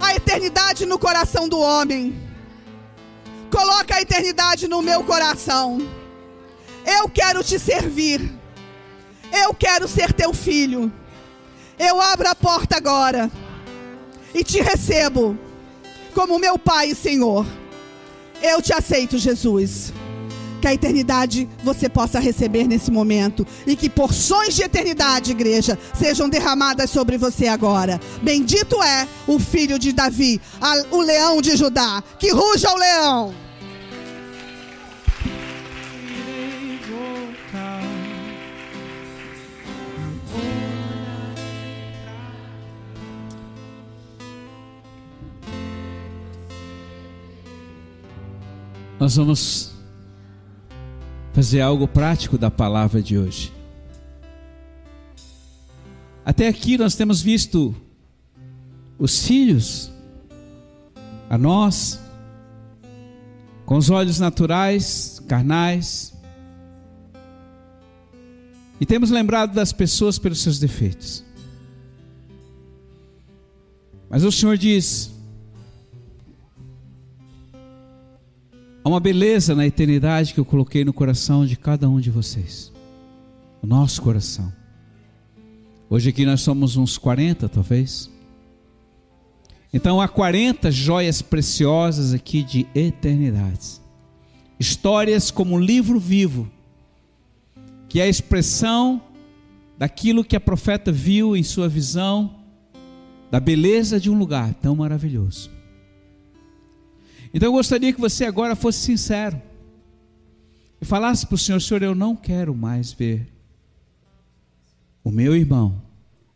a 0.00 0.14
eternidade 0.14 0.86
no 0.86 0.98
coração 0.98 1.48
do 1.48 1.58
homem. 1.58 2.20
Coloca 3.50 3.96
a 3.96 4.02
eternidade 4.02 4.66
no 4.68 4.82
meu 4.82 5.04
coração. 5.04 5.78
Eu 6.84 7.08
quero 7.08 7.42
te 7.42 7.58
servir. 7.58 8.32
Eu 9.32 9.54
quero 9.54 9.88
ser 9.88 10.12
teu 10.12 10.32
filho. 10.32 10.92
Eu 11.78 12.00
abro 12.00 12.28
a 12.28 12.34
porta 12.34 12.76
agora 12.76 13.30
e 14.34 14.44
te 14.44 14.60
recebo 14.60 15.38
como 16.14 16.38
meu 16.38 16.58
Pai 16.58 16.90
e 16.90 16.94
Senhor. 16.94 17.46
Eu 18.42 18.60
te 18.60 18.72
aceito, 18.72 19.18
Jesus. 19.18 19.92
Que 20.64 20.68
a 20.68 20.72
eternidade 20.72 21.46
você 21.62 21.90
possa 21.90 22.18
receber 22.18 22.66
nesse 22.66 22.90
momento 22.90 23.46
e 23.66 23.76
que 23.76 23.90
porções 23.90 24.54
de 24.54 24.62
eternidade, 24.62 25.30
igreja, 25.30 25.78
sejam 25.92 26.26
derramadas 26.26 26.88
sobre 26.88 27.18
você 27.18 27.48
agora. 27.48 28.00
Bendito 28.22 28.82
é 28.82 29.06
o 29.26 29.38
filho 29.38 29.78
de 29.78 29.92
Davi, 29.92 30.40
o 30.90 31.02
leão 31.02 31.42
de 31.42 31.54
Judá. 31.54 32.02
Que 32.18 32.30
ruja 32.30 32.72
o 32.72 32.78
leão. 32.78 33.34
Nós 48.98 49.14
vamos 49.16 49.73
fazer 51.34 51.60
algo 51.60 51.88
prático 51.88 52.38
da 52.38 52.48
palavra 52.48 53.02
de 53.02 53.18
hoje. 53.18 53.52
Até 56.24 56.46
aqui 56.46 56.78
nós 56.78 56.94
temos 56.94 57.20
visto 57.20 57.74
os 58.96 59.26
filhos, 59.26 59.90
a 61.28 61.36
nós, 61.36 62.00
com 63.66 63.76
os 63.76 63.90
olhos 63.90 64.20
naturais, 64.20 65.20
carnais, 65.28 66.14
e 68.80 68.86
temos 68.86 69.10
lembrado 69.10 69.52
das 69.54 69.72
pessoas 69.72 70.18
pelos 70.18 70.40
seus 70.40 70.60
defeitos. 70.60 71.24
Mas 74.08 74.22
o 74.22 74.30
Senhor 74.30 74.56
diz: 74.56 75.10
Há 78.84 78.88
uma 78.90 79.00
beleza 79.00 79.54
na 79.54 79.66
eternidade 79.66 80.34
que 80.34 80.38
eu 80.38 80.44
coloquei 80.44 80.84
no 80.84 80.92
coração 80.92 81.46
de 81.46 81.56
cada 81.56 81.88
um 81.88 81.98
de 81.98 82.10
vocês. 82.10 82.70
O 83.62 83.66
nosso 83.66 84.02
coração. 84.02 84.52
Hoje 85.88 86.10
aqui 86.10 86.26
nós 86.26 86.42
somos 86.42 86.76
uns 86.76 86.98
40, 86.98 87.48
talvez. 87.48 88.10
Então 89.72 90.02
há 90.02 90.06
40 90.06 90.70
joias 90.70 91.22
preciosas 91.22 92.12
aqui 92.12 92.42
de 92.42 92.66
eternidades. 92.74 93.80
Histórias 94.60 95.30
como 95.30 95.54
um 95.54 95.60
livro 95.60 95.98
vivo, 95.98 96.46
que 97.88 98.00
é 98.00 98.02
a 98.02 98.08
expressão 98.08 99.00
daquilo 99.78 100.22
que 100.22 100.36
a 100.36 100.40
profeta 100.40 100.92
viu 100.92 101.34
em 101.34 101.42
sua 101.42 101.70
visão, 101.70 102.34
da 103.30 103.40
beleza 103.40 103.98
de 103.98 104.10
um 104.10 104.18
lugar 104.18 104.52
tão 104.52 104.76
maravilhoso. 104.76 105.53
Então 107.34 107.48
eu 107.48 107.52
gostaria 107.52 107.92
que 107.92 108.00
você 108.00 108.24
agora 108.24 108.54
fosse 108.54 108.78
sincero 108.78 109.42
e 110.80 110.84
falasse 110.84 111.26
para 111.26 111.34
o 111.34 111.38
Senhor: 111.38 111.60
Senhor, 111.60 111.82
eu 111.82 111.92
não 111.92 112.14
quero 112.14 112.54
mais 112.54 112.92
ver 112.92 113.26
o 115.02 115.10
meu 115.10 115.34
irmão, 115.34 115.82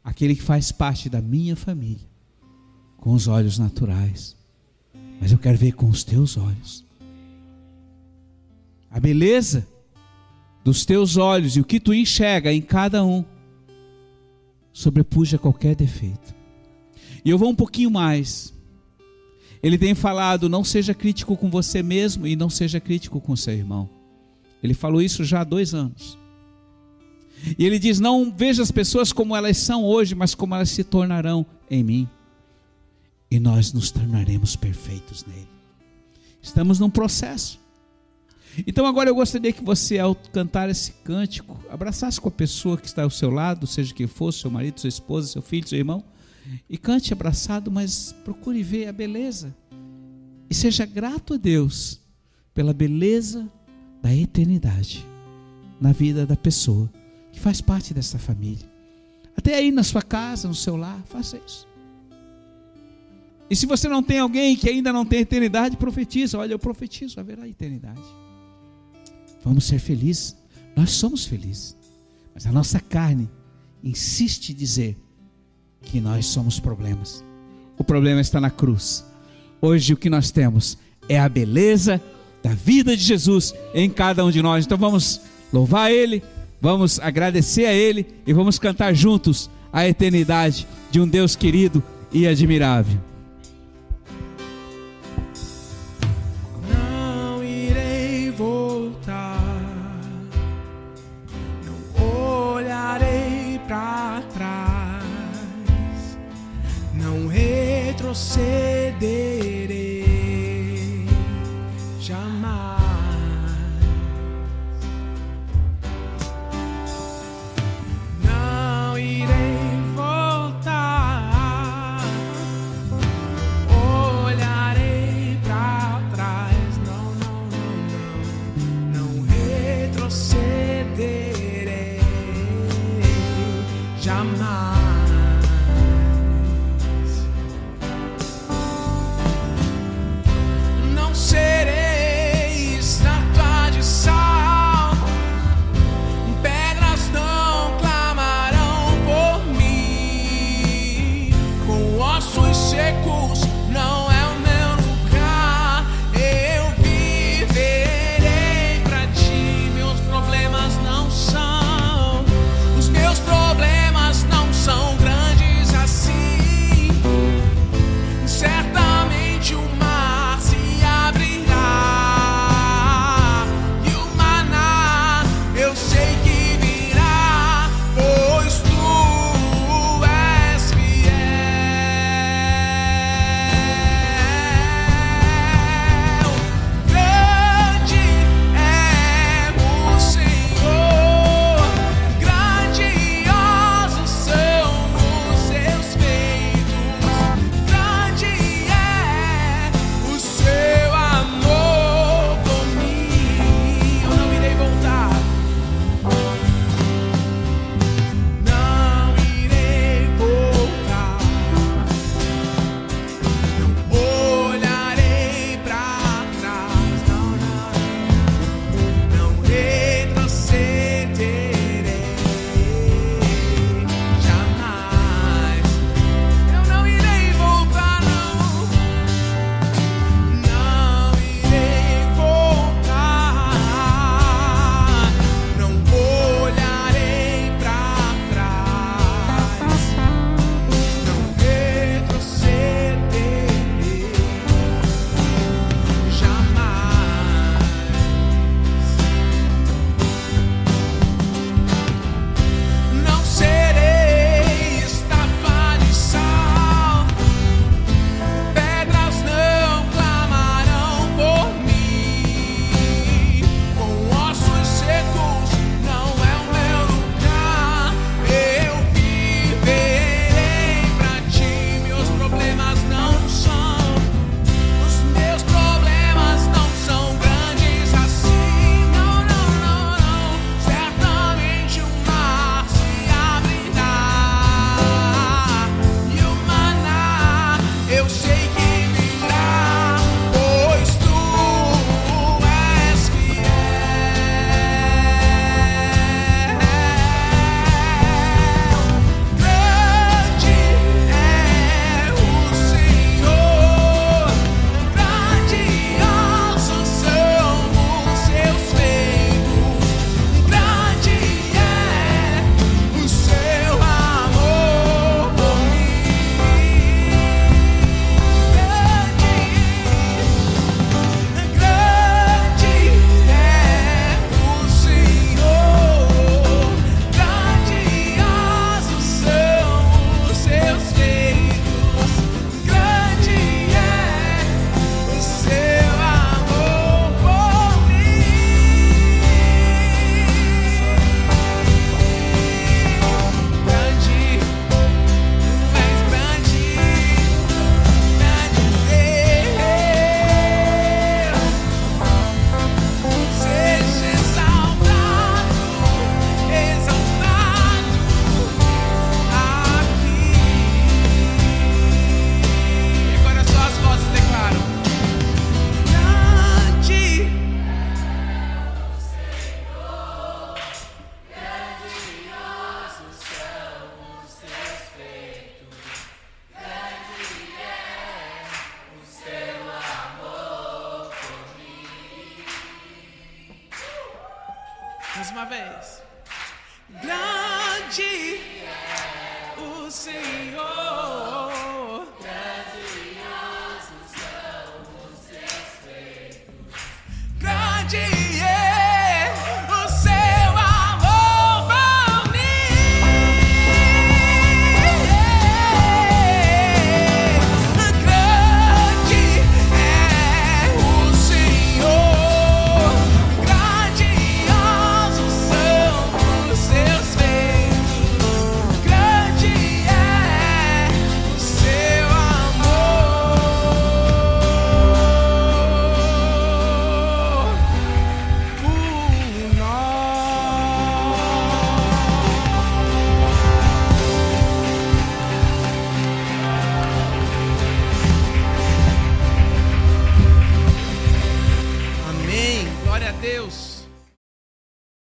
aquele 0.02 0.34
que 0.34 0.42
faz 0.42 0.72
parte 0.72 1.08
da 1.08 1.22
minha 1.22 1.54
família, 1.54 2.06
com 2.96 3.14
os 3.14 3.28
olhos 3.28 3.60
naturais, 3.60 4.36
mas 5.20 5.30
eu 5.30 5.38
quero 5.38 5.56
ver 5.56 5.72
com 5.72 5.88
os 5.88 6.02
teus 6.02 6.36
olhos. 6.36 6.84
A 8.90 8.98
beleza 8.98 9.64
dos 10.64 10.84
teus 10.84 11.16
olhos 11.16 11.56
e 11.56 11.60
o 11.60 11.64
que 11.64 11.78
tu 11.78 11.94
enxerga 11.94 12.52
em 12.52 12.60
cada 12.60 13.04
um 13.04 13.24
sobrepuja 14.72 15.38
qualquer 15.38 15.76
defeito. 15.76 16.34
E 17.24 17.30
eu 17.30 17.38
vou 17.38 17.50
um 17.50 17.54
pouquinho 17.54 17.90
mais. 17.90 18.52
Ele 19.62 19.78
tem 19.78 19.94
falado: 19.94 20.48
não 20.48 20.64
seja 20.64 20.94
crítico 20.94 21.36
com 21.36 21.50
você 21.50 21.82
mesmo 21.82 22.26
e 22.26 22.36
não 22.36 22.50
seja 22.50 22.80
crítico 22.80 23.20
com 23.20 23.36
seu 23.36 23.54
irmão. 23.54 23.88
Ele 24.62 24.74
falou 24.74 25.00
isso 25.00 25.24
já 25.24 25.40
há 25.40 25.44
dois 25.44 25.74
anos. 25.74 26.18
E 27.58 27.64
ele 27.64 27.78
diz: 27.78 28.00
não 28.00 28.32
veja 28.34 28.62
as 28.62 28.70
pessoas 28.70 29.12
como 29.12 29.34
elas 29.34 29.56
são 29.56 29.84
hoje, 29.84 30.14
mas 30.14 30.34
como 30.34 30.54
elas 30.54 30.70
se 30.70 30.84
tornarão 30.84 31.44
em 31.70 31.82
mim. 31.82 32.08
E 33.30 33.38
nós 33.38 33.72
nos 33.72 33.90
tornaremos 33.90 34.56
perfeitos 34.56 35.24
nele. 35.26 35.48
Estamos 36.40 36.78
num 36.78 36.90
processo. 36.90 37.60
Então 38.66 38.86
agora 38.86 39.10
eu 39.10 39.14
gostaria 39.14 39.52
que 39.52 39.62
você, 39.62 39.98
ao 39.98 40.14
cantar 40.14 40.68
esse 40.68 40.92
cântico, 41.04 41.60
abraçasse 41.70 42.20
com 42.20 42.28
a 42.28 42.32
pessoa 42.32 42.76
que 42.76 42.86
está 42.86 43.02
ao 43.04 43.10
seu 43.10 43.30
lado, 43.30 43.66
seja 43.66 43.94
quem 43.94 44.06
for, 44.06 44.32
seu 44.32 44.50
marido, 44.50 44.80
sua 44.80 44.88
esposa, 44.88 45.28
seu 45.28 45.42
filho, 45.42 45.68
seu 45.68 45.78
irmão 45.78 46.02
e 46.68 46.76
cante 46.76 47.12
abraçado, 47.12 47.70
mas 47.70 48.12
procure 48.24 48.62
ver 48.62 48.88
a 48.88 48.92
beleza. 48.92 49.54
E 50.50 50.54
seja 50.54 50.86
grato 50.86 51.34
a 51.34 51.36
Deus 51.36 52.00
pela 52.54 52.72
beleza 52.72 53.50
da 54.02 54.14
eternidade 54.14 55.04
na 55.80 55.92
vida 55.92 56.26
da 56.26 56.36
pessoa 56.36 56.90
que 57.32 57.40
faz 57.40 57.60
parte 57.60 57.92
dessa 57.92 58.18
família. 58.18 58.68
Até 59.36 59.54
aí 59.54 59.70
na 59.70 59.84
sua 59.84 60.02
casa, 60.02 60.48
no 60.48 60.54
seu 60.54 60.76
lar, 60.76 61.00
faça 61.06 61.40
isso. 61.46 61.68
E 63.50 63.56
se 63.56 63.66
você 63.66 63.88
não 63.88 64.02
tem 64.02 64.18
alguém 64.18 64.56
que 64.56 64.68
ainda 64.68 64.92
não 64.92 65.06
tem 65.06 65.20
eternidade, 65.20 65.76
profetiza. 65.76 66.38
Olha, 66.38 66.52
eu 66.52 66.58
profetizo, 66.58 67.18
haverá 67.18 67.48
eternidade. 67.48 68.02
Vamos 69.42 69.64
ser 69.64 69.78
felizes. 69.78 70.36
Nós 70.76 70.90
somos 70.90 71.24
felizes. 71.24 71.76
Mas 72.34 72.46
a 72.46 72.52
nossa 72.52 72.78
carne 72.78 73.30
insiste 73.82 74.50
em 74.50 74.54
dizer 74.54 74.98
que 75.82 76.00
nós 76.00 76.26
somos 76.26 76.60
problemas. 76.60 77.24
O 77.76 77.84
problema 77.84 78.20
está 78.20 78.40
na 78.40 78.50
cruz. 78.50 79.04
Hoje 79.60 79.92
o 79.92 79.96
que 79.96 80.10
nós 80.10 80.30
temos 80.30 80.76
é 81.08 81.18
a 81.18 81.28
beleza 81.28 82.00
da 82.42 82.50
vida 82.50 82.96
de 82.96 83.02
Jesus 83.02 83.54
em 83.74 83.88
cada 83.88 84.24
um 84.24 84.30
de 84.30 84.42
nós. 84.42 84.64
Então 84.64 84.78
vamos 84.78 85.20
louvar 85.52 85.90
Ele, 85.90 86.22
vamos 86.60 87.00
agradecer 87.00 87.66
a 87.66 87.72
Ele 87.72 88.06
e 88.26 88.32
vamos 88.32 88.58
cantar 88.58 88.94
juntos 88.94 89.50
a 89.72 89.86
eternidade 89.88 90.66
de 90.90 91.00
um 91.00 91.08
Deus 91.08 91.36
querido 91.36 91.82
e 92.12 92.26
admirável. 92.26 93.07